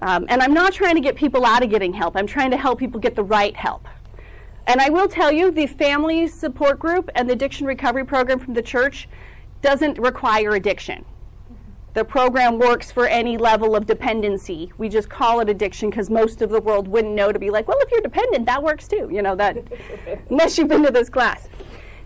Um, 0.00 0.26
and 0.28 0.40
I'm 0.40 0.54
not 0.54 0.72
trying 0.72 0.94
to 0.94 1.00
get 1.00 1.16
people 1.16 1.44
out 1.44 1.62
of 1.62 1.70
getting 1.70 1.92
help. 1.92 2.16
I'm 2.16 2.26
trying 2.26 2.50
to 2.52 2.56
help 2.56 2.78
people 2.78 3.00
get 3.00 3.14
the 3.14 3.24
right 3.24 3.54
help. 3.54 3.86
And 4.66 4.80
I 4.80 4.90
will 4.90 5.08
tell 5.08 5.32
you, 5.32 5.50
the 5.50 5.66
family 5.66 6.26
support 6.28 6.78
group 6.78 7.10
and 7.14 7.28
the 7.28 7.32
addiction 7.32 7.66
recovery 7.66 8.04
program 8.04 8.38
from 8.38 8.54
the 8.54 8.62
church 8.62 9.08
doesn't 9.60 9.98
require 9.98 10.54
addiction. 10.54 11.04
The 11.94 12.04
program 12.04 12.58
works 12.58 12.92
for 12.92 13.06
any 13.06 13.36
level 13.36 13.74
of 13.74 13.86
dependency. 13.86 14.72
We 14.78 14.88
just 14.88 15.08
call 15.08 15.40
it 15.40 15.48
addiction 15.48 15.90
because 15.90 16.10
most 16.10 16.42
of 16.42 16.50
the 16.50 16.60
world 16.60 16.86
wouldn't 16.86 17.14
know 17.14 17.32
to 17.32 17.38
be 17.38 17.50
like, 17.50 17.66
well, 17.66 17.78
if 17.80 17.90
you're 17.90 18.00
dependent, 18.00 18.46
that 18.46 18.62
works 18.62 18.86
too. 18.86 19.08
You 19.10 19.22
know 19.22 19.34
that, 19.36 19.56
unless 20.30 20.58
you've 20.58 20.68
been 20.68 20.84
to 20.84 20.92
this 20.92 21.08
class. 21.08 21.48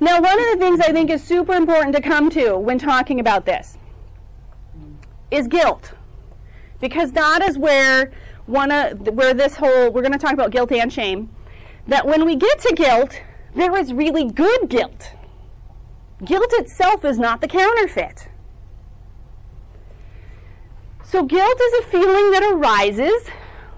Now, 0.01 0.21
one 0.21 0.39
of 0.39 0.47
the 0.53 0.57
things 0.59 0.81
I 0.81 0.93
think 0.93 1.11
is 1.11 1.23
super 1.23 1.53
important 1.53 1.95
to 1.95 2.03
come 2.03 2.31
to 2.31 2.57
when 2.57 2.79
talking 2.79 3.21
about 3.21 3.45
this 3.45 3.77
is 5.31 5.49
guilt 5.49 5.93
because 6.81 7.13
that 7.13 7.43
is 7.43 7.57
where 7.57 8.13
one 8.47 8.71
of 8.71 9.01
where 9.09 9.33
this 9.33 9.57
whole 9.57 9.91
we're 9.91 10.03
going 10.03 10.13
to 10.13 10.19
talk 10.19 10.33
about 10.33 10.51
guilt 10.51 10.71
and 10.73 10.93
shame 10.93 11.31
that 11.87 12.07
when 12.07 12.27
we 12.27 12.37
get 12.37 12.59
to 12.61 12.75
guilt 12.75 13.21
there 13.55 13.77
is 13.77 13.93
really 13.93 14.31
good 14.31 14.69
guilt 14.69 15.13
guilt 16.25 16.53
itself 16.53 17.05
is 17.05 17.19
not 17.19 17.41
the 17.41 17.49
counterfeit 17.49 18.29
so 21.13 21.23
guilt 21.23 21.61
is 21.61 21.85
a 21.85 21.89
feeling 21.89 22.31
that 22.33 22.43
arises 22.43 23.29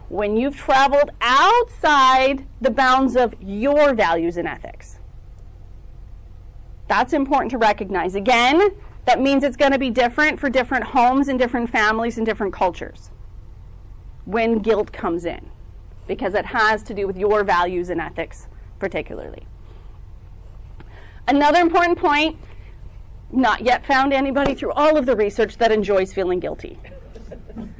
when 0.09 0.37
you've 0.37 0.57
traveled 0.57 1.11
outside 1.21 2.47
the 2.61 2.71
bounds 2.71 3.17
of 3.17 3.35
your 3.43 3.93
values 3.93 4.37
and 4.37 4.49
ethics 4.49 5.01
that's 6.89 7.13
important 7.13 7.51
to 7.51 7.59
recognize 7.59 8.15
again 8.15 8.71
that 9.05 9.21
means 9.21 9.45
it's 9.45 9.57
going 9.57 9.73
to 9.73 9.79
be 9.79 9.91
different 9.91 10.41
for 10.41 10.49
different 10.49 10.85
homes 10.85 11.29
and 11.29 11.39
different 11.39 11.69
families 11.69 12.17
and 12.17 12.25
different 12.25 12.53
cultures 12.53 13.11
when 14.25 14.59
guilt 14.61 14.93
comes 14.93 15.25
in, 15.25 15.51
because 16.07 16.35
it 16.35 16.47
has 16.47 16.83
to 16.83 16.95
do 16.95 17.07
with 17.07 17.17
your 17.17 17.45
values 17.45 17.91
and 17.91 18.01
ethics, 18.01 18.49
particularly. 18.79 19.47
Another 21.29 21.61
important 21.61 21.99
point 21.99 22.39
not 23.31 23.63
yet 23.63 23.85
found 23.85 24.13
anybody 24.13 24.55
through 24.55 24.73
all 24.73 24.97
of 24.97 25.07
the 25.07 25.17
research 25.17 25.59
that 25.59 25.73
enjoys 25.73 26.13
feeling 26.13 26.39
guilty. 26.41 26.79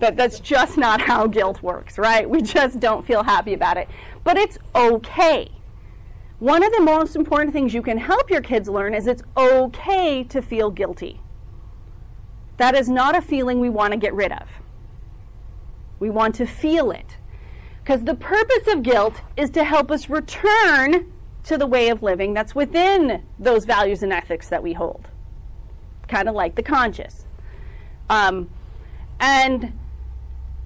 that 0.00 0.16
that's 0.16 0.40
just 0.40 0.76
not 0.76 1.00
how 1.00 1.26
guilt 1.26 1.62
works, 1.62 1.98
right? 1.98 2.28
We 2.28 2.42
just 2.42 2.80
don't 2.80 3.06
feel 3.06 3.22
happy 3.22 3.54
about 3.54 3.76
it. 3.76 3.88
But 4.24 4.36
it's 4.36 4.58
okay 4.74 5.50
one 6.38 6.62
of 6.62 6.70
the 6.70 6.80
most 6.80 7.16
important 7.16 7.52
things 7.52 7.74
you 7.74 7.82
can 7.82 7.98
help 7.98 8.30
your 8.30 8.40
kids 8.40 8.68
learn 8.68 8.94
is 8.94 9.08
it's 9.08 9.24
okay 9.36 10.22
to 10.24 10.40
feel 10.40 10.70
guilty. 10.70 11.20
That 12.58 12.76
is 12.76 12.88
not 12.88 13.16
a 13.16 13.20
feeling 13.20 13.58
we 13.58 13.68
want 13.68 13.92
to 13.92 13.98
get 13.98 14.14
rid 14.14 14.30
of. 14.30 14.48
We 15.98 16.10
want 16.10 16.36
to 16.36 16.46
feel 16.46 16.92
it. 16.92 17.16
Because 17.82 18.04
the 18.04 18.14
purpose 18.14 18.68
of 18.68 18.84
guilt 18.84 19.22
is 19.36 19.50
to 19.50 19.64
help 19.64 19.90
us 19.90 20.08
return 20.08 21.12
to 21.42 21.58
the 21.58 21.66
way 21.66 21.88
of 21.88 22.04
living 22.04 22.34
that's 22.34 22.54
within 22.54 23.24
those 23.38 23.64
values 23.64 24.04
and 24.04 24.12
ethics 24.12 24.48
that 24.48 24.62
we 24.62 24.74
hold. 24.74 25.08
Kind 26.06 26.28
of 26.28 26.36
like 26.36 26.54
the 26.54 26.62
conscious. 26.62 27.24
Um, 28.08 28.48
and 29.20 29.72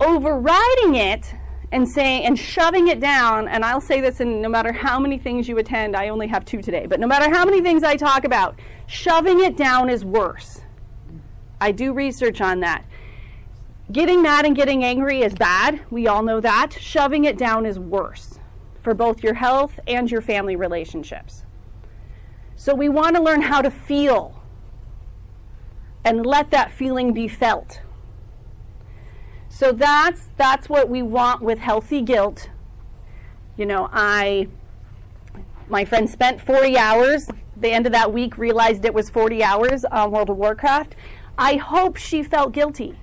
overriding 0.00 0.94
it 0.96 1.34
and 1.70 1.88
saying 1.88 2.24
and 2.24 2.38
shoving 2.38 2.88
it 2.88 3.00
down 3.00 3.48
and 3.48 3.64
i'll 3.64 3.80
say 3.80 4.00
this 4.00 4.20
in 4.20 4.42
no 4.42 4.48
matter 4.48 4.72
how 4.72 4.98
many 4.98 5.16
things 5.16 5.48
you 5.48 5.56
attend 5.56 5.96
i 5.96 6.08
only 6.08 6.26
have 6.26 6.44
two 6.44 6.60
today 6.60 6.86
but 6.86 6.98
no 7.00 7.06
matter 7.06 7.30
how 7.34 7.44
many 7.44 7.62
things 7.62 7.82
i 7.82 7.96
talk 7.96 8.24
about 8.24 8.58
shoving 8.92 9.40
it 9.42 9.56
down 9.56 9.88
is 9.88 10.04
worse. 10.04 10.60
I 11.60 11.72
do 11.72 11.92
research 11.92 12.40
on 12.40 12.60
that. 12.60 12.84
Getting 13.90 14.22
mad 14.22 14.44
and 14.44 14.54
getting 14.54 14.84
angry 14.84 15.22
is 15.22 15.34
bad. 15.34 15.80
We 15.90 16.06
all 16.06 16.22
know 16.22 16.40
that. 16.40 16.72
Shoving 16.78 17.24
it 17.24 17.38
down 17.38 17.64
is 17.64 17.78
worse 17.78 18.38
for 18.82 18.94
both 18.94 19.22
your 19.22 19.34
health 19.34 19.80
and 19.86 20.10
your 20.10 20.20
family 20.20 20.56
relationships. 20.56 21.44
So 22.54 22.74
we 22.74 22.88
want 22.88 23.16
to 23.16 23.22
learn 23.22 23.40
how 23.40 23.62
to 23.62 23.70
feel 23.70 24.41
and 26.04 26.26
let 26.26 26.50
that 26.50 26.72
feeling 26.72 27.12
be 27.12 27.28
felt 27.28 27.80
so 29.52 29.70
that's 29.70 30.30
that's 30.38 30.70
what 30.70 30.88
we 30.88 31.02
want 31.02 31.42
with 31.42 31.58
healthy 31.58 32.00
guilt. 32.00 32.48
You 33.58 33.66
know, 33.66 33.90
I 33.92 34.48
my 35.68 35.84
friend 35.84 36.08
spent 36.08 36.40
40 36.40 36.78
hours. 36.78 37.28
The 37.54 37.70
end 37.70 37.84
of 37.84 37.92
that 37.92 38.14
week 38.14 38.38
realized 38.38 38.84
it 38.86 38.94
was 38.94 39.10
40 39.10 39.44
hours 39.44 39.84
on 39.84 40.10
World 40.10 40.30
of 40.30 40.38
Warcraft. 40.38 40.96
I 41.36 41.56
hope 41.56 41.96
she 41.96 42.22
felt 42.22 42.52
guilty. 42.52 42.98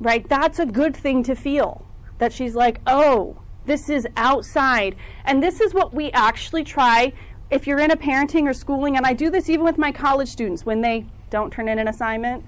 Right? 0.00 0.28
That's 0.28 0.58
a 0.58 0.66
good 0.66 0.96
thing 0.96 1.22
to 1.22 1.36
feel. 1.36 1.86
That 2.18 2.32
she's 2.32 2.56
like, 2.56 2.80
"Oh, 2.84 3.36
This 3.64 3.88
is 3.88 4.08
outside. 4.16 4.96
And 5.24 5.40
this 5.40 5.60
is 5.60 5.72
what 5.72 5.94
we 5.94 6.10
actually 6.10 6.64
try 6.64 7.12
if 7.52 7.66
you're 7.66 7.78
in 7.78 7.90
a 7.90 7.96
parenting 7.96 8.44
or 8.44 8.54
schooling, 8.54 8.96
and 8.96 9.04
I 9.04 9.12
do 9.12 9.28
this 9.28 9.50
even 9.50 9.64
with 9.64 9.76
my 9.76 9.92
college 9.92 10.28
students 10.28 10.64
when 10.64 10.80
they 10.80 11.04
don't 11.28 11.52
turn 11.52 11.68
in 11.68 11.78
an 11.78 11.86
assignment 11.86 12.44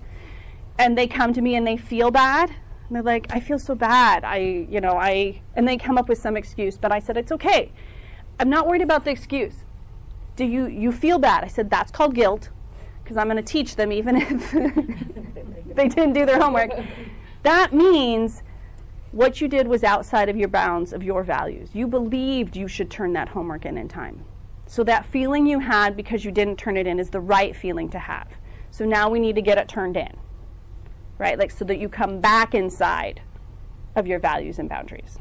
and 0.79 0.97
they 0.97 1.07
come 1.07 1.35
to 1.35 1.43
me 1.43 1.55
and 1.55 1.67
they 1.67 1.77
feel 1.77 2.11
bad. 2.11 2.49
And 2.49 2.97
they're 2.97 3.03
like, 3.03 3.27
I 3.31 3.39
feel 3.39 3.59
so 3.59 3.75
bad. 3.75 4.25
I, 4.25 4.39
you 4.39 4.81
know, 4.81 4.97
I, 4.99 5.43
and 5.55 5.69
they 5.69 5.77
come 5.77 5.99
up 5.99 6.09
with 6.09 6.19
some 6.19 6.39
excuse, 6.39 6.79
but 6.79 6.91
I 6.91 6.99
said, 7.01 7.19
it's 7.19 7.33
okay. 7.33 7.71
I'm 8.41 8.49
not 8.49 8.67
worried 8.67 8.81
about 8.81 9.05
the 9.05 9.11
excuse. 9.11 9.65
Do 10.37 10.45
you, 10.47 10.67
you 10.67 10.91
feel 10.91 11.19
bad? 11.19 11.45
I 11.45 11.49
said, 11.49 11.69
that's 11.69 11.93
called 11.93 12.15
guilt 12.15 12.49
because 13.03 13.19
I'm 13.19 13.27
going 13.27 13.37
to 13.37 13.43
teach 13.43 13.77
them 13.77 13.93
even 13.93 14.17
if 14.17 14.53
they 15.75 15.89
didn't 15.89 16.15
do 16.15 16.25
their 16.25 16.41
homework. 16.41 16.71
That 17.43 17.75
means 17.75 18.43
what 19.13 19.41
you 19.43 19.49
did 19.49 19.69
was 19.69 19.85
outside 19.85 20.31
of 20.31 20.37
your 20.37 20.49
bounds 20.49 20.95
of 20.95 21.03
your 21.03 21.23
values. 21.23 21.71
You 21.75 21.87
believed 21.87 22.57
you 22.57 22.69
should 22.69 22.91
turn 22.91 23.13
that 23.13 23.29
homework 23.29 23.67
in 23.67 23.77
in 23.77 23.87
time. 23.87 24.25
So 24.67 24.85
that 24.85 25.07
feeling 25.07 25.47
you 25.47 25.61
had 25.61 25.97
because 25.97 26.25
you 26.25 26.33
didn't 26.33 26.57
turn 26.57 26.77
it 26.77 26.87
in 26.87 26.99
is 26.99 27.11
the 27.11 27.21
right 27.21 27.55
feeling 27.55 27.89
to 27.91 27.99
have. 27.99 28.29
So 28.71 28.85
now 28.85 29.09
we 29.09 29.21
need 29.21 29.37
to 29.37 29.43
get 29.43 29.59
it 29.59 29.69
turned 29.69 29.97
in. 29.97 30.17
Right? 31.19 31.39
Like 31.39 31.51
so 31.51 31.65
that 31.67 31.79
you 31.79 31.89
come 31.89 32.21
back 32.21 32.55
inside 32.55 33.21
of 33.95 34.07
your 34.07 34.19
values 34.19 34.59
and 34.59 34.69
boundaries. 34.69 35.19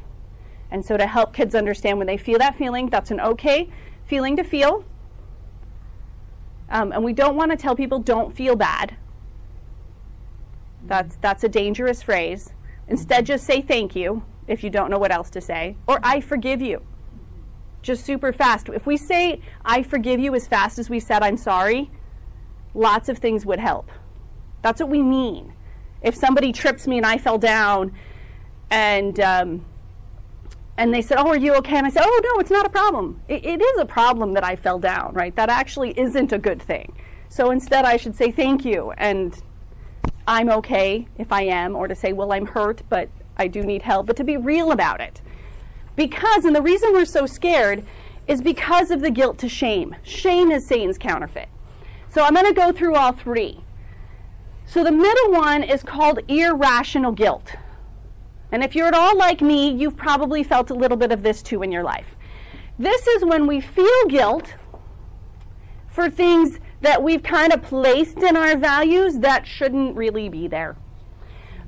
And 0.70 0.84
so 0.84 0.96
to 0.96 1.06
help 1.06 1.32
kids 1.32 1.54
understand 1.54 1.98
when 1.98 2.06
they 2.06 2.16
feel 2.16 2.38
that 2.38 2.56
feeling, 2.56 2.88
that's 2.90 3.10
an 3.10 3.20
okay 3.20 3.70
feeling 4.06 4.36
to 4.36 4.42
feel. 4.42 4.84
Um, 6.68 6.92
and 6.92 7.04
we 7.04 7.12
don't 7.12 7.36
want 7.36 7.50
to 7.52 7.56
tell 7.56 7.76
people 7.76 7.98
don't 7.98 8.34
feel 8.34 8.56
bad. 8.56 8.96
That's 10.86 11.16
that's 11.16 11.44
a 11.44 11.48
dangerous 11.48 12.02
phrase. 12.02 12.52
Instead, 12.88 13.26
just 13.26 13.46
say 13.46 13.62
thank 13.62 13.94
you 13.96 14.24
if 14.46 14.62
you 14.62 14.70
don't 14.70 14.90
know 14.90 14.98
what 14.98 15.12
else 15.12 15.30
to 15.30 15.40
say, 15.40 15.76
or 15.86 16.00
I 16.02 16.20
forgive 16.20 16.60
you. 16.60 16.82
Just 17.84 18.06
super 18.06 18.32
fast. 18.32 18.70
If 18.70 18.86
we 18.86 18.96
say 18.96 19.42
I 19.62 19.82
forgive 19.82 20.18
you 20.18 20.34
as 20.34 20.48
fast 20.48 20.78
as 20.78 20.88
we 20.88 20.98
said 20.98 21.22
I'm 21.22 21.36
sorry, 21.36 21.90
lots 22.72 23.10
of 23.10 23.18
things 23.18 23.44
would 23.44 23.60
help. 23.60 23.90
That's 24.62 24.80
what 24.80 24.88
we 24.88 25.02
mean. 25.02 25.52
If 26.00 26.14
somebody 26.14 26.50
trips 26.50 26.86
me 26.86 26.96
and 26.96 27.04
I 27.04 27.18
fell 27.18 27.36
down, 27.36 27.92
and 28.70 29.20
um, 29.20 29.66
and 30.78 30.94
they 30.94 31.02
said, 31.02 31.18
"Oh, 31.18 31.28
are 31.28 31.36
you 31.36 31.54
okay?" 31.56 31.76
And 31.76 31.86
I 31.86 31.90
said, 31.90 32.04
"Oh, 32.06 32.20
no, 32.24 32.40
it's 32.40 32.50
not 32.50 32.64
a 32.64 32.70
problem. 32.70 33.20
It, 33.28 33.44
it 33.44 33.60
is 33.60 33.78
a 33.78 33.86
problem 33.86 34.32
that 34.32 34.44
I 34.44 34.56
fell 34.56 34.78
down, 34.78 35.12
right? 35.12 35.36
That 35.36 35.50
actually 35.50 35.98
isn't 35.98 36.32
a 36.32 36.38
good 36.38 36.62
thing. 36.62 36.96
So 37.28 37.50
instead, 37.50 37.84
I 37.84 37.98
should 37.98 38.16
say 38.16 38.30
thank 38.30 38.64
you 38.64 38.92
and 38.96 39.42
I'm 40.26 40.48
okay 40.48 41.06
if 41.18 41.32
I 41.32 41.42
am, 41.42 41.76
or 41.76 41.86
to 41.86 41.94
say, 41.94 42.14
well, 42.14 42.32
I'm 42.32 42.46
hurt, 42.46 42.82
but 42.88 43.10
I 43.36 43.46
do 43.46 43.62
need 43.62 43.82
help, 43.82 44.06
but 44.06 44.16
to 44.16 44.24
be 44.24 44.38
real 44.38 44.72
about 44.72 45.02
it. 45.02 45.20
Because, 45.96 46.44
and 46.44 46.54
the 46.54 46.62
reason 46.62 46.92
we're 46.92 47.04
so 47.04 47.26
scared 47.26 47.84
is 48.26 48.40
because 48.40 48.90
of 48.90 49.00
the 49.00 49.10
guilt 49.10 49.38
to 49.38 49.48
shame. 49.48 49.94
Shame 50.02 50.50
is 50.50 50.66
Satan's 50.66 50.98
counterfeit. 50.98 51.48
So 52.08 52.22
I'm 52.22 52.34
going 52.34 52.46
to 52.46 52.52
go 52.52 52.72
through 52.72 52.94
all 52.94 53.12
three. 53.12 53.60
So 54.66 54.82
the 54.82 54.92
middle 54.92 55.32
one 55.32 55.62
is 55.62 55.82
called 55.82 56.20
irrational 56.28 57.12
guilt. 57.12 57.54
And 58.50 58.62
if 58.62 58.74
you're 58.74 58.86
at 58.86 58.94
all 58.94 59.16
like 59.16 59.40
me, 59.40 59.70
you've 59.70 59.96
probably 59.96 60.42
felt 60.42 60.70
a 60.70 60.74
little 60.74 60.96
bit 60.96 61.12
of 61.12 61.22
this 61.22 61.42
too 61.42 61.62
in 61.62 61.72
your 61.72 61.82
life. 61.82 62.16
This 62.78 63.06
is 63.06 63.24
when 63.24 63.46
we 63.46 63.60
feel 63.60 64.06
guilt 64.08 64.54
for 65.88 66.10
things 66.10 66.58
that 66.80 67.02
we've 67.02 67.22
kind 67.22 67.52
of 67.52 67.62
placed 67.62 68.18
in 68.18 68.36
our 68.36 68.56
values 68.56 69.18
that 69.18 69.46
shouldn't 69.46 69.96
really 69.96 70.28
be 70.28 70.48
there. 70.48 70.76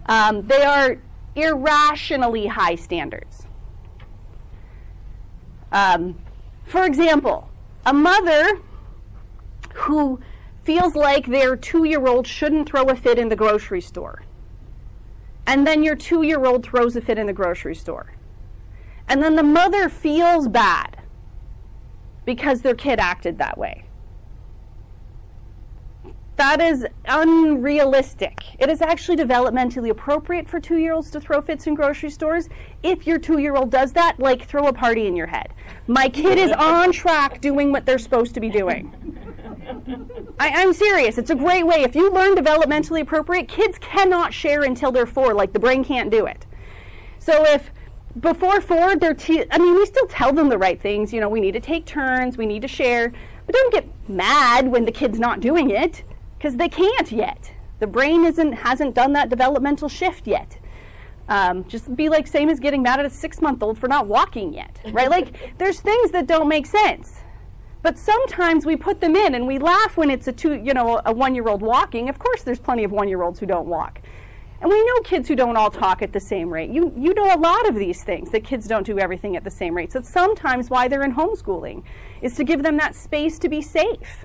Um, 0.07 0.47
they 0.47 0.63
are 0.63 0.99
irrationally 1.35 2.47
high 2.47 2.75
standards. 2.75 3.46
Um, 5.73 6.19
for 6.65 6.85
example, 6.85 7.49
a 7.85 7.93
mother 7.93 8.61
who 9.75 10.21
feels 10.65 10.95
like 10.95 11.27
their 11.27 11.57
two 11.57 11.85
year 11.85 12.07
old 12.07 12.27
shouldn't 12.27 12.69
throw 12.69 12.85
a 12.85 12.95
fit 12.95 13.19
in 13.19 13.29
the 13.29 13.37
grocery 13.37 13.81
store. 13.81 14.25
And 15.47 15.67
then 15.67 15.83
your 15.83 15.95
two 15.95 16.23
year 16.23 16.45
old 16.45 16.65
throws 16.65 16.97
a 16.97 17.01
fit 17.01 17.19
in 17.19 17.27
the 17.27 17.33
grocery 17.33 17.75
store. 17.75 18.13
And 19.09 19.23
then 19.23 19.37
the 19.37 19.43
mother 19.43 19.89
feels 19.89 20.49
bad 20.49 21.03
because 22.25 22.63
their 22.63 22.75
kid 22.75 22.99
acted 22.99 23.39
that 23.39 23.57
way. 23.57 23.86
That 26.37 26.61
is 26.61 26.87
unrealistic. 27.07 28.45
It 28.59 28.69
is 28.69 28.83
actually 28.83 29.17
developmentally 29.17 29.89
appropriate 29.89 30.47
for 30.47 30.61
two 30.61 30.77
year 30.77 30.93
olds 30.93 31.11
to 31.13 31.21
throw 31.21 31.41
fits 31.41 31.67
in 31.67 31.75
grocery 31.75 32.11
stores. 32.11 32.51
If 32.83 33.07
your 33.07 33.19
two 33.19 33.39
year 33.39 33.57
old 33.57 33.71
does 33.71 33.93
that, 33.95 34.21
like 34.21 34.45
throw 34.45 34.67
a 34.67 34.73
party 34.73 35.07
in 35.07 35.17
your 35.17 35.29
head. 35.29 35.55
My 35.87 36.09
kid 36.09 36.39
is 36.39 36.53
on 36.53 36.93
track 36.93 37.41
doing 37.41 37.73
what 37.73 37.87
they're 37.87 37.99
supposed 37.99 38.35
to 38.35 38.41
be 38.41 38.51
doing. 38.51 38.93
I, 40.39 40.49
am 40.49 40.75
serious. 40.75 41.17
It's 41.17 41.31
a 41.31 41.35
great 41.35 41.67
way. 41.67 41.83
If 41.83 41.97
you 41.97 42.11
learn 42.11 42.37
developmentally 42.37 43.01
appropriate, 43.01 43.49
kids 43.49 43.79
cannot 43.79 44.35
share 44.35 44.63
until 44.63 44.93
they're 44.93 45.07
four. 45.07 45.33
Like 45.33 45.55
the 45.55 45.59
brain 45.59 45.83
can't 45.83 46.11
do 46.11 46.27
it. 46.27 46.45
So 47.19 47.45
if 47.47 47.71
before 48.21 48.61
four, 48.61 48.95
they're, 48.97 49.15
te- 49.15 49.47
I 49.51 49.59
mean, 49.59 49.75
we 49.75 49.87
still 49.87 50.07
tell 50.07 50.33
them 50.35 50.51
the 50.51 50.59
right 50.59 50.81
things. 50.81 51.15
You 51.15 51.21
know, 51.21 51.29
we 51.31 51.41
need 51.41 51.53
to 51.53 51.61
take 51.61 51.87
turns, 51.87 52.37
we 52.37 52.45
need 52.45 52.63
to 52.63 52.69
share. 52.69 53.13
But 53.47 53.55
don't 53.55 53.73
get 53.73 53.89
mad 54.09 54.69
when 54.69 54.85
the 54.85 54.93
kid's 54.93 55.19
not 55.19 55.41
doing 55.41 55.71
it 55.71 56.05
because 56.39 56.57
they 56.57 56.69
can't 56.69 57.11
yet. 57.13 57.53
The 57.79 57.87
brain 57.87 58.25
isn't 58.25 58.53
hasn't 58.53 58.95
done 58.95 59.13
that 59.13 59.29
developmental 59.29 59.89
shift 59.89 60.27
yet. 60.27 60.59
Um, 61.29 61.65
just 61.67 61.95
be 61.97 62.09
like 62.09 62.27
same 62.27 62.49
as 62.49 62.61
getting 62.61 62.83
mad 62.83 63.01
at 63.01 63.07
a 63.07 63.11
six 63.11 63.41
month 63.41 63.63
old 63.63 63.79
for 63.79 63.89
not 63.89 64.07
walking 64.07 64.55
yet, 64.55 64.81
right? 64.93 65.11
like 65.11 65.59
there's 65.59 65.81
things 65.81 66.11
that 66.13 66.27
don't 66.27 66.49
make 66.49 66.67
sense. 66.67 67.21
But 67.83 67.99
sometimes 67.99 68.67
we 68.67 68.75
put 68.75 69.01
them 69.01 69.15
in 69.15 69.35
and 69.35 69.47
we 69.47 69.59
laugh 69.59 69.97
when 69.97 70.11
it's 70.11 70.27
a 70.27 70.33
two, 70.33 70.55
you 70.55 70.75
know, 70.75 71.01
a 71.05 71.13
one 71.13 71.35
year 71.35 71.49
old 71.49 71.63
walking. 71.63 72.09
Of 72.09 72.19
course, 72.19 72.43
there's 72.43 72.59
plenty 72.59 72.85
of 72.85 72.91
one 72.91 73.09
year 73.09 73.23
olds 73.23 73.39
who 73.39 73.47
don't 73.47 73.67
walk. 73.67 74.01
And 74.61 74.71
we 74.71 74.85
know 74.87 75.01
kids 75.05 75.29
who 75.29 75.37
don't 75.37 75.57
all 75.57 75.71
talk 75.71 76.01
at 76.01 76.13
the 76.13 76.21
same 76.21 76.51
rate. 76.51 76.71
You, 76.71 76.93
you 76.97 77.13
know 77.13 77.33
a 77.35 77.37
lot 77.39 77.69
of 77.69 77.75
these 77.75 78.03
things, 78.03 78.31
that 78.31 78.43
kids 78.43 78.67
don't 78.67 78.87
do 78.87 78.99
everything 78.99 79.37
at 79.37 79.45
the 79.45 79.51
same 79.51 79.77
rate. 79.77 79.93
So 79.93 80.01
sometimes 80.01 80.71
why 80.71 80.89
they're 80.89 81.05
in 81.05 81.15
homeschooling 81.15 81.83
is 82.23 82.35
to 82.37 82.45
give 82.45 82.63
them 82.63 82.79
that 82.79 82.95
space 82.95 83.39
to 83.41 83.49
be 83.51 83.61
safe 83.61 84.25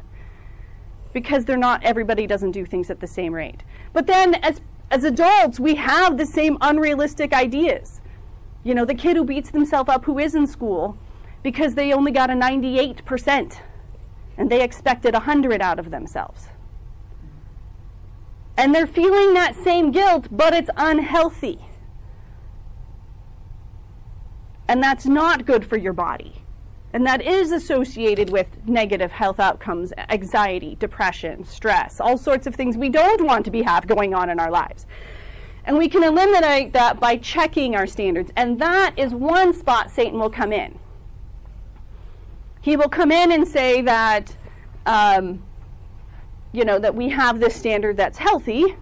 because 1.14 1.46
they're 1.46 1.58
not 1.58 1.84
everybody 1.84 2.28
doesn't 2.28 2.52
do 2.52 2.66
things 2.66 2.90
at 2.90 3.00
the 3.00 3.08
same 3.08 3.34
rate. 3.34 3.64
But 3.94 4.08
then 4.08 4.36
as 4.36 4.62
as 4.90 5.04
adults, 5.06 5.60
we 5.60 5.76
have 5.76 6.18
the 6.18 6.26
same 6.26 6.58
unrealistic 6.60 7.34
ideas. 7.34 8.02
You 8.64 8.76
know, 8.76 8.86
the 8.86 8.94
kid 8.94 9.16
who 9.16 9.24
beats 9.24 9.50
themselves 9.50 9.90
up 9.90 10.06
who 10.06 10.20
is 10.20 10.36
in 10.36 10.46
school 10.48 10.98
because 11.44 11.76
they 11.76 11.94
only 11.94 12.12
got 12.12 12.30
a 12.30 12.34
98% 12.34 13.60
and 14.38 14.50
they 14.50 14.62
expected 14.62 15.14
100 15.14 15.62
out 15.62 15.80
of 15.80 15.92
themselves. 15.92 16.48
And 18.58 18.76
they're 18.76 18.88
feeling 18.88 19.34
that 19.34 19.56
same 19.56 19.92
guilt, 19.92 20.28
but 20.30 20.54
it's 20.54 20.70
unhealthy. 20.78 21.60
And 24.68 24.84
that's 24.84 25.06
not 25.06 25.46
good 25.46 25.66
for 25.66 25.78
your 25.78 25.94
body. 25.94 26.41
And 26.94 27.06
that 27.06 27.22
is 27.22 27.52
associated 27.52 28.30
with 28.30 28.48
negative 28.68 29.12
health 29.12 29.40
outcomes, 29.40 29.94
anxiety, 30.10 30.76
depression, 30.76 31.46
stress, 31.46 32.02
all 32.02 32.18
sorts 32.18 32.48
of 32.48 32.56
things 32.56 32.76
we 32.76 32.90
don't 32.90 33.26
want 33.26 33.46
to 33.46 33.52
be 33.52 33.62
have 33.62 33.88
going 33.88 34.14
on 34.14 34.30
in 34.30 34.40
our 34.40 34.52
lives. 34.52 34.86
And 35.64 35.78
we 35.78 35.88
can 35.88 36.04
eliminate 36.04 36.74
that 36.74 37.00
by 37.00 37.18
checking 37.18 37.76
our 37.76 37.88
standards. 37.88 38.32
And 38.36 38.60
that 38.60 38.94
is 38.98 39.14
one 39.14 39.54
spot 39.54 39.90
Satan 39.92 40.20
will 40.20 40.30
come 40.30 40.52
in. 40.52 40.78
He 42.62 42.76
will 42.76 42.90
come 42.90 43.12
in 43.12 43.32
and 43.32 43.48
say 43.48 43.82
that, 43.82 44.36
um, 44.86 45.42
you 46.52 46.66
know, 46.66 46.78
that 46.80 46.94
we 46.94 47.10
have 47.10 47.40
this 47.40 47.56
standard 47.56 47.96
that's 47.96 48.18
healthy 48.18 48.76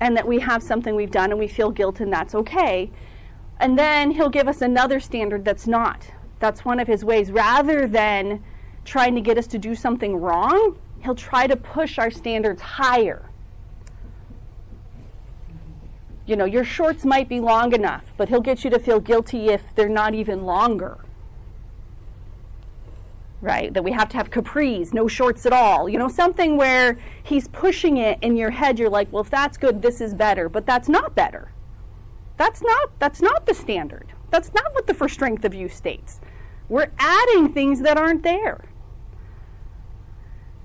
and 0.00 0.16
that 0.16 0.26
we 0.26 0.38
have 0.40 0.62
something 0.62 0.94
we've 0.94 1.10
done 1.10 1.30
and 1.30 1.38
we 1.38 1.48
feel 1.48 1.70
guilt 1.70 2.00
and 2.00 2.12
that's 2.12 2.34
okay. 2.34 2.90
And 3.58 3.78
then 3.78 4.10
he'll 4.10 4.28
give 4.28 4.48
us 4.48 4.60
another 4.60 5.00
standard 5.00 5.44
that's 5.44 5.66
not. 5.66 6.06
That's 6.38 6.64
one 6.64 6.78
of 6.78 6.86
his 6.86 7.04
ways. 7.04 7.32
Rather 7.32 7.86
than 7.86 8.42
trying 8.84 9.14
to 9.14 9.20
get 9.20 9.38
us 9.38 9.46
to 9.48 9.58
do 9.58 9.74
something 9.74 10.16
wrong, 10.16 10.76
he'll 11.02 11.14
try 11.14 11.46
to 11.46 11.56
push 11.56 11.98
our 11.98 12.10
standards 12.10 12.60
higher. 12.60 13.30
You 16.26 16.36
know, 16.36 16.44
your 16.44 16.64
shorts 16.64 17.04
might 17.04 17.28
be 17.28 17.40
long 17.40 17.72
enough, 17.72 18.12
but 18.16 18.28
he'll 18.28 18.40
get 18.40 18.64
you 18.64 18.70
to 18.70 18.78
feel 18.78 19.00
guilty 19.00 19.46
if 19.46 19.74
they're 19.74 19.88
not 19.88 20.14
even 20.14 20.44
longer. 20.44 20.98
Right? 23.40 23.72
That 23.72 23.84
we 23.84 23.92
have 23.92 24.08
to 24.10 24.16
have 24.16 24.30
capris, 24.30 24.92
no 24.92 25.06
shorts 25.06 25.46
at 25.46 25.52
all. 25.52 25.88
You 25.88 25.98
know, 25.98 26.08
something 26.08 26.56
where 26.56 26.98
he's 27.22 27.48
pushing 27.48 27.96
it 27.98 28.18
in 28.22 28.36
your 28.36 28.50
head, 28.50 28.78
you're 28.78 28.90
like, 28.90 29.12
well, 29.12 29.22
if 29.22 29.30
that's 29.30 29.56
good, 29.56 29.82
this 29.82 30.00
is 30.00 30.14
better. 30.14 30.48
But 30.48 30.66
that's 30.66 30.88
not 30.88 31.14
better. 31.14 31.52
That's 32.36 32.62
not, 32.62 32.98
that's 32.98 33.22
not 33.22 33.46
the 33.46 33.54
standard. 33.54 34.12
That's 34.30 34.52
not 34.52 34.74
what 34.74 34.86
the 34.86 34.94
For 34.94 35.08
Strength 35.08 35.44
of 35.44 35.54
Youth 35.54 35.74
states. 35.74 36.20
We're 36.68 36.90
adding 36.98 37.52
things 37.52 37.80
that 37.80 37.96
aren't 37.96 38.22
there. 38.22 38.64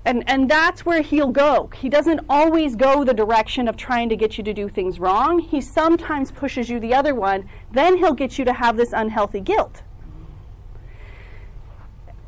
And, 0.04 0.24
and 0.28 0.50
that's 0.50 0.84
where 0.84 1.00
he'll 1.00 1.30
go. 1.30 1.70
He 1.76 1.88
doesn't 1.88 2.20
always 2.28 2.74
go 2.74 3.04
the 3.04 3.14
direction 3.14 3.68
of 3.68 3.76
trying 3.76 4.08
to 4.08 4.16
get 4.16 4.36
you 4.36 4.42
to 4.42 4.52
do 4.52 4.68
things 4.68 4.98
wrong. 4.98 5.38
He 5.38 5.60
sometimes 5.60 6.32
pushes 6.32 6.68
you 6.68 6.80
the 6.80 6.92
other 6.92 7.14
one. 7.14 7.48
Then 7.70 7.98
he'll 7.98 8.14
get 8.14 8.36
you 8.36 8.44
to 8.44 8.52
have 8.52 8.76
this 8.76 8.92
unhealthy 8.92 9.40
guilt. 9.40 9.82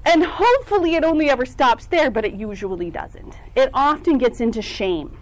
And 0.05 0.25
hopefully 0.25 0.95
it 0.95 1.03
only 1.03 1.29
ever 1.31 1.45
stops 1.45 1.87
there, 1.87 2.11
but 2.11 2.25
it 2.25 2.35
usually 2.35 2.91
doesn't. 2.91 3.39
It 3.57 3.71
often 3.75 4.19
gets 4.19 4.41
into 4.41 4.63
shame. 4.63 5.19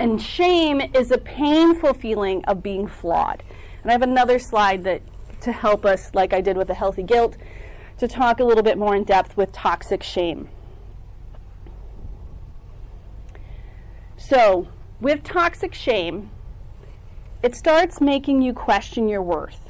And 0.00 0.20
shame 0.20 0.80
is 0.94 1.10
a 1.10 1.18
painful 1.18 1.92
feeling 1.92 2.42
of 2.46 2.62
being 2.62 2.86
flawed. 2.86 3.42
And 3.82 3.90
I 3.90 3.92
have 3.92 4.00
another 4.00 4.38
slide 4.38 4.82
that 4.84 5.02
to 5.42 5.52
help 5.52 5.84
us, 5.84 6.14
like 6.14 6.32
I 6.32 6.40
did 6.40 6.56
with 6.56 6.68
the 6.68 6.74
healthy 6.74 7.02
guilt, 7.02 7.36
to 7.98 8.08
talk 8.08 8.40
a 8.40 8.44
little 8.44 8.62
bit 8.62 8.78
more 8.78 8.96
in 8.96 9.04
depth 9.04 9.36
with 9.36 9.52
toxic 9.52 10.02
shame. 10.02 10.48
So, 14.16 14.68
with 15.02 15.22
toxic 15.22 15.74
shame, 15.74 16.30
it 17.42 17.54
starts 17.54 18.00
making 18.00 18.40
you 18.40 18.54
question 18.54 19.06
your 19.06 19.22
worth 19.22 19.68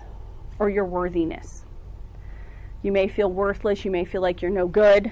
or 0.61 0.71
your 0.71 0.85
worthiness. 0.85 1.65
You 2.83 2.93
may 2.93 3.09
feel 3.09 3.33
worthless, 3.33 3.85
you 3.85 3.91
may 3.91 4.05
feel 4.05 4.23
like 4.23 4.43
you're 4.43 4.51
no 4.53 4.69
good. 4.69 5.11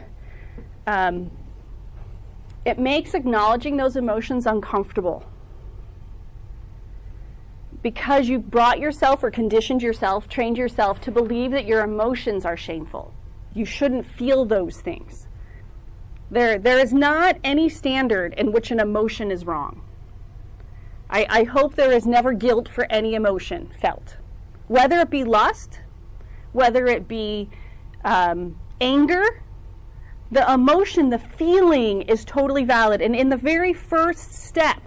Um, 0.87 1.33
it 2.69 2.79
makes 2.79 3.15
acknowledging 3.15 3.77
those 3.77 3.97
emotions 3.97 4.47
uncomfortable 4.47 5.25
because 7.83 8.29
you've 8.29 8.51
brought 8.51 8.79
yourself 8.79 9.23
or 9.23 9.31
conditioned 9.31 9.83
yourself, 9.83 10.29
trained 10.29 10.59
yourself 10.59 11.01
to 11.01 11.11
believe 11.11 11.51
that 11.53 11.65
your 11.65 11.83
emotions 11.83 12.45
are 12.45 12.57
shameful. 12.57 13.15
You 13.55 13.65
shouldn't 13.65 14.07
feel 14.07 14.45
those 14.45 14.81
things. 14.81 15.29
There, 16.31 16.59
there 16.59 16.79
is 16.79 16.93
not 16.93 17.39
any 17.43 17.69
standard 17.69 18.35
in 18.35 18.53
which 18.53 18.71
an 18.71 18.81
emotion 18.81 19.31
is 19.31 19.47
wrong. 19.47 19.83
I, 21.09 21.27
I 21.31 21.43
hope 21.45 21.75
there 21.75 21.93
is 21.93 22.07
never 22.07 22.35
guilt 22.35 22.69
for 22.69 22.85
any 22.91 23.15
emotion 23.15 23.71
felt, 23.81 24.19
whether 24.67 24.99
it 25.01 25.09
be 25.09 25.25
lust, 25.25 25.81
whether 26.53 26.87
it 26.87 27.09
be 27.09 27.49
um, 28.05 28.59
anger. 28.81 29.43
The 30.31 30.53
emotion, 30.53 31.11
the 31.11 31.19
feeling 31.19 32.03
is 32.03 32.25
totally 32.25 32.65
valid. 32.65 33.01
And 33.01 33.17
in 33.17 33.29
the 33.29 33.37
very 33.37 33.73
first 33.73 34.33
step 34.33 34.83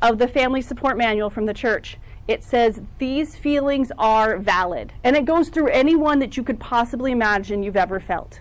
of 0.00 0.18
the 0.18 0.28
family 0.28 0.62
support 0.62 0.96
manual 0.96 1.30
from 1.30 1.46
the 1.46 1.54
church, 1.54 1.98
it 2.28 2.44
says 2.44 2.80
these 2.98 3.36
feelings 3.36 3.90
are 3.98 4.38
valid. 4.38 4.92
And 5.02 5.16
it 5.16 5.24
goes 5.24 5.48
through 5.48 5.68
any 5.68 5.96
one 5.96 6.20
that 6.20 6.36
you 6.36 6.44
could 6.44 6.60
possibly 6.60 7.10
imagine 7.10 7.62
you've 7.62 7.76
ever 7.76 7.98
felt. 7.98 8.40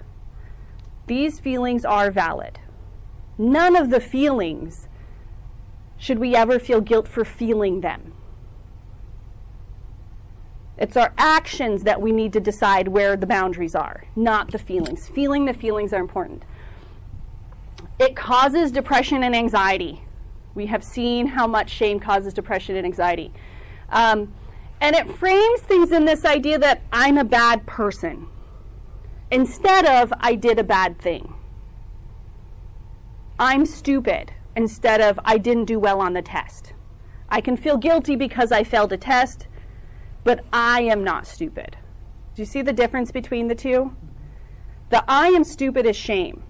These 1.07 1.39
feelings 1.39 1.83
are 1.83 2.11
valid. 2.11 2.59
None 3.37 3.75
of 3.75 3.89
the 3.89 3.99
feelings 3.99 4.87
should 5.97 6.19
we 6.19 6.35
ever 6.35 6.59
feel 6.59 6.81
guilt 6.81 7.07
for 7.07 7.25
feeling 7.25 7.81
them. 7.81 8.13
It's 10.81 10.97
our 10.97 11.13
actions 11.15 11.83
that 11.83 12.01
we 12.01 12.11
need 12.11 12.33
to 12.33 12.39
decide 12.39 12.87
where 12.87 13.15
the 13.15 13.27
boundaries 13.27 13.75
are, 13.75 14.05
not 14.15 14.51
the 14.51 14.57
feelings. 14.57 15.07
Feeling 15.07 15.45
the 15.45 15.53
feelings 15.53 15.93
are 15.93 15.99
important. 15.99 16.41
It 17.99 18.15
causes 18.15 18.71
depression 18.71 19.21
and 19.21 19.35
anxiety. 19.35 20.01
We 20.55 20.65
have 20.65 20.83
seen 20.83 21.27
how 21.27 21.45
much 21.45 21.69
shame 21.69 21.99
causes 21.99 22.33
depression 22.33 22.75
and 22.77 22.83
anxiety. 22.83 23.31
Um, 23.89 24.33
and 24.81 24.95
it 24.95 25.07
frames 25.07 25.61
things 25.61 25.91
in 25.91 26.05
this 26.05 26.25
idea 26.25 26.57
that 26.57 26.81
I'm 26.91 27.19
a 27.19 27.23
bad 27.23 27.67
person 27.67 28.25
instead 29.29 29.85
of 29.85 30.11
I 30.19 30.33
did 30.33 30.57
a 30.57 30.63
bad 30.63 30.99
thing. 30.99 31.35
I'm 33.37 33.67
stupid 33.67 34.33
instead 34.55 34.99
of 34.99 35.19
I 35.23 35.37
didn't 35.37 35.65
do 35.65 35.77
well 35.77 36.01
on 36.01 36.13
the 36.13 36.23
test. 36.23 36.73
I 37.29 37.39
can 37.39 37.55
feel 37.55 37.77
guilty 37.77 38.15
because 38.15 38.51
I 38.51 38.63
failed 38.63 38.91
a 38.91 38.97
test, 38.97 39.45
but 40.23 40.43
I 40.51 40.81
am 40.81 41.03
not 41.03 41.27
stupid. 41.27 41.77
Do 42.35 42.41
you 42.41 42.45
see 42.45 42.61
the 42.61 42.73
difference 42.73 43.11
between 43.11 43.47
the 43.47 43.55
two? 43.55 43.95
The 44.89 45.03
I 45.07 45.27
am 45.27 45.43
stupid 45.43 45.85
is 45.85 45.95
shame. 45.95 46.43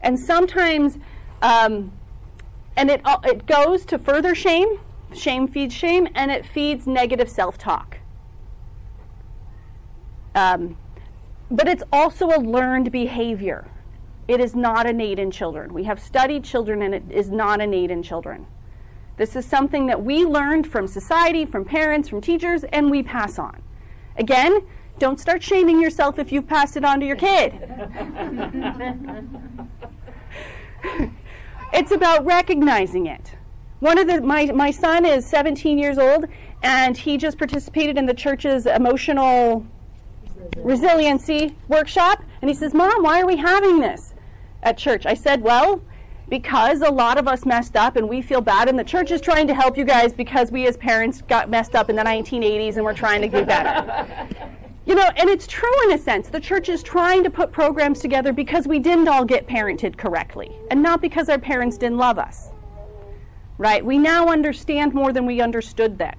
And 0.00 0.18
sometimes, 0.18 0.98
um, 1.42 1.92
and 2.76 2.90
it, 2.90 3.00
it 3.24 3.46
goes 3.46 3.84
to 3.86 3.98
further 3.98 4.34
shame. 4.34 4.80
Shame 5.14 5.46
feeds 5.46 5.74
shame, 5.74 6.08
and 6.14 6.30
it 6.30 6.44
feeds 6.44 6.86
negative 6.86 7.28
self 7.28 7.56
talk. 7.56 7.98
Um, 10.34 10.76
but 11.50 11.68
it's 11.68 11.84
also 11.92 12.28
a 12.28 12.40
learned 12.40 12.92
behavior. 12.92 13.68
It 14.28 14.40
is 14.40 14.54
not 14.54 14.86
innate 14.86 15.18
in 15.18 15.30
children. 15.30 15.72
We 15.72 15.84
have 15.84 16.00
studied 16.00 16.44
children, 16.44 16.82
and 16.82 16.94
it 16.94 17.04
is 17.08 17.30
not 17.30 17.60
innate 17.60 17.90
in 17.90 18.02
children. 18.02 18.46
This 19.16 19.34
is 19.34 19.46
something 19.46 19.86
that 19.86 20.02
we 20.02 20.24
learned 20.24 20.66
from 20.66 20.86
society, 20.86 21.46
from 21.46 21.64
parents, 21.64 22.08
from 22.08 22.20
teachers, 22.20 22.64
and 22.64 22.90
we 22.90 23.02
pass 23.02 23.38
on. 23.38 23.62
Again, 24.16 24.60
don't 24.98 25.18
start 25.18 25.42
shaming 25.42 25.80
yourself 25.80 26.18
if 26.18 26.32
you've 26.32 26.46
passed 26.46 26.76
it 26.76 26.84
on 26.84 27.00
to 27.00 27.06
your 27.06 27.16
kid. 27.16 27.52
it's 31.72 31.92
about 31.92 32.24
recognizing 32.24 33.06
it. 33.06 33.34
One 33.80 33.98
of 33.98 34.06
the 34.06 34.22
my 34.22 34.46
my 34.46 34.70
son 34.70 35.04
is 35.04 35.26
17 35.26 35.78
years 35.78 35.98
old 35.98 36.26
and 36.62 36.96
he 36.96 37.18
just 37.18 37.36
participated 37.36 37.98
in 37.98 38.06
the 38.06 38.14
church's 38.14 38.64
emotional 38.64 39.66
resiliency 40.56 41.54
workshop 41.68 42.22
and 42.40 42.48
he 42.48 42.54
says, 42.54 42.72
"Mom, 42.72 43.02
why 43.02 43.20
are 43.20 43.26
we 43.26 43.36
having 43.36 43.80
this 43.80 44.14
at 44.62 44.78
church?" 44.78 45.04
I 45.04 45.12
said, 45.12 45.42
"Well, 45.42 45.82
because 46.28 46.82
a 46.82 46.90
lot 46.90 47.18
of 47.18 47.28
us 47.28 47.46
messed 47.46 47.76
up 47.76 47.96
and 47.96 48.08
we 48.08 48.20
feel 48.20 48.40
bad 48.40 48.68
and 48.68 48.78
the 48.78 48.84
church 48.84 49.10
is 49.10 49.20
trying 49.20 49.46
to 49.46 49.54
help 49.54 49.76
you 49.76 49.84
guys 49.84 50.12
because 50.12 50.50
we 50.50 50.66
as 50.66 50.76
parents 50.76 51.22
got 51.22 51.48
messed 51.48 51.74
up 51.74 51.88
in 51.88 51.96
the 51.96 52.02
1980s 52.02 52.76
and 52.76 52.84
we're 52.84 52.94
trying 52.94 53.22
to 53.22 53.28
do 53.28 53.44
better." 53.44 54.06
You 54.84 54.94
know, 54.94 55.08
and 55.16 55.28
it's 55.28 55.48
true 55.48 55.84
in 55.84 55.92
a 55.92 55.98
sense. 55.98 56.28
The 56.28 56.38
church 56.38 56.68
is 56.68 56.80
trying 56.80 57.24
to 57.24 57.30
put 57.30 57.50
programs 57.50 57.98
together 57.98 58.32
because 58.32 58.68
we 58.68 58.78
didn't 58.78 59.08
all 59.08 59.24
get 59.24 59.48
parented 59.48 59.96
correctly 59.96 60.52
and 60.70 60.80
not 60.80 61.00
because 61.00 61.28
our 61.28 61.38
parents 61.38 61.76
didn't 61.76 61.98
love 61.98 62.18
us. 62.18 62.50
Right? 63.58 63.84
We 63.84 63.98
now 63.98 64.28
understand 64.28 64.94
more 64.94 65.12
than 65.12 65.26
we 65.26 65.40
understood 65.40 65.98
then. 65.98 66.14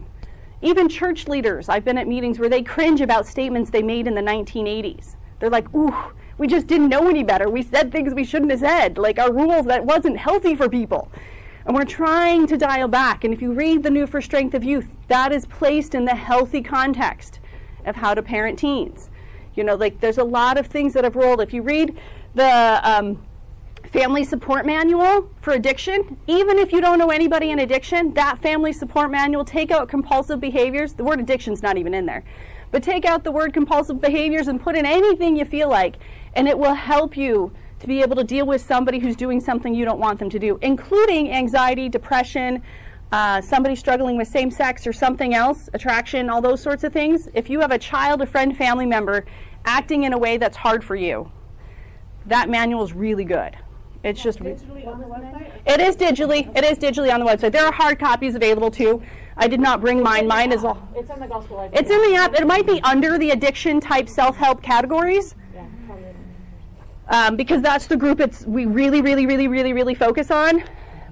Even 0.61 0.89
church 0.89 1.27
leaders, 1.27 1.69
I've 1.69 1.85
been 1.85 1.97
at 1.97 2.07
meetings 2.07 2.39
where 2.39 2.49
they 2.49 2.63
cringe 2.63 2.99
about 2.99 3.27
statements 3.27 3.69
they 3.69 3.83
made 3.83 4.07
in 4.07 4.15
the 4.15 4.21
1980s. 4.21 5.15
They're 5.39 5.49
like, 5.49 5.73
ooh, 5.75 5.95
we 6.37 6.47
just 6.47 6.67
didn't 6.67 6.89
know 6.89 7.07
any 7.09 7.23
better. 7.23 7.49
We 7.49 7.63
said 7.63 7.91
things 7.91 8.13
we 8.13 8.23
shouldn't 8.23 8.51
have 8.51 8.59
said, 8.59 8.97
like 8.97 9.19
our 9.19 9.31
rules 9.31 9.65
that 9.65 9.85
wasn't 9.85 10.17
healthy 10.17 10.55
for 10.55 10.69
people. 10.69 11.11
And 11.65 11.75
we're 11.75 11.85
trying 11.85 12.47
to 12.47 12.57
dial 12.57 12.87
back. 12.87 13.23
And 13.23 13.33
if 13.33 13.41
you 13.41 13.53
read 13.53 13.83
The 13.83 13.89
New 13.89 14.07
for 14.07 14.21
Strength 14.21 14.53
of 14.53 14.63
Youth, 14.63 14.87
that 15.09 15.31
is 15.33 15.45
placed 15.45 15.95
in 15.95 16.05
the 16.05 16.15
healthy 16.15 16.61
context 16.61 17.39
of 17.85 17.95
how 17.95 18.13
to 18.13 18.21
parent 18.21 18.59
teens. 18.59 19.09
You 19.55 19.63
know, 19.63 19.75
like 19.75 19.99
there's 19.99 20.17
a 20.17 20.23
lot 20.23 20.57
of 20.57 20.67
things 20.67 20.93
that 20.93 21.03
have 21.03 21.15
rolled. 21.15 21.41
If 21.41 21.53
you 21.53 21.63
read 21.63 21.97
the 22.35 22.79
um, 22.83 23.25
family 23.83 24.23
support 24.23 24.65
manual 24.65 25.29
for 25.41 25.53
addiction, 25.53 26.17
even 26.27 26.59
if 26.59 26.71
you 26.71 26.79
don't 26.79 26.99
know 26.99 27.09
anybody 27.09 27.49
in 27.49 27.59
addiction, 27.59 28.13
that 28.13 28.39
family 28.39 28.71
support 28.71 29.09
manual, 29.09 29.43
take 29.43 29.71
out 29.71 29.89
compulsive 29.89 30.39
behaviors. 30.39 30.93
The 30.93 31.03
word 31.03 31.19
addiction's 31.19 31.63
not 31.63 31.77
even 31.77 31.93
in 31.93 32.05
there. 32.05 32.23
But 32.69 32.83
take 32.83 33.05
out 33.05 33.23
the 33.23 33.31
word 33.31 33.53
compulsive 33.53 33.99
behaviors 33.99 34.47
and 34.47 34.61
put 34.61 34.75
in 34.75 34.85
anything 34.85 35.37
you 35.37 35.45
feel 35.45 35.69
like, 35.69 35.95
and 36.37 36.47
it 36.47 36.57
will 36.57 36.75
help 36.75 37.17
you 37.17 37.51
to 37.79 37.87
be 37.87 38.01
able 38.01 38.15
to 38.15 38.23
deal 38.23 38.45
with 38.45 38.61
somebody 38.61 38.99
who's 38.99 39.15
doing 39.15 39.41
something 39.41 39.73
you 39.73 39.83
don't 39.83 39.99
want 39.99 40.19
them 40.19 40.29
to 40.29 40.39
do, 40.39 40.57
including 40.61 41.31
anxiety, 41.31 41.89
depression, 41.89 42.61
uh, 43.11 43.41
somebody 43.41 43.75
struggling 43.75 44.17
with 44.17 44.27
same 44.27 44.51
sex 44.51 44.85
or 44.85 44.93
something 44.93 45.33
else, 45.33 45.67
attraction, 45.73 46.29
all 46.29 46.41
those 46.41 46.61
sorts 46.61 46.83
of 46.83 46.93
things. 46.93 47.27
If 47.33 47.49
you 47.49 47.59
have 47.59 47.71
a 47.71 47.79
child, 47.79 48.21
a 48.21 48.25
friend, 48.27 48.55
family 48.55 48.85
member 48.85 49.25
acting 49.65 50.03
in 50.03 50.13
a 50.13 50.17
way 50.17 50.37
that's 50.37 50.57
hard 50.57 50.83
for 50.83 50.95
you, 50.95 51.31
that 52.27 52.49
manual 52.49 52.83
is 52.83 52.93
really 52.93 53.25
good. 53.25 53.57
It's 54.03 54.21
just 54.21 54.39
Digitally 54.39 54.87
on 54.87 54.99
the 54.99 55.05
website? 55.05 55.51
it 55.65 55.81
is 55.81 55.95
digitally 55.95 56.55
it 56.55 56.63
is 56.63 56.77
digitally 56.77 57.11
on 57.11 57.19
the 57.19 57.25
website. 57.25 57.51
There 57.51 57.65
are 57.65 57.71
hard 57.71 57.97
copies 57.99 58.35
available 58.35 58.69
too. 58.69 59.01
I 59.37 59.47
did 59.47 59.59
not 59.59 59.81
bring 59.81 60.03
mine. 60.03 60.27
Mine 60.27 60.51
is 60.51 60.63
all. 60.63 60.77
It's 60.95 61.09
in 61.09 61.19
the 61.19 61.27
gospel 61.27 61.57
library. 61.57 61.81
It's 61.83 61.89
in 61.91 62.11
the 62.11 62.15
app. 62.15 62.35
It 62.35 62.45
might 62.45 62.67
be 62.67 62.79
under 62.83 63.17
the 63.17 63.31
addiction 63.31 63.79
type 63.79 64.07
self 64.07 64.37
help 64.37 64.61
categories. 64.61 65.35
Um, 67.09 67.37
because 67.37 67.61
that's 67.61 67.87
the 67.87 67.95
group 67.95 68.19
it's 68.19 68.45
we 68.45 68.65
really, 68.65 69.01
really, 69.01 69.25
really, 69.25 69.47
really, 69.47 69.73
really 69.73 69.95
focus 69.95 70.29
on. 70.29 70.63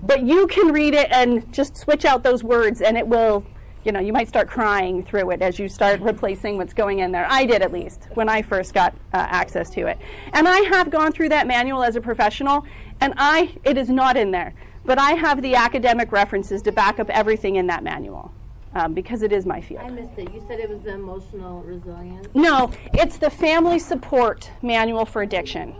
But 0.04 0.24
you 0.24 0.46
can 0.48 0.72
read 0.72 0.94
it 0.94 1.08
and 1.12 1.52
just 1.54 1.78
switch 1.78 2.06
out 2.06 2.22
those 2.22 2.44
words, 2.44 2.82
and 2.82 2.98
it 2.98 3.08
will, 3.08 3.46
you 3.84 3.92
know, 3.92 4.00
you 4.00 4.14
might 4.14 4.28
start 4.28 4.50
crying 4.50 5.04
through 5.04 5.32
it 5.32 5.42
as 5.42 5.58
you 5.58 5.70
start 5.70 6.02
replacing 6.02 6.58
what's 6.58 6.74
going 6.74 7.00
in 7.00 7.12
there. 7.12 7.26
I 7.30 7.46
did 7.46 7.62
at 7.62 7.72
least 7.72 8.08
when 8.14 8.28
I 8.28 8.42
first 8.42 8.74
got 8.74 8.94
uh, 9.14 9.18
access 9.18 9.70
to 9.72 9.88
it, 9.88 9.98
and 10.34 10.48
I 10.48 10.60
have 10.60 10.90
gone 10.92 11.12
through 11.12 11.30
that 11.30 11.48
manual 11.48 11.82
as 11.82 11.96
a 11.96 12.02
professional, 12.02 12.66
and 13.00 13.14
I 13.18 13.56
it 13.64 13.78
is 13.78 13.90
not 13.90 14.18
in 14.18 14.32
there, 14.32 14.54
but 14.84 15.00
I 15.00 15.14
have 15.14 15.42
the 15.42 15.56
academic 15.56 16.12
references 16.12 16.62
to 16.64 16.72
back 16.72 17.00
up 17.00 17.10
everything 17.10 17.56
in 17.56 17.68
that 17.68 17.84
manual. 17.84 18.34
Um, 18.78 18.94
because 18.94 19.22
it 19.22 19.32
is 19.32 19.46
my 19.46 19.62
field. 19.62 19.84
I 19.86 19.90
missed 19.90 20.18
it. 20.18 20.34
You 20.34 20.44
said 20.50 20.60
it 20.60 20.70
was 20.70 20.82
the 20.82 20.96
emotional 20.96 21.62
resilience. 21.62 22.28
No, 22.34 22.72
it's 22.94 23.16
the 23.16 23.30
family 23.30 23.80
support 23.80 24.52
manual 24.62 25.06
for 25.06 25.22
addiction. 25.22 25.74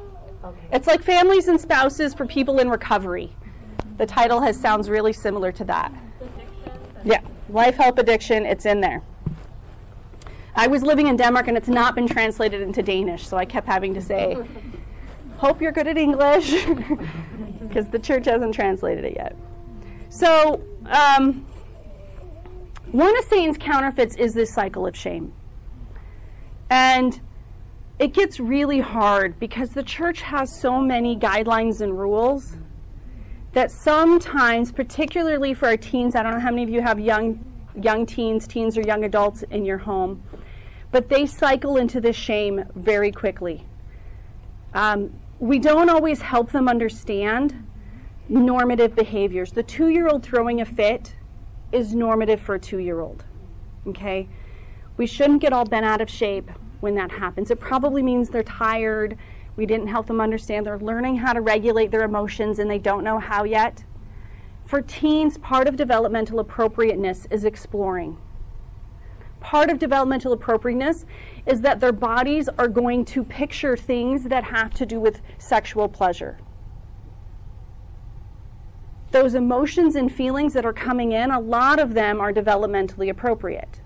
Okay. 0.46 0.68
It's 0.72 0.86
like 0.86 1.02
Families 1.02 1.48
and 1.48 1.60
Spouses 1.60 2.14
for 2.14 2.28
People 2.28 2.60
in 2.60 2.70
Recovery. 2.70 3.36
The 3.98 4.06
title 4.06 4.42
has 4.42 4.60
sounds 4.60 4.90
really 4.90 5.14
similar 5.14 5.52
to 5.54 5.64
that. 5.66 5.92
Yeah, 7.04 7.22
Life 7.50 7.76
Help 7.76 7.98
Addiction, 7.98 8.46
it's 8.46 8.66
in 8.66 8.80
there. 8.80 9.02
I 10.56 10.68
was 10.68 10.84
living 10.84 11.08
in 11.08 11.18
Denmark 11.18 11.48
and 11.48 11.58
it's 11.58 11.68
not 11.68 11.96
been 11.96 12.08
translated 12.08 12.62
into 12.62 12.84
Danish, 12.84 13.28
so 13.28 13.38
I 13.38 13.46
kept 13.46 13.66
having 13.68 13.94
to 13.96 14.02
say, 14.02 14.38
Hope 15.38 15.62
you're 15.62 15.72
good 15.72 15.88
at 15.88 15.98
English, 15.98 16.66
because 17.60 17.90
the 17.90 18.00
church 18.00 18.26
hasn't 18.26 18.54
translated 18.54 19.04
it 19.04 19.16
yet. 19.16 19.36
So, 20.10 20.62
um, 20.86 21.46
one 22.92 23.18
of 23.18 23.26
Satan's 23.26 23.58
counterfeits 23.58 24.16
is 24.16 24.34
this 24.34 24.54
cycle 24.54 24.88
of 24.88 24.96
shame. 24.96 25.34
And 26.70 27.20
it 28.00 28.14
gets 28.14 28.40
really 28.40 28.80
hard 28.80 29.40
because 29.40 29.70
the 29.70 29.84
church 29.84 30.22
has 30.22 30.54
so 30.54 30.82
many 30.82 31.16
guidelines 31.16 31.82
and 31.82 31.98
rules 31.98 32.58
that 33.54 33.72
sometimes, 33.72 34.72
particularly 34.72 35.54
for 35.54 35.68
our 35.68 35.78
teens, 35.78 36.16
I 36.16 36.24
don't 36.24 36.34
know 36.34 36.40
how 36.40 36.50
many 36.50 36.64
of 36.64 36.70
you 36.70 36.82
have 36.82 37.00
young 37.00 37.40
young 37.82 38.06
teens, 38.06 38.48
teens 38.48 38.78
or 38.78 38.82
young 38.82 39.04
adults 39.04 39.44
in 39.52 39.66
your 39.66 39.78
home, 39.78 40.24
but 40.92 41.10
they 41.10 41.26
cycle 41.26 41.78
into 41.78 42.00
this 42.00 42.16
shame 42.16 42.64
very 42.76 43.12
quickly. 43.12 43.66
Um, 44.74 45.14
we 45.40 45.60
don't 45.60 45.90
always 45.90 46.22
help 46.22 46.52
them 46.52 46.70
understand 46.70 47.66
normative 48.30 48.96
behaviors. 48.96 49.52
The 49.52 49.64
two 49.64 49.90
year 49.90 50.08
old 50.08 50.24
throwing 50.24 50.62
a 50.62 50.66
fit 50.66 51.16
is 51.72 51.94
normative 51.94 52.40
for 52.40 52.56
a 52.56 52.60
two 52.60 52.80
year 52.80 53.02
old. 53.02 53.24
Okay? 53.88 54.28
We 54.98 55.06
shouldn't 55.06 55.42
get 55.42 55.54
all 55.54 55.66
bent 55.66 55.86
out 55.86 56.02
of 56.02 56.10
shape 56.10 56.50
when 56.80 56.96
that 56.96 57.12
happens. 57.12 57.52
It 57.52 57.60
probably 57.60 58.02
means 58.02 58.30
they're 58.30 58.44
tired. 58.44 59.18
We 59.56 59.66
didn't 59.66 59.88
help 59.88 60.08
them 60.08 60.22
understand 60.22 60.66
they're 60.66 60.80
learning 60.80 61.18
how 61.18 61.34
to 61.34 61.42
regulate 61.42 61.92
their 61.92 62.04
emotions 62.04 62.60
and 62.60 62.70
they 62.70 62.80
don't 62.80 63.04
know 63.04 63.20
how 63.20 63.44
yet. 63.44 63.84
For 64.66 64.82
teens, 64.82 65.38
part 65.38 65.68
of 65.68 65.76
developmental 65.76 66.40
appropriateness 66.40 67.28
is 67.30 67.46
exploring. 67.46 68.18
Part 69.40 69.70
of 69.70 69.78
developmental 69.78 70.34
appropriateness 70.34 71.06
is 71.46 71.62
that 71.62 71.80
their 71.80 71.92
bodies 71.92 72.50
are 72.58 72.68
going 72.68 73.06
to 73.06 73.24
picture 73.24 73.78
things 73.78 74.24
that 74.24 74.44
have 74.44 74.74
to 74.76 74.86
do 74.86 75.00
with 75.00 75.22
sexual 75.38 75.88
pleasure. 75.88 76.40
Those 79.12 79.36
emotions 79.36 79.96
and 79.96 80.12
feelings 80.12 80.54
that 80.54 80.66
are 80.66 80.74
coming 80.74 81.12
in, 81.12 81.32
a 81.32 81.40
lot 81.40 81.80
of 81.80 81.94
them 81.94 82.20
are 82.20 82.34
developmentally 82.34 83.10
appropriate. 83.10 83.82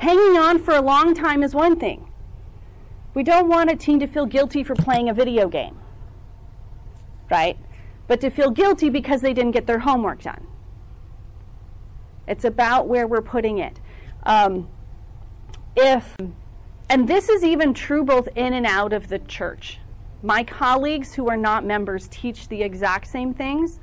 Hanging 0.00 0.38
on 0.38 0.58
for 0.58 0.74
a 0.74 0.80
long 0.80 1.12
time 1.12 1.42
is 1.42 1.54
one 1.54 1.78
thing. 1.78 2.10
We 3.12 3.22
don't 3.22 3.48
want 3.50 3.70
a 3.70 3.76
teen 3.76 4.00
to 4.00 4.06
feel 4.06 4.24
guilty 4.24 4.64
for 4.64 4.74
playing 4.74 5.10
a 5.10 5.14
video 5.14 5.46
game, 5.46 5.78
right? 7.30 7.58
But 8.06 8.18
to 8.22 8.30
feel 8.30 8.50
guilty 8.50 8.88
because 8.88 9.20
they 9.20 9.34
didn't 9.34 9.50
get 9.50 9.66
their 9.66 9.80
homework 9.80 10.22
done. 10.22 10.46
It's 12.26 12.46
about 12.46 12.88
where 12.88 13.06
we're 13.06 13.20
putting 13.20 13.58
it. 13.58 13.78
Um, 14.22 14.68
if, 15.76 16.16
and 16.88 17.06
this 17.06 17.28
is 17.28 17.44
even 17.44 17.74
true 17.74 18.02
both 18.02 18.26
in 18.36 18.54
and 18.54 18.64
out 18.64 18.94
of 18.94 19.08
the 19.08 19.18
church. 19.18 19.80
My 20.22 20.42
colleagues 20.44 21.12
who 21.12 21.28
are 21.28 21.36
not 21.36 21.66
members 21.66 22.08
teach 22.10 22.48
the 22.48 22.62
exact 22.62 23.06
same 23.06 23.34
things 23.34 23.80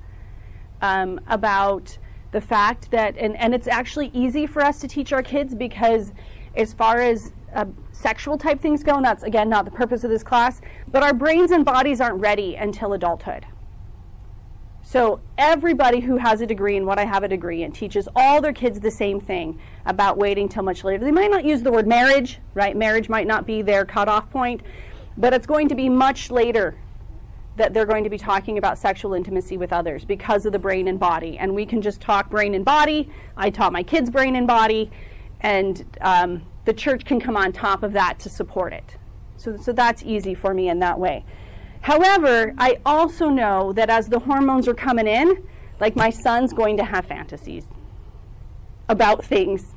um, 0.82 1.20
about 1.28 1.96
the 2.32 2.42
fact 2.42 2.92
that, 2.92 3.18
and, 3.18 3.38
and 3.38 3.54
it's 3.56 3.68
actually 3.68 4.12
easy 4.14 4.46
for 4.46 4.62
us 4.62 4.80
to 4.80 4.88
teach 4.88 5.14
our 5.14 5.24
kids 5.24 5.56
because 5.56 6.12
as 6.56 6.74
far 6.74 7.00
as 7.00 7.32
uh, 7.56 7.66
sexual 7.92 8.38
type 8.38 8.62
things 8.62 8.84
go, 8.84 8.96
and 8.96 9.06
that's 9.06 9.24
again 9.24 9.50
not 9.50 9.66
the 9.66 9.72
purpose 9.72 10.04
of 10.04 10.10
this 10.10 10.24
class, 10.24 10.62
but 10.90 11.04
our 11.04 11.14
brains 11.14 11.52
and 11.52 11.64
bodies 11.64 12.02
aren't 12.02 12.20
ready 12.20 12.56
until 12.56 12.94
adulthood. 12.94 13.46
So 14.84 15.20
everybody 15.38 16.00
who 16.00 16.16
has 16.16 16.40
a 16.40 16.46
degree 16.46 16.78
in 16.78 16.86
what 16.86 16.98
I 16.98 17.04
have 17.04 17.24
a 17.24 17.28
degree 17.28 17.64
in 17.64 17.74
teaches 17.74 18.08
all 18.16 18.42
their 18.42 18.54
kids 18.54 18.80
the 18.80 18.92
same 18.92 19.20
thing 19.20 19.60
about 19.86 20.18
waiting 20.18 20.48
till 20.48 20.64
much 20.64 20.84
later. 20.84 21.04
They 21.04 21.12
might 21.12 21.30
not 21.30 21.44
use 21.44 21.62
the 21.62 21.72
word 21.72 21.88
marriage, 21.88 22.40
right? 22.54 22.76
Marriage 22.76 23.10
might 23.10 23.28
not 23.28 23.46
be 23.46 23.62
their 23.62 23.84
cutoff 23.84 24.30
point, 24.30 24.62
but 25.18 25.34
it's 25.34 25.46
going 25.46 25.68
to 25.70 25.76
be 25.76 25.90
much 25.90 26.32
later 26.32 26.78
that 27.58 27.74
they're 27.74 27.86
going 27.86 28.04
to 28.04 28.10
be 28.10 28.18
talking 28.18 28.58
about 28.58 28.78
sexual 28.78 29.14
intimacy 29.14 29.58
with 29.58 29.74
others 29.74 30.06
because 30.06 30.46
of 30.46 30.54
the 30.54 30.60
brain 30.60 30.88
and 30.88 31.00
body. 31.00 31.38
And 31.38 31.54
we 31.54 31.66
can 31.66 31.82
just 31.82 32.00
talk 32.00 32.30
brain 32.30 32.54
and 32.54 32.64
body. 32.64 33.10
I 33.36 33.50
taught 33.50 33.74
my 33.74 33.84
kids 33.84 34.10
brain 34.10 34.36
and 34.36 34.48
body, 34.48 34.90
and 35.42 35.86
um, 36.02 36.44
the 36.66 36.74
church 36.74 37.04
can 37.04 37.20
come 37.20 37.36
on 37.36 37.52
top 37.52 37.84
of 37.84 37.94
that 37.94 38.20
to 38.20 38.30
support 38.30 38.74
it. 38.74 38.98
So, 39.38 39.58
so 39.58 39.72
that's 39.72 40.04
easy 40.04 40.34
for 40.34 40.54
me 40.54 40.70
in 40.70 40.80
that 40.80 41.00
way. 41.00 41.26
However, 41.82 42.54
I 42.58 42.80
also 42.86 43.30
know 43.30 43.74
that 43.74 43.90
as 43.90 44.08
the 44.08 44.20
hormones 44.20 44.68
are 44.68 44.74
coming 44.74 45.08
in, 45.08 45.44
like 45.80 45.96
my 45.96 46.10
son's 46.10 46.54
going 46.54 46.78
to 46.78 46.84
have 46.84 47.06
fantasies 47.06 47.66
about 48.90 49.24
things. 49.24 49.74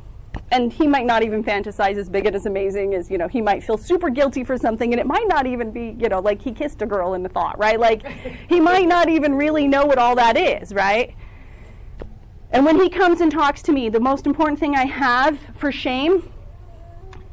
And 0.53 0.73
he 0.73 0.87
might 0.87 1.07
not 1.07 1.23
even 1.23 1.45
fantasize 1.45 1.97
as 1.97 2.09
big 2.09 2.27
and 2.27 2.35
as 2.35 2.47
amazing 2.47 2.95
as, 2.95 3.11
you 3.11 3.19
know, 3.19 3.29
he 3.29 3.41
might 3.41 3.63
feel 3.63 3.79
super 3.79 4.11
guilty 4.11 4.45
for 4.45 4.57
something 4.57 4.93
and 4.93 5.01
it 5.01 5.07
might 5.07 5.27
not 5.29 5.47
even 5.47 5.71
be, 5.71 5.97
you 5.99 6.09
know, 6.09 6.21
like 6.21 6.43
he 6.43 6.53
kissed 6.53 6.83
a 6.83 6.87
girl 6.87 7.15
in 7.15 7.23
the 7.23 7.29
thought, 7.29 7.59
right? 7.59 7.79
Like 7.79 8.07
he 8.49 8.61
might 8.61 8.87
not 8.87 9.09
even 9.09 9.35
really 9.35 9.69
know 9.69 9.87
what 9.87 9.99
all 9.99 10.15
that 10.17 10.37
is, 10.37 10.73
right? 10.73 11.15
And 12.53 12.65
when 12.65 12.81
he 12.81 12.89
comes 12.89 13.21
and 13.21 13.31
talks 13.31 13.63
to 13.63 13.73
me, 13.73 13.89
the 13.89 14.01
most 14.01 14.27
important 14.27 14.59
thing 14.59 14.75
I 14.75 14.87
have 14.87 15.39
for 15.55 15.71
shame 15.71 16.29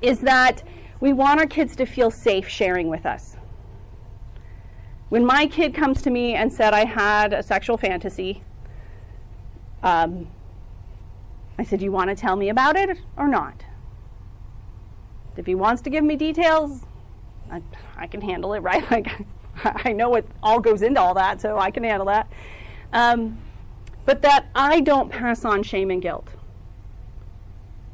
is 0.02 0.20
that 0.20 0.64
we 1.00 1.14
want 1.14 1.40
our 1.40 1.48
kids 1.48 1.76
to 1.78 1.86
feel 1.86 2.12
safe 2.12 2.48
sharing 2.48 2.88
with 2.88 3.06
us. 3.06 3.36
When 5.10 5.26
my 5.26 5.48
kid 5.48 5.74
comes 5.74 6.02
to 6.04 6.10
me 6.10 6.36
and 6.36 6.52
said 6.52 6.74
I 6.74 6.86
had 6.86 7.34
a 7.34 7.42
sexual 7.42 7.78
fantasy, 7.78 8.44
um, 9.82 10.28
I 11.58 11.64
said, 11.64 11.82
You 11.82 11.92
want 11.92 12.10
to 12.10 12.16
tell 12.16 12.36
me 12.36 12.50
about 12.50 12.76
it 12.76 12.98
or 13.18 13.28
not? 13.28 13.64
If 15.36 15.46
he 15.46 15.56
wants 15.56 15.82
to 15.84 15.90
give 15.90 16.04
me 16.04 16.16
details, 16.16 16.82
I, 17.52 17.62
I 17.96 18.08
can 18.08 18.22
handle 18.22 18.54
it, 18.54 18.60
right? 18.62 18.90
Like, 18.90 19.26
I 19.64 19.92
know 19.92 20.10
what 20.10 20.26
all 20.44 20.60
goes 20.60 20.82
into 20.82 21.02
all 21.02 21.14
that, 21.16 21.42
so 21.42 21.58
I 21.58 21.72
can 21.72 21.84
handle 21.84 22.08
that. 22.08 22.32
Um, 22.94 23.38
but 24.06 24.22
that 24.22 24.46
I 24.56 24.80
don't 24.80 25.10
pass 25.10 25.44
on 25.44 25.64
shame 25.64 25.92
and 25.92 26.02
guilt. 26.02 26.30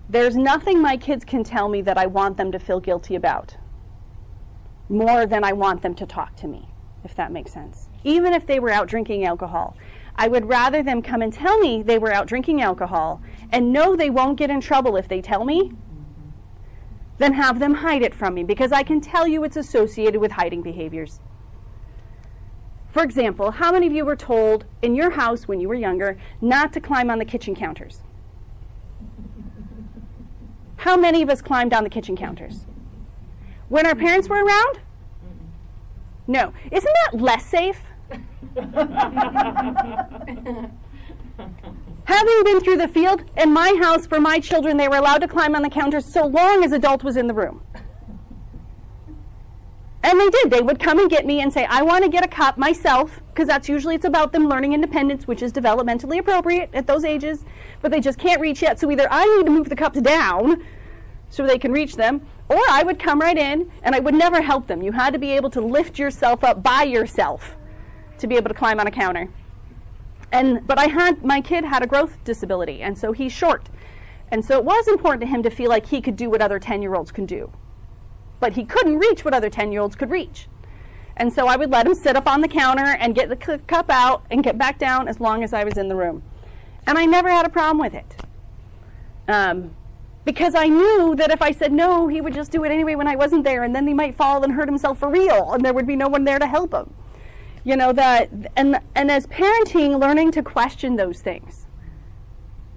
There's 0.09 0.35
nothing 0.35 0.81
my 0.81 0.97
kids 0.97 1.25
can 1.25 1.43
tell 1.43 1.69
me 1.69 1.81
that 1.81 1.97
I 1.97 2.05
want 2.05 2.37
them 2.37 2.51
to 2.51 2.59
feel 2.59 2.79
guilty 2.79 3.15
about 3.15 3.57
more 4.89 5.25
than 5.25 5.43
I 5.43 5.53
want 5.53 5.81
them 5.81 5.95
to 5.95 6.05
talk 6.05 6.35
to 6.37 6.47
me, 6.47 6.67
if 7.03 7.15
that 7.15 7.31
makes 7.31 7.51
sense. 7.51 7.89
Even 8.03 8.33
if 8.33 8.45
they 8.45 8.59
were 8.59 8.69
out 8.69 8.87
drinking 8.87 9.25
alcohol, 9.25 9.75
I 10.15 10.27
would 10.27 10.47
rather 10.47 10.83
them 10.83 11.01
come 11.01 11.21
and 11.21 11.33
tell 11.33 11.57
me 11.59 11.81
they 11.81 11.97
were 11.97 12.13
out 12.13 12.27
drinking 12.27 12.61
alcohol 12.61 13.21
and 13.51 13.73
know 13.73 13.95
they 13.95 14.09
won't 14.09 14.37
get 14.37 14.49
in 14.49 14.61
trouble 14.61 14.95
if 14.95 15.07
they 15.07 15.21
tell 15.21 15.43
me 15.43 15.71
than 17.17 17.33
have 17.33 17.59
them 17.59 17.75
hide 17.75 18.01
it 18.01 18.13
from 18.13 18.33
me 18.33 18.43
because 18.43 18.71
I 18.71 18.83
can 18.83 19.01
tell 19.01 19.27
you 19.27 19.43
it's 19.43 19.57
associated 19.57 20.19
with 20.19 20.33
hiding 20.33 20.61
behaviors. 20.61 21.19
For 22.89 23.01
example, 23.01 23.51
how 23.51 23.71
many 23.71 23.87
of 23.87 23.93
you 23.93 24.05
were 24.05 24.15
told 24.15 24.65
in 24.83 24.93
your 24.93 25.11
house 25.11 25.47
when 25.47 25.59
you 25.59 25.67
were 25.67 25.73
younger 25.73 26.17
not 26.41 26.71
to 26.73 26.79
climb 26.79 27.09
on 27.09 27.17
the 27.17 27.25
kitchen 27.25 27.55
counters? 27.55 28.01
How 30.77 30.95
many 30.95 31.21
of 31.23 31.29
us 31.29 31.41
climbed 31.41 31.73
on 31.73 31.83
the 31.83 31.89
kitchen 31.89 32.15
counters? 32.15 32.65
When 33.69 33.87
our 33.87 33.95
parents 33.95 34.29
were 34.29 34.43
around? 34.43 34.81
No. 36.27 36.53
Isn't 36.71 36.93
that 37.05 37.19
less 37.19 37.45
safe? 37.45 37.81
Having 42.05 42.43
been 42.43 42.59
through 42.59 42.77
the 42.77 42.87
field, 42.87 43.23
in 43.37 43.51
my 43.51 43.77
house 43.81 44.05
for 44.05 44.19
my 44.19 44.39
children, 44.39 44.77
they 44.77 44.87
were 44.87 44.97
allowed 44.97 45.19
to 45.19 45.27
climb 45.27 45.55
on 45.55 45.61
the 45.61 45.69
counters 45.69 46.05
so 46.05 46.27
long 46.27 46.63
as 46.63 46.71
adult 46.71 47.03
was 47.03 47.17
in 47.17 47.27
the 47.27 47.33
room. 47.33 47.61
And 50.03 50.19
they 50.19 50.29
did. 50.29 50.51
They 50.51 50.61
would 50.61 50.79
come 50.79 50.99
and 50.99 51.09
get 51.09 51.25
me 51.25 51.41
and 51.41 51.51
say, 51.51 51.65
I 51.65 51.81
want 51.81 52.03
to 52.03 52.09
get 52.09 52.25
a 52.25 52.27
cup 52.27 52.57
myself, 52.57 53.21
because 53.29 53.47
that's 53.47 53.69
usually 53.69 53.95
it's 53.95 54.05
about 54.05 54.33
them 54.33 54.49
learning 54.49 54.73
independence, 54.73 55.27
which 55.27 55.41
is 55.41 55.53
developmentally 55.53 56.19
appropriate 56.19 56.69
at 56.73 56.87
those 56.87 57.05
ages, 57.05 57.45
but 57.81 57.89
they 57.89 58.01
just 58.01 58.19
can't 58.19 58.41
reach 58.41 58.61
yet. 58.61 58.79
So 58.79 58.91
either 58.91 59.07
I 59.09 59.25
need 59.37 59.45
to 59.45 59.51
move 59.51 59.69
the 59.69 59.75
cups 59.75 60.01
down 60.01 60.63
so 61.29 61.47
they 61.47 61.57
can 61.57 61.71
reach 61.71 61.95
them, 61.95 62.21
or 62.49 62.59
I 62.69 62.83
would 62.83 62.99
come 62.99 63.19
right 63.19 63.37
in 63.37 63.71
and 63.81 63.95
I 63.95 63.99
would 63.99 64.13
never 64.13 64.41
help 64.41 64.67
them. 64.67 64.83
You 64.83 64.91
had 64.91 65.13
to 65.13 65.19
be 65.19 65.31
able 65.31 65.49
to 65.51 65.61
lift 65.61 65.97
yourself 65.97 66.43
up 66.43 66.61
by 66.61 66.83
yourself 66.83 67.55
to 68.17 68.27
be 68.27 68.35
able 68.35 68.49
to 68.49 68.53
climb 68.53 68.79
on 68.79 68.87
a 68.87 68.91
counter. 68.91 69.29
And 70.31 70.65
but 70.65 70.79
I 70.79 70.87
had 70.87 71.23
my 71.23 71.41
kid 71.41 71.63
had 71.63 71.83
a 71.83 71.87
growth 71.87 72.17
disability, 72.23 72.81
and 72.81 72.97
so 72.97 73.11
he's 73.11 73.31
short. 73.31 73.69
And 74.31 74.43
so 74.43 74.57
it 74.57 74.65
was 74.65 74.87
important 74.87 75.21
to 75.21 75.27
him 75.27 75.43
to 75.43 75.49
feel 75.51 75.69
like 75.69 75.85
he 75.85 76.01
could 76.01 76.15
do 76.15 76.29
what 76.29 76.41
other 76.41 76.59
10-year-olds 76.59 77.11
can 77.11 77.27
do. 77.27 77.51
But 78.39 78.53
he 78.53 78.65
couldn't 78.65 78.97
reach 78.97 79.23
what 79.23 79.33
other 79.33 79.49
10-year-olds 79.49 79.95
could 79.95 80.09
reach. 80.09 80.47
And 81.17 81.31
so 81.31 81.47
I 81.47 81.55
would 81.55 81.69
let 81.69 81.85
him 81.85 81.93
sit 81.93 82.15
up 82.15 82.27
on 82.27 82.41
the 82.41 82.47
counter 82.47 82.97
and 82.99 83.13
get 83.13 83.29
the 83.29 83.35
cup 83.35 83.91
out 83.91 84.25
and 84.31 84.43
get 84.43 84.57
back 84.57 84.79
down 84.79 85.07
as 85.07 85.19
long 85.19 85.43
as 85.43 85.53
I 85.53 85.63
was 85.63 85.77
in 85.77 85.87
the 85.87 85.95
room. 85.95 86.23
And 86.87 86.97
I 86.97 87.05
never 87.05 87.29
had 87.29 87.45
a 87.45 87.49
problem 87.49 87.77
with 87.77 87.93
it. 87.93 88.15
Um, 89.27 89.75
because 90.25 90.55
I 90.55 90.67
knew 90.67 91.15
that 91.17 91.31
if 91.31 91.41
I 91.41 91.51
said 91.51 91.71
no, 91.71 92.07
he 92.07 92.21
would 92.21 92.33
just 92.33 92.51
do 92.51 92.63
it 92.63 92.71
anyway 92.71 92.95
when 92.95 93.07
I 93.07 93.15
wasn't 93.15 93.43
there, 93.43 93.63
and 93.63 93.75
then 93.75 93.85
he 93.87 93.93
might 93.93 94.15
fall 94.15 94.43
and 94.43 94.53
hurt 94.53 94.67
himself 94.67 94.97
for 94.97 95.09
real, 95.09 95.53
and 95.53 95.63
there 95.63 95.73
would 95.73 95.85
be 95.85 95.95
no 95.95 96.07
one 96.07 96.23
there 96.23 96.39
to 96.39 96.47
help 96.47 96.73
him. 96.73 96.93
You 97.63 97.77
know 97.77 97.93
that, 97.93 98.29
and 98.55 98.79
and 98.95 99.09
as 99.09 99.25
parenting, 99.27 99.99
learning 99.99 100.31
to 100.33 100.43
question 100.43 100.95
those 100.95 101.21
things. 101.21 101.65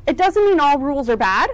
It 0.06 0.16
doesn't 0.16 0.44
mean 0.44 0.60
all 0.60 0.78
rules 0.78 1.08
are 1.08 1.16
bad, 1.16 1.50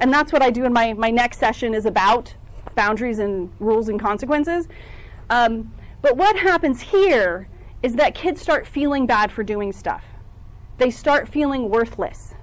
and 0.00 0.12
that's 0.12 0.32
what 0.32 0.42
I 0.42 0.50
do 0.50 0.64
in 0.64 0.72
my 0.72 0.92
my 0.94 1.10
next 1.10 1.38
session 1.38 1.74
is 1.74 1.86
about 1.86 2.34
boundaries 2.74 3.18
and 3.18 3.52
rules 3.60 3.88
and 3.88 4.00
consequences. 4.00 4.66
Um, 5.30 5.72
but 6.00 6.16
what 6.16 6.36
happens 6.36 6.80
here 6.80 7.48
is 7.82 7.94
that 7.94 8.14
kids 8.14 8.40
start 8.40 8.66
feeling 8.66 9.06
bad 9.06 9.30
for 9.30 9.44
doing 9.44 9.72
stuff. 9.72 10.04
They 10.78 10.90
start 10.90 11.28
feeling 11.28 11.68
worthless 11.68 12.34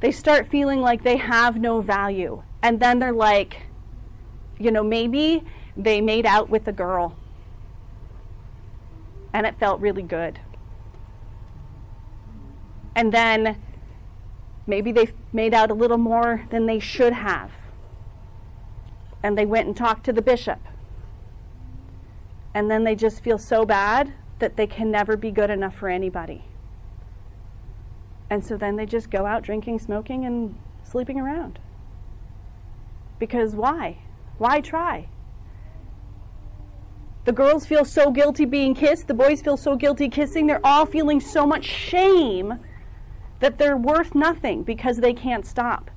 they 0.00 0.10
start 0.10 0.48
feeling 0.48 0.80
like 0.80 1.02
they 1.02 1.18
have 1.18 1.60
no 1.60 1.80
value. 1.80 2.42
And 2.62 2.80
then 2.80 2.98
they're 2.98 3.12
like, 3.12 3.62
you 4.58 4.70
know, 4.70 4.82
maybe 4.82 5.44
they 5.76 6.00
made 6.00 6.26
out 6.26 6.48
with 6.48 6.66
a 6.68 6.72
girl 6.72 7.16
and 9.32 9.46
it 9.46 9.58
felt 9.58 9.80
really 9.80 10.02
good. 10.02 10.40
And 12.94 13.12
then 13.12 13.60
maybe 14.66 14.92
they 14.92 15.08
made 15.32 15.54
out 15.54 15.70
a 15.70 15.74
little 15.74 15.98
more 15.98 16.46
than 16.50 16.66
they 16.66 16.78
should 16.78 17.12
have. 17.12 17.52
And 19.22 19.36
they 19.36 19.46
went 19.46 19.66
and 19.66 19.76
talked 19.76 20.04
to 20.04 20.12
the 20.12 20.22
bishop. 20.22 20.58
And 22.54 22.70
then 22.70 22.84
they 22.84 22.96
just 22.96 23.22
feel 23.22 23.38
so 23.38 23.64
bad 23.64 24.12
that 24.40 24.56
they 24.56 24.66
can 24.66 24.90
never 24.90 25.16
be 25.16 25.30
good 25.30 25.50
enough 25.50 25.76
for 25.76 25.88
anybody. 25.88 26.44
And 28.28 28.44
so 28.44 28.56
then 28.56 28.76
they 28.76 28.86
just 28.86 29.10
go 29.10 29.26
out 29.26 29.42
drinking, 29.42 29.80
smoking, 29.80 30.24
and 30.24 30.56
sleeping 30.82 31.20
around. 31.20 31.58
Because 33.18 33.54
why? 33.54 33.98
Why 34.38 34.60
try? 34.60 35.08
The 37.24 37.32
girls 37.32 37.66
feel 37.66 37.84
so 37.84 38.10
guilty 38.10 38.44
being 38.44 38.74
kissed, 38.74 39.06
the 39.06 39.14
boys 39.14 39.42
feel 39.42 39.56
so 39.56 39.76
guilty 39.76 40.08
kissing, 40.08 40.46
they're 40.46 40.64
all 40.64 40.86
feeling 40.86 41.20
so 41.20 41.46
much 41.46 41.64
shame 41.64 42.58
that 43.40 43.58
they're 43.58 43.76
worth 43.76 44.14
nothing 44.14 44.62
because 44.62 44.98
they 44.98 45.12
can't 45.12 45.44
stop. 45.44 45.90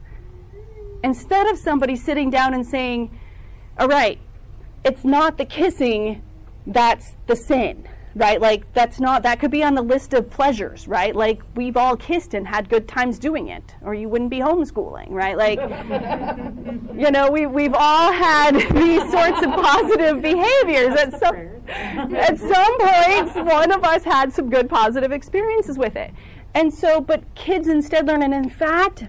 Instead 1.03 1.47
of 1.47 1.57
somebody 1.57 1.95
sitting 1.95 2.30
down 2.30 2.53
and 2.53 2.65
saying, 2.65 3.17
All 3.78 3.88
right, 3.88 4.19
it's 4.84 5.03
not 5.03 5.38
the 5.38 5.45
kissing 5.45 6.21
that's 6.65 7.15
the 7.28 7.36
sin 7.36 7.88
right? 8.16 8.39
Like 8.39 8.72
that's 8.74 8.99
not 8.99 9.24
that 9.24 9.39
could 9.39 9.51
be 9.51 9.64
on 9.64 9.74
the 9.74 9.82
list 9.82 10.14
of 10.14 10.30
pleasures, 10.30 10.88
right? 10.88 11.16
Like 11.16 11.41
we've 11.55 11.78
all 11.78 11.97
kissed 11.97 12.34
and 12.34 12.47
had 12.47 12.70
good 12.70 12.88
times 12.88 13.18
doing 13.20 13.47
it, 13.47 13.76
or 13.82 13.93
you 13.93 14.07
wouldn't 14.09 14.30
be 14.30 14.39
homeschooling, 14.39 15.09
right? 15.09 15.38
Like 15.38 15.59
you 16.95 17.11
know, 17.11 17.30
we 17.32 17.45
we've 17.45 17.74
all 17.74 18.11
had 18.11 18.55
these 18.74 19.01
sorts 19.11 19.41
of 19.41 19.51
positive 19.51 20.22
behaviors 20.22 20.95
at 20.95 21.20
some 21.20 21.36
at 21.68 22.39
some 22.39 22.78
points. 22.80 23.36
One 23.36 23.72
of 23.72 23.84
us 23.84 24.03
had 24.03 24.32
some 24.32 24.49
good 24.49 24.70
positive 24.70 25.11
experiences 25.11 25.78
with 25.78 25.95
it, 25.95 26.11
and 26.53 26.74
so 26.74 27.01
but 27.01 27.24
kids 27.36 27.68
instead 27.68 28.07
learn, 28.07 28.24
and 28.24 28.34
in 28.34 28.49
fact. 28.49 29.05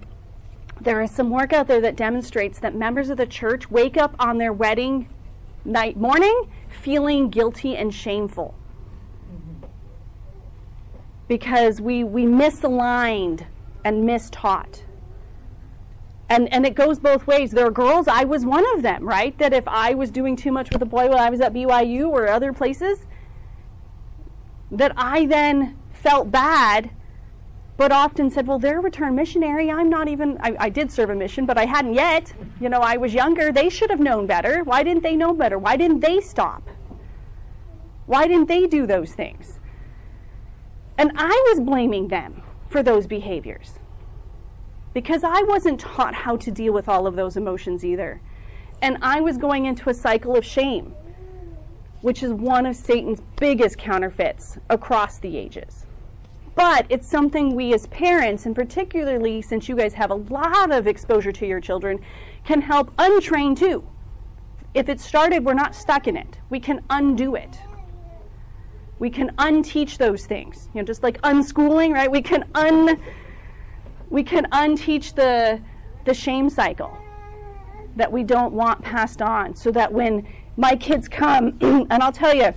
There 0.80 1.00
is 1.00 1.12
some 1.12 1.30
work 1.30 1.52
out 1.54 1.68
there 1.68 1.80
that 1.80 1.96
demonstrates 1.96 2.58
that 2.58 2.74
members 2.74 3.08
of 3.08 3.16
the 3.16 3.26
church 3.26 3.70
wake 3.70 3.96
up 3.96 4.16
on 4.18 4.36
their 4.36 4.52
wedding 4.52 5.08
night 5.64 5.96
morning 5.96 6.50
feeling 6.68 7.30
guilty 7.30 7.74
and 7.76 7.94
shameful 7.94 8.54
because 11.28 11.80
we, 11.80 12.04
we 12.04 12.24
misaligned 12.24 13.46
and 13.84 14.08
mistaught. 14.08 14.82
And, 16.28 16.52
and 16.52 16.64
it 16.66 16.74
goes 16.74 16.98
both 16.98 17.26
ways. 17.26 17.50
There 17.50 17.66
are 17.66 17.70
girls, 17.70 18.08
I 18.08 18.24
was 18.24 18.44
one 18.44 18.64
of 18.74 18.82
them, 18.82 19.06
right? 19.06 19.36
That 19.38 19.52
if 19.52 19.66
I 19.68 19.94
was 19.94 20.10
doing 20.10 20.36
too 20.36 20.52
much 20.52 20.70
with 20.70 20.82
a 20.82 20.86
boy 20.86 21.08
when 21.08 21.18
I 21.18 21.30
was 21.30 21.40
at 21.40 21.52
BYU 21.52 22.08
or 22.08 22.28
other 22.28 22.52
places, 22.52 23.06
that 24.70 24.92
I 24.96 25.26
then 25.26 25.78
felt 25.92 26.30
bad, 26.30 26.90
but 27.76 27.92
often 27.92 28.30
said, 28.30 28.46
Well, 28.46 28.58
they're 28.58 28.78
a 28.78 28.82
return 28.82 29.14
missionary. 29.14 29.70
I'm 29.70 29.90
not 29.90 30.08
even, 30.08 30.38
I, 30.40 30.56
I 30.58 30.68
did 30.68 30.90
serve 30.90 31.10
a 31.10 31.14
mission, 31.14 31.44
but 31.44 31.58
I 31.58 31.66
hadn't 31.66 31.94
yet. 31.94 32.32
You 32.60 32.68
know, 32.68 32.80
I 32.80 32.96
was 32.96 33.12
younger. 33.12 33.52
They 33.52 33.68
should 33.68 33.90
have 33.90 34.00
known 34.00 34.26
better. 34.26 34.62
Why 34.64 34.82
didn't 34.82 35.02
they 35.02 35.16
know 35.16 35.34
better? 35.34 35.58
Why 35.58 35.76
didn't 35.76 36.00
they 36.00 36.20
stop? 36.20 36.68
Why 38.06 38.26
didn't 38.26 38.48
they 38.48 38.66
do 38.66 38.86
those 38.86 39.12
things? 39.12 39.60
And 40.96 41.12
I 41.16 41.44
was 41.50 41.60
blaming 41.60 42.08
them 42.08 42.42
for 42.68 42.82
those 42.82 43.06
behaviors 43.06 43.78
because 44.92 45.24
I 45.24 45.42
wasn't 45.42 45.80
taught 45.80 46.14
how 46.14 46.36
to 46.36 46.50
deal 46.50 46.72
with 46.72 46.88
all 46.88 47.06
of 47.06 47.16
those 47.16 47.36
emotions 47.36 47.84
either. 47.84 48.20
And 48.80 48.96
I 49.02 49.20
was 49.20 49.36
going 49.36 49.66
into 49.66 49.90
a 49.90 49.94
cycle 49.94 50.36
of 50.36 50.44
shame, 50.44 50.94
which 52.00 52.22
is 52.22 52.32
one 52.32 52.64
of 52.64 52.76
Satan's 52.76 53.20
biggest 53.36 53.76
counterfeits 53.76 54.58
across 54.70 55.18
the 55.18 55.36
ages. 55.36 55.86
But 56.54 56.86
it's 56.88 57.08
something 57.08 57.56
we 57.56 57.74
as 57.74 57.88
parents, 57.88 58.46
and 58.46 58.54
particularly 58.54 59.42
since 59.42 59.68
you 59.68 59.74
guys 59.74 59.94
have 59.94 60.10
a 60.10 60.14
lot 60.14 60.70
of 60.70 60.86
exposure 60.86 61.32
to 61.32 61.46
your 61.46 61.60
children, 61.60 62.00
can 62.44 62.60
help 62.60 62.94
untrain 62.96 63.58
too. 63.58 63.84
If 64.74 64.88
it 64.88 65.00
started, 65.00 65.44
we're 65.44 65.54
not 65.54 65.74
stuck 65.74 66.06
in 66.06 66.16
it. 66.16 66.38
We 66.50 66.60
can 66.60 66.84
undo 66.90 67.34
it. 67.34 67.58
We 69.04 69.10
can 69.10 69.32
unteach 69.36 69.98
those 69.98 70.24
things. 70.24 70.70
You 70.72 70.80
know, 70.80 70.86
just 70.86 71.02
like 71.02 71.20
unschooling, 71.20 71.92
right? 71.92 72.10
We 72.10 72.22
can 72.22 72.42
un 72.54 72.98
we 74.08 74.22
can 74.22 74.46
unteach 74.46 75.14
the 75.14 75.60
the 76.06 76.14
shame 76.14 76.48
cycle 76.48 76.96
that 77.96 78.10
we 78.10 78.22
don't 78.22 78.54
want 78.54 78.80
passed 78.80 79.20
on 79.20 79.56
so 79.56 79.70
that 79.72 79.92
when 79.92 80.26
my 80.56 80.74
kids 80.74 81.06
come 81.06 81.58
and 81.60 82.02
I'll 82.02 82.12
tell 82.12 82.34
you 82.34 82.54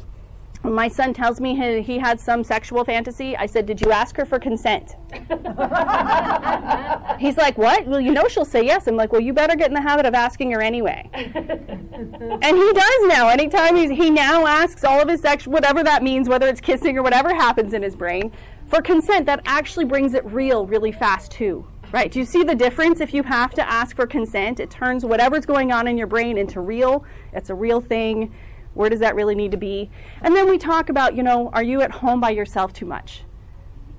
my 0.74 0.88
son 0.88 1.14
tells 1.14 1.40
me 1.40 1.56
he, 1.56 1.82
he 1.82 1.98
had 1.98 2.20
some 2.20 2.44
sexual 2.44 2.84
fantasy, 2.84 3.36
I 3.38 3.46
said, 3.46 3.66
Did 3.66 3.82
you 3.82 3.92
ask 3.92 4.16
her 4.18 4.26
for 4.26 4.40
consent? 4.40 4.96
He's 7.20 7.38
like, 7.38 7.58
What? 7.58 7.88
Well, 7.88 8.00
you 8.00 8.12
know 8.12 8.28
she'll 8.28 8.46
say 8.46 8.66
yes. 8.66 8.88
I'm 8.88 8.96
like, 8.96 9.12
Well, 9.12 9.22
you 9.22 9.34
better 9.34 9.56
get 9.56 9.68
in 9.68 9.74
the 9.74 9.82
habit 9.82 10.06
of 10.06 10.14
asking 10.14 10.52
her 10.52 10.62
anyway. 10.62 11.10
and 11.14 12.58
he 12.58 12.74
does 12.74 13.08
now. 13.08 13.30
Anytime 13.30 13.76
he's, 13.76 13.92
he 13.92 14.10
now 14.10 14.46
asks 14.46 14.84
all 14.84 15.02
of 15.02 15.08
his 15.08 15.22
sexual, 15.22 15.54
whatever 15.54 15.84
that 15.84 16.04
means, 16.04 16.30
whether 16.30 16.48
it's 16.48 16.62
kissing 16.62 16.98
or 16.98 17.04
whatever 17.04 17.34
happens 17.34 17.74
in 17.74 17.82
his 17.82 17.96
brain, 17.96 18.32
for 18.68 18.82
consent, 18.82 19.26
that 19.26 19.42
actually 19.46 19.86
brings 19.86 20.14
it 20.14 20.26
real 20.26 20.66
really 20.66 20.92
fast 20.92 21.32
too. 21.32 21.66
Right? 21.94 22.12
Do 22.12 22.20
you 22.20 22.26
see 22.26 22.44
the 22.44 22.56
difference? 22.56 23.00
If 23.00 23.14
you 23.14 23.24
have 23.24 23.54
to 23.54 23.70
ask 23.70 23.96
for 23.96 24.06
consent, 24.06 24.60
it 24.60 24.70
turns 24.70 25.06
whatever's 25.06 25.46
going 25.46 25.72
on 25.72 25.88
in 25.88 25.98
your 25.98 26.08
brain 26.08 26.38
into 26.38 26.60
real. 26.60 27.06
It's 27.32 27.50
a 27.50 27.56
real 27.56 27.80
thing 27.80 28.34
where 28.78 28.90
does 28.90 29.00
that 29.00 29.16
really 29.16 29.34
need 29.34 29.52
to 29.52 29.58
be? 29.58 29.90
And 30.22 30.36
then 30.36 30.48
we 30.48 30.60
talk 30.60 30.90
about, 30.90 31.16
you 31.16 31.24
know, 31.24 31.50
are 31.52 31.64
you 31.64 31.82
at 31.82 31.92
home 31.92 32.22
by 32.22 32.30
yourself 32.30 32.74
too 32.74 32.86
much? 32.86 33.24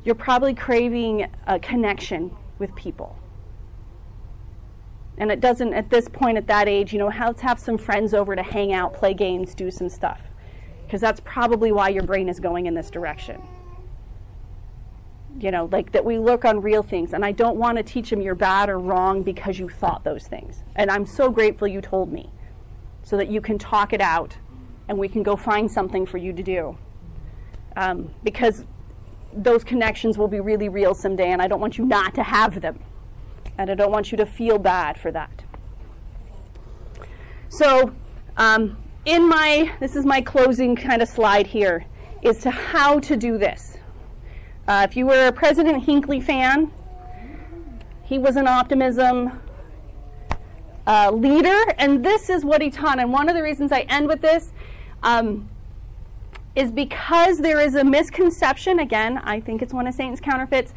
You're 0.04 0.14
probably 0.14 0.54
craving 0.54 1.28
a 1.46 1.58
connection 1.58 2.30
with 2.60 2.74
people. 2.76 3.16
And 5.18 5.32
it 5.32 5.40
doesn't, 5.40 5.74
at 5.74 5.90
this 5.90 6.08
point, 6.08 6.38
at 6.38 6.46
that 6.46 6.68
age, 6.68 6.92
you 6.92 7.00
know, 7.00 7.08
let's 7.08 7.40
have 7.40 7.58
some 7.58 7.76
friends 7.76 8.14
over 8.14 8.36
to 8.36 8.42
hang 8.42 8.72
out, 8.72 8.94
play 8.94 9.14
games, 9.14 9.52
do 9.52 9.68
some 9.68 9.88
stuff. 9.88 10.20
Because 10.86 11.00
that's 11.00 11.20
probably 11.24 11.72
why 11.72 11.88
your 11.88 12.04
brain 12.04 12.28
is 12.28 12.38
going 12.38 12.66
in 12.66 12.74
this 12.74 12.88
direction. 12.88 13.42
You 15.40 15.50
know, 15.50 15.68
like 15.72 15.90
that 15.90 16.04
we 16.04 16.18
look 16.18 16.44
on 16.44 16.62
real 16.62 16.84
things. 16.84 17.14
And 17.14 17.24
I 17.24 17.32
don't 17.32 17.56
want 17.56 17.78
to 17.78 17.82
teach 17.82 18.10
them 18.10 18.20
you're 18.20 18.36
bad 18.36 18.70
or 18.70 18.78
wrong 18.78 19.24
because 19.24 19.58
you 19.58 19.68
thought 19.68 20.04
those 20.04 20.28
things. 20.28 20.62
And 20.76 20.88
I'm 20.88 21.04
so 21.04 21.30
grateful 21.30 21.66
you 21.66 21.80
told 21.80 22.12
me 22.12 22.30
so 23.02 23.16
that 23.16 23.28
you 23.28 23.40
can 23.40 23.58
talk 23.58 23.92
it 23.92 24.00
out 24.00 24.36
and 24.88 24.98
we 24.98 25.08
can 25.08 25.22
go 25.22 25.36
find 25.36 25.70
something 25.70 26.06
for 26.06 26.18
you 26.18 26.32
to 26.32 26.42
do. 26.42 26.76
Um, 27.76 28.10
because 28.24 28.64
those 29.32 29.62
connections 29.62 30.18
will 30.18 30.28
be 30.28 30.40
really 30.40 30.68
real 30.68 30.94
someday, 30.94 31.30
and 31.30 31.40
I 31.40 31.46
don't 31.46 31.60
want 31.60 31.78
you 31.78 31.84
not 31.84 32.14
to 32.14 32.22
have 32.22 32.60
them. 32.60 32.78
And 33.58 33.70
I 33.70 33.74
don't 33.74 33.90
want 33.90 34.10
you 34.10 34.18
to 34.18 34.26
feel 34.26 34.58
bad 34.58 34.98
for 34.98 35.10
that. 35.12 35.44
So, 37.48 37.92
um, 38.36 38.76
in 39.04 39.28
my, 39.28 39.72
this 39.80 39.96
is 39.96 40.04
my 40.04 40.20
closing 40.20 40.76
kind 40.76 41.02
of 41.02 41.08
slide 41.08 41.46
here, 41.46 41.84
is 42.22 42.38
to 42.38 42.50
how 42.50 42.98
to 43.00 43.16
do 43.16 43.38
this. 43.38 43.76
Uh, 44.66 44.86
if 44.88 44.96
you 44.96 45.06
were 45.06 45.28
a 45.28 45.32
President 45.32 45.84
Hinckley 45.84 46.20
fan, 46.20 46.72
he 48.02 48.18
was 48.18 48.36
an 48.36 48.46
optimism 48.46 49.40
uh, 50.86 51.10
leader, 51.10 51.64
and 51.78 52.04
this 52.04 52.30
is 52.30 52.44
what 52.44 52.62
he 52.62 52.70
taught. 52.70 52.98
And 52.98 53.12
one 53.12 53.28
of 53.28 53.34
the 53.34 53.42
reasons 53.42 53.72
I 53.72 53.80
end 53.80 54.08
with 54.08 54.20
this 54.20 54.52
um, 55.02 55.48
is 56.54 56.72
because 56.72 57.38
there 57.38 57.60
is 57.60 57.74
a 57.74 57.84
misconception, 57.84 58.80
again, 58.80 59.18
I 59.18 59.40
think 59.40 59.62
it's 59.62 59.72
one 59.72 59.86
of 59.86 59.94
Satan's 59.94 60.20
counterfeits, 60.20 60.74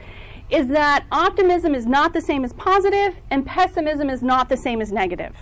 is 0.49 0.67
that 0.67 1.05
optimism 1.11 1.73
is 1.73 1.85
not 1.85 2.13
the 2.13 2.21
same 2.21 2.43
as 2.43 2.53
positive 2.53 3.15
and 3.29 3.45
pessimism 3.45 4.09
is 4.09 4.21
not 4.21 4.49
the 4.49 4.57
same 4.57 4.81
as 4.81 4.91
negative. 4.91 5.35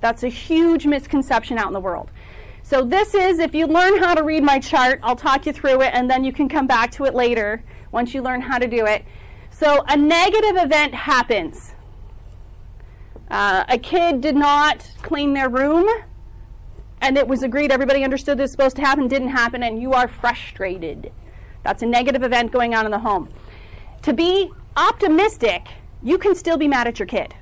That's 0.00 0.24
a 0.24 0.28
huge 0.28 0.86
misconception 0.86 1.58
out 1.58 1.68
in 1.68 1.72
the 1.72 1.80
world. 1.80 2.10
So, 2.62 2.84
this 2.84 3.14
is, 3.14 3.38
if 3.38 3.54
you 3.54 3.66
learn 3.66 3.98
how 3.98 4.14
to 4.14 4.22
read 4.22 4.42
my 4.42 4.58
chart, 4.58 5.00
I'll 5.02 5.16
talk 5.16 5.46
you 5.46 5.52
through 5.52 5.80
it 5.82 5.94
and 5.94 6.10
then 6.10 6.22
you 6.22 6.32
can 6.32 6.48
come 6.48 6.66
back 6.66 6.90
to 6.92 7.04
it 7.04 7.14
later 7.14 7.64
once 7.92 8.12
you 8.12 8.20
learn 8.20 8.42
how 8.42 8.58
to 8.58 8.66
do 8.66 8.84
it. 8.84 9.04
So, 9.50 9.84
a 9.88 9.96
negative 9.96 10.62
event 10.62 10.94
happens. 10.94 11.74
Uh, 13.30 13.64
a 13.68 13.78
kid 13.78 14.20
did 14.20 14.36
not 14.36 14.90
clean 15.02 15.32
their 15.32 15.48
room, 15.48 15.88
and 17.00 17.16
it 17.16 17.26
was 17.26 17.42
agreed, 17.42 17.70
everybody 17.70 18.04
understood 18.04 18.38
this 18.38 18.44
was 18.44 18.50
supposed 18.52 18.76
to 18.76 18.82
happen, 18.82 19.08
didn't 19.08 19.28
happen, 19.28 19.62
and 19.62 19.80
you 19.80 19.92
are 19.92 20.08
frustrated. 20.08 21.12
That's 21.62 21.82
a 21.82 21.86
negative 21.86 22.22
event 22.22 22.52
going 22.52 22.74
on 22.74 22.84
in 22.84 22.90
the 22.90 22.98
home. 22.98 23.28
To 24.02 24.12
be 24.12 24.50
optimistic, 24.76 25.68
you 26.02 26.18
can 26.18 26.34
still 26.34 26.56
be 26.56 26.68
mad 26.68 26.86
at 26.86 26.98
your 26.98 27.06
kid, 27.06 27.34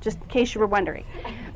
just 0.00 0.20
in 0.20 0.28
case 0.28 0.54
you 0.54 0.60
were 0.60 0.66
wondering. 0.66 1.04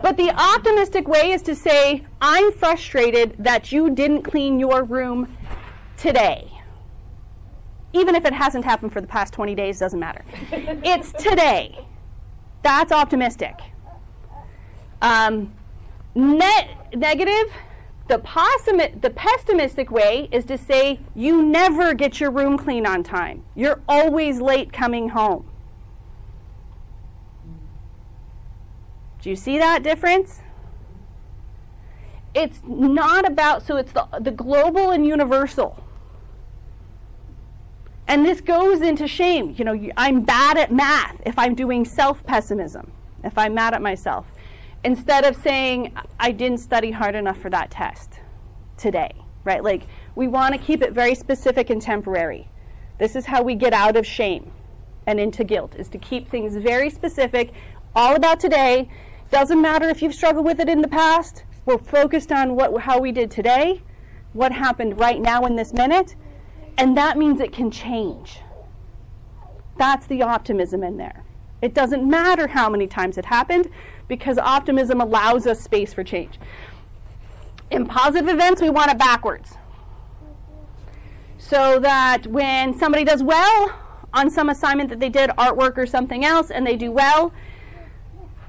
But 0.00 0.16
the 0.16 0.30
optimistic 0.30 1.08
way 1.08 1.32
is 1.32 1.42
to 1.42 1.54
say, 1.54 2.04
I'm 2.20 2.52
frustrated 2.52 3.34
that 3.38 3.72
you 3.72 3.90
didn't 3.90 4.22
clean 4.22 4.60
your 4.60 4.84
room 4.84 5.36
today. 5.96 6.50
Even 7.92 8.14
if 8.14 8.24
it 8.24 8.32
hasn't 8.32 8.64
happened 8.64 8.92
for 8.92 9.00
the 9.00 9.06
past 9.06 9.32
20 9.32 9.54
days, 9.54 9.78
doesn't 9.78 9.98
matter. 9.98 10.24
it's 10.52 11.12
today. 11.12 11.86
That's 12.62 12.92
optimistic. 12.92 13.54
Um, 15.00 15.55
net 16.16 16.94
negative, 16.94 17.52
the, 18.08 18.18
the 19.00 19.10
pessimistic 19.10 19.90
way 19.90 20.28
is 20.32 20.44
to 20.46 20.56
say 20.56 21.00
you 21.14 21.42
never 21.42 21.94
get 21.94 22.20
your 22.20 22.30
room 22.30 22.56
clean 22.56 22.86
on 22.86 23.02
time. 23.02 23.44
You're 23.54 23.82
always 23.88 24.40
late 24.40 24.72
coming 24.72 25.10
home. 25.10 25.48
Do 29.20 29.30
you 29.30 29.36
see 29.36 29.58
that 29.58 29.82
difference? 29.82 30.40
It's 32.34 32.60
not 32.64 33.26
about, 33.26 33.62
so 33.66 33.76
it's 33.76 33.92
the, 33.92 34.06
the 34.20 34.30
global 34.30 34.90
and 34.90 35.06
universal. 35.06 35.82
And 38.06 38.24
this 38.24 38.40
goes 38.40 38.82
into 38.82 39.08
shame. 39.08 39.54
You 39.58 39.64
know, 39.64 39.88
I'm 39.96 40.22
bad 40.22 40.56
at 40.58 40.70
math 40.70 41.16
if 41.26 41.38
I'm 41.38 41.56
doing 41.56 41.84
self 41.84 42.24
pessimism, 42.24 42.92
if 43.24 43.36
I'm 43.36 43.54
mad 43.54 43.74
at 43.74 43.82
myself. 43.82 44.26
Instead 44.86 45.24
of 45.24 45.34
saying, 45.34 45.92
I 46.20 46.30
didn't 46.30 46.58
study 46.58 46.92
hard 46.92 47.16
enough 47.16 47.38
for 47.38 47.50
that 47.50 47.72
test 47.72 48.20
today, 48.76 49.10
right? 49.42 49.64
Like, 49.64 49.82
we 50.14 50.28
want 50.28 50.54
to 50.54 50.60
keep 50.60 50.80
it 50.80 50.92
very 50.92 51.16
specific 51.16 51.70
and 51.70 51.82
temporary. 51.82 52.48
This 53.00 53.16
is 53.16 53.26
how 53.26 53.42
we 53.42 53.56
get 53.56 53.72
out 53.72 53.96
of 53.96 54.06
shame 54.06 54.52
and 55.08 55.18
into 55.18 55.42
guilt, 55.42 55.74
is 55.74 55.88
to 55.88 55.98
keep 55.98 56.28
things 56.28 56.54
very 56.54 56.88
specific, 56.88 57.50
all 57.96 58.14
about 58.14 58.38
today. 58.38 58.88
Doesn't 59.32 59.60
matter 59.60 59.88
if 59.88 60.02
you've 60.02 60.14
struggled 60.14 60.46
with 60.46 60.60
it 60.60 60.68
in 60.68 60.82
the 60.82 60.88
past. 60.88 61.42
We're 61.64 61.78
focused 61.78 62.30
on 62.30 62.54
what, 62.54 62.82
how 62.82 63.00
we 63.00 63.10
did 63.10 63.28
today, 63.28 63.82
what 64.34 64.52
happened 64.52 65.00
right 65.00 65.20
now 65.20 65.46
in 65.46 65.56
this 65.56 65.72
minute, 65.72 66.14
and 66.78 66.96
that 66.96 67.18
means 67.18 67.40
it 67.40 67.52
can 67.52 67.72
change. 67.72 68.38
That's 69.78 70.06
the 70.06 70.22
optimism 70.22 70.84
in 70.84 70.96
there. 70.96 71.24
It 71.60 71.74
doesn't 71.74 72.08
matter 72.08 72.46
how 72.46 72.68
many 72.68 72.86
times 72.86 73.18
it 73.18 73.24
happened 73.24 73.68
because 74.08 74.38
optimism 74.38 75.00
allows 75.00 75.46
us 75.46 75.60
space 75.60 75.92
for 75.92 76.04
change. 76.04 76.38
In 77.70 77.86
positive 77.86 78.28
events, 78.28 78.62
we 78.62 78.70
want 78.70 78.90
it 78.90 78.98
backwards. 78.98 79.54
So 81.38 81.78
that 81.80 82.26
when 82.26 82.76
somebody 82.76 83.04
does 83.04 83.22
well 83.22 83.72
on 84.12 84.30
some 84.30 84.48
assignment 84.48 84.88
that 84.90 85.00
they 85.00 85.08
did, 85.08 85.30
artwork 85.30 85.76
or 85.76 85.86
something 85.86 86.24
else, 86.24 86.50
and 86.50 86.66
they 86.66 86.76
do 86.76 86.90
well, 86.90 87.32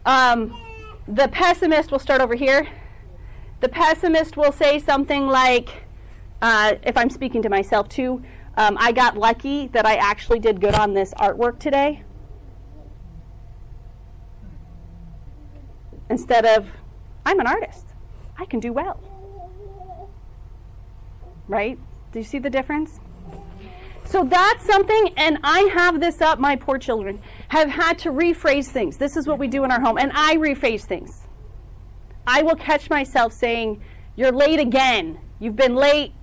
um, 0.05 0.59
the 1.07 1.27
pessimist 1.29 1.91
will 1.91 1.99
start 1.99 2.21
over 2.21 2.35
here. 2.35 2.67
The 3.59 3.69
pessimist 3.69 4.37
will 4.37 4.51
say 4.51 4.79
something 4.79 5.27
like, 5.27 5.83
uh, 6.41 6.75
if 6.83 6.95
I'm 6.95 7.09
speaking 7.09 7.41
to 7.41 7.49
myself 7.49 7.89
too, 7.89 8.23
um, 8.55 8.77
I 8.79 8.91
got 8.91 9.17
lucky 9.17 9.67
that 9.67 9.85
I 9.85 9.95
actually 9.95 10.39
did 10.39 10.61
good 10.61 10.75
on 10.75 10.93
this 10.93 11.13
artwork 11.15 11.59
today. 11.59 12.03
Instead 16.09 16.45
of, 16.45 16.67
I'm 17.25 17.39
an 17.39 17.47
artist, 17.47 17.85
I 18.37 18.45
can 18.45 18.59
do 18.59 18.71
well. 18.73 18.99
Right? 21.47 21.77
Do 22.11 22.19
you 22.19 22.25
see 22.25 22.39
the 22.39 22.49
difference? 22.49 22.99
So 24.05 24.23
that's 24.23 24.65
something, 24.65 25.13
and 25.17 25.37
I 25.43 25.69
have 25.73 25.99
this 25.99 26.21
up, 26.21 26.39
my 26.39 26.55
poor 26.55 26.77
children 26.77 27.21
have 27.49 27.69
had 27.69 27.99
to 27.99 28.09
rephrase 28.09 28.67
things. 28.67 28.97
This 28.97 29.17
is 29.17 29.27
what 29.27 29.37
we 29.37 29.47
do 29.47 29.63
in 29.65 29.71
our 29.71 29.81
home, 29.81 29.97
and 29.97 30.11
I 30.13 30.37
rephrase 30.37 30.83
things. 30.83 31.27
I 32.25 32.41
will 32.41 32.55
catch 32.55 32.89
myself 32.89 33.33
saying, 33.33 33.81
You're 34.15 34.31
late 34.31 34.59
again. 34.59 35.19
You've 35.39 35.55
been 35.55 35.75
late 35.75 36.13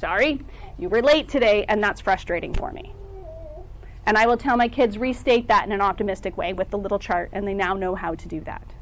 sorry, 0.00 0.40
you 0.78 0.88
were 0.88 1.02
late 1.02 1.28
today, 1.28 1.64
and 1.68 1.82
that's 1.82 2.00
frustrating 2.00 2.54
for 2.54 2.72
me. 2.72 2.94
And 4.06 4.16
I 4.16 4.26
will 4.26 4.36
tell 4.36 4.56
my 4.56 4.68
kids, 4.68 4.98
restate 4.98 5.48
that 5.48 5.66
in 5.66 5.72
an 5.72 5.80
optimistic 5.80 6.36
way 6.36 6.52
with 6.52 6.70
the 6.70 6.78
little 6.78 6.98
chart, 6.98 7.30
and 7.32 7.46
they 7.46 7.54
now 7.54 7.74
know 7.74 7.94
how 7.94 8.14
to 8.14 8.28
do 8.28 8.40
that. 8.40 8.74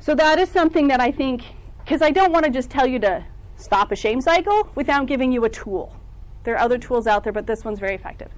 So 0.00 0.14
that 0.14 0.38
is 0.38 0.48
something 0.48 0.88
that 0.88 1.00
I 1.00 1.10
think, 1.12 1.44
because 1.84 2.02
I 2.02 2.10
don't 2.10 2.32
want 2.32 2.44
to 2.44 2.50
just 2.50 2.70
tell 2.70 2.86
you 2.86 2.98
to 3.00 3.24
stop 3.56 3.92
a 3.92 3.96
shame 3.96 4.20
cycle 4.20 4.68
without 4.74 5.06
giving 5.06 5.32
you 5.32 5.44
a 5.44 5.48
tool. 5.48 5.96
There 6.44 6.54
are 6.54 6.58
other 6.58 6.78
tools 6.78 7.06
out 7.06 7.24
there, 7.24 7.32
but 7.32 7.46
this 7.46 7.64
one's 7.64 7.78
very 7.78 7.94
effective. 7.94 8.30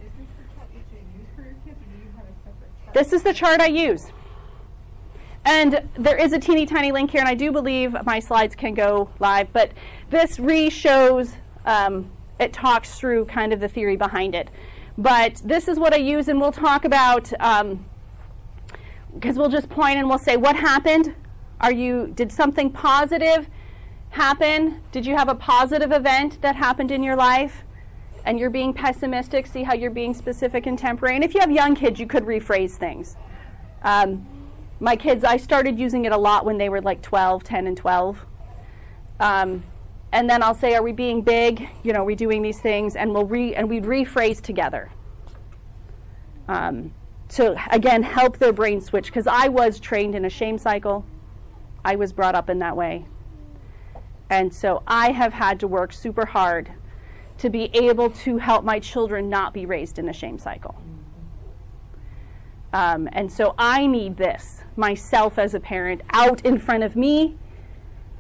This 2.92 3.12
is 3.12 3.22
the 3.22 3.32
chart 3.32 3.60
I 3.60 3.66
use. 3.66 4.12
And 5.44 5.82
there 5.98 6.16
is 6.16 6.32
a 6.32 6.38
teeny 6.38 6.64
tiny 6.64 6.92
link 6.92 7.10
here, 7.10 7.20
and 7.20 7.28
I 7.28 7.34
do 7.34 7.50
believe 7.50 7.96
my 8.04 8.18
slides 8.18 8.54
can 8.54 8.72
go 8.72 9.10
live, 9.18 9.52
but 9.52 9.72
this 10.10 10.38
re 10.38 10.70
shows, 10.70 11.32
um, 11.66 12.10
it 12.38 12.52
talks 12.52 12.98
through 12.98 13.26
kind 13.26 13.52
of 13.52 13.60
the 13.60 13.68
theory 13.68 13.96
behind 13.96 14.34
it. 14.34 14.48
But 14.96 15.42
this 15.44 15.66
is 15.66 15.78
what 15.78 15.92
I 15.92 15.96
use, 15.96 16.28
and 16.28 16.40
we'll 16.40 16.52
talk 16.52 16.84
about, 16.84 17.24
because 17.24 17.60
um, 17.62 17.86
we'll 19.36 19.48
just 19.48 19.68
point 19.68 19.98
and 19.98 20.08
we'll 20.08 20.18
say, 20.18 20.36
what 20.36 20.54
happened? 20.54 21.14
Are 21.60 21.72
you, 21.72 22.12
did 22.14 22.30
something 22.30 22.70
positive 22.70 23.48
happen? 24.10 24.80
Did 24.92 25.04
you 25.04 25.16
have 25.16 25.28
a 25.28 25.34
positive 25.34 25.90
event 25.90 26.40
that 26.42 26.54
happened 26.54 26.90
in 26.90 27.02
your 27.02 27.16
life? 27.16 27.64
And 28.24 28.38
you're 28.38 28.50
being 28.50 28.72
pessimistic, 28.72 29.46
see 29.46 29.64
how 29.64 29.74
you're 29.74 29.90
being 29.90 30.14
specific 30.14 30.66
and 30.66 30.78
temporary. 30.78 31.16
And 31.16 31.24
if 31.24 31.34
you 31.34 31.40
have 31.40 31.50
young 31.50 31.74
kids, 31.74 31.98
you 31.98 32.06
could 32.06 32.24
rephrase 32.24 32.72
things. 32.72 33.16
Um, 33.82 34.26
my 34.80 34.96
kids, 34.96 35.24
I 35.24 35.36
started 35.36 35.78
using 35.78 36.04
it 36.04 36.12
a 36.12 36.16
lot 36.16 36.44
when 36.44 36.56
they 36.56 36.68
were 36.68 36.80
like 36.80 37.02
12, 37.02 37.44
10, 37.44 37.66
and 37.66 37.76
12. 37.76 38.26
Um, 39.20 39.64
and 40.14 40.30
then 40.30 40.42
I'll 40.42 40.54
say, 40.54 40.74
"Are 40.76 40.82
we 40.82 40.92
being 40.92 41.22
big? 41.22 41.68
You 41.82 41.92
know, 41.92 42.02
are 42.02 42.04
we 42.04 42.14
doing 42.14 42.40
these 42.40 42.60
things?" 42.60 42.94
And 42.94 43.12
we'll 43.12 43.26
re 43.26 43.54
and 43.54 43.68
we'd 43.68 43.84
rephrase 43.84 44.40
together. 44.40 44.90
Um, 46.48 46.94
to 47.30 47.56
again 47.70 48.02
help 48.02 48.38
their 48.38 48.52
brain 48.52 48.80
switch 48.80 49.06
because 49.06 49.26
I 49.26 49.48
was 49.48 49.80
trained 49.80 50.14
in 50.14 50.24
a 50.24 50.30
shame 50.30 50.56
cycle. 50.56 51.04
I 51.84 51.96
was 51.96 52.12
brought 52.12 52.36
up 52.36 52.48
in 52.48 52.60
that 52.60 52.76
way, 52.76 53.06
and 54.30 54.54
so 54.54 54.82
I 54.86 55.10
have 55.10 55.32
had 55.32 55.58
to 55.60 55.66
work 55.66 55.92
super 55.92 56.24
hard 56.24 56.70
to 57.38 57.50
be 57.50 57.64
able 57.74 58.10
to 58.10 58.38
help 58.38 58.64
my 58.64 58.78
children 58.78 59.28
not 59.28 59.52
be 59.52 59.66
raised 59.66 59.98
in 59.98 60.08
a 60.08 60.12
shame 60.12 60.38
cycle. 60.38 60.76
Um, 62.72 63.08
and 63.12 63.30
so 63.32 63.54
I 63.58 63.86
need 63.88 64.16
this 64.16 64.62
myself 64.76 65.38
as 65.38 65.54
a 65.54 65.60
parent 65.60 66.02
out 66.10 66.40
in 66.42 66.58
front 66.58 66.84
of 66.84 66.94
me. 66.94 67.36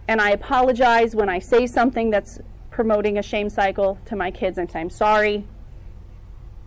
And 0.08 0.20
I 0.20 0.30
apologize 0.30 1.14
when 1.14 1.28
I 1.28 1.38
say 1.38 1.66
something 1.66 2.10
that's 2.10 2.38
promoting 2.70 3.18
a 3.18 3.22
shame 3.22 3.48
cycle 3.48 3.98
to 4.06 4.16
my 4.16 4.30
kids. 4.30 4.58
I'm 4.58 4.68
I'm 4.74 4.90
sorry. 4.90 5.46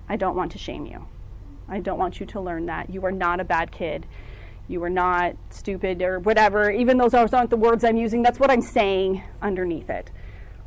I 0.10 0.16
don't 0.16 0.36
want 0.36 0.52
to 0.54 0.58
shame 0.58 0.86
you. 0.86 1.06
I 1.68 1.80
don't 1.80 2.00
want 2.00 2.20
you 2.20 2.26
to 2.28 2.40
learn 2.40 2.66
that. 2.68 2.90
You 2.90 3.06
are 3.06 3.12
not 3.12 3.40
a 3.40 3.44
bad 3.44 3.72
kid. 3.72 4.06
You 4.68 4.84
are 4.84 4.90
not 4.90 5.36
stupid 5.50 6.02
or 6.02 6.20
whatever. 6.20 6.72
Even 6.72 6.98
those 6.98 7.14
aren't 7.14 7.50
the 7.50 7.58
words 7.58 7.84
I'm 7.84 7.98
using, 7.98 8.22
that's 8.22 8.40
what 8.40 8.50
I'm 8.50 8.62
saying 8.62 9.22
underneath 9.42 9.90
it. 9.90 10.12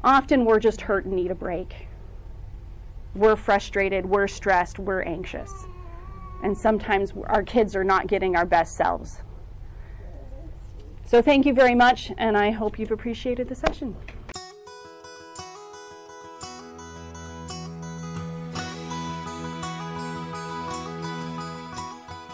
Often 0.05 0.45
we're 0.45 0.61
just 0.61 0.83
hurt 0.83 1.05
and 1.05 1.15
need 1.15 1.31
a 1.31 1.35
break. 1.35 1.89
We're 3.15 3.37
frustrated, 3.37 4.07
we're 4.07 4.29
stressed, 4.29 4.79
we're 4.79 5.03
anxious 5.03 5.53
and 6.43 6.57
sometimes 6.57 7.13
our 7.27 7.43
kids 7.43 7.77
are 7.77 7.85
not 7.85 8.07
getting 8.07 8.37
our 8.37 8.47
best 8.47 8.77
selves. 8.77 9.21
So 11.11 11.21
thank 11.21 11.45
you 11.45 11.53
very 11.53 11.75
much, 11.75 12.13
and 12.19 12.37
I 12.39 12.53
hope 12.53 12.79
you've 12.79 12.93
appreciated 12.93 13.49
the 13.49 13.57
session. 13.57 13.97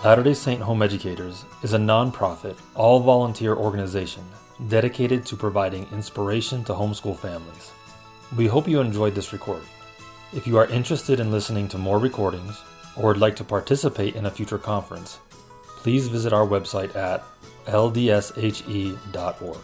Latter 0.04 0.22
day 0.22 0.34
Saint 0.34 0.60
Home 0.60 0.82
Educators 0.82 1.46
is 1.62 1.72
a 1.72 1.78
nonprofit, 1.78 2.58
all 2.74 3.00
volunteer 3.00 3.56
organization 3.56 4.22
dedicated 4.68 5.24
to 5.24 5.36
providing 5.36 5.88
inspiration 5.90 6.62
to 6.64 6.74
homeschool 6.74 7.16
families. 7.16 7.72
We 8.36 8.46
hope 8.46 8.68
you 8.68 8.82
enjoyed 8.82 9.14
this 9.14 9.32
recording. 9.32 9.70
If 10.34 10.46
you 10.46 10.58
are 10.58 10.66
interested 10.66 11.18
in 11.18 11.32
listening 11.32 11.68
to 11.68 11.78
more 11.78 11.98
recordings 11.98 12.60
or 12.94 13.06
would 13.06 13.16
like 13.16 13.36
to 13.36 13.44
participate 13.44 14.16
in 14.16 14.26
a 14.26 14.30
future 14.30 14.58
conference, 14.58 15.18
please 15.78 16.08
visit 16.08 16.34
our 16.34 16.46
website 16.46 16.94
at 16.94 17.24
ldshe.org. 17.66 19.60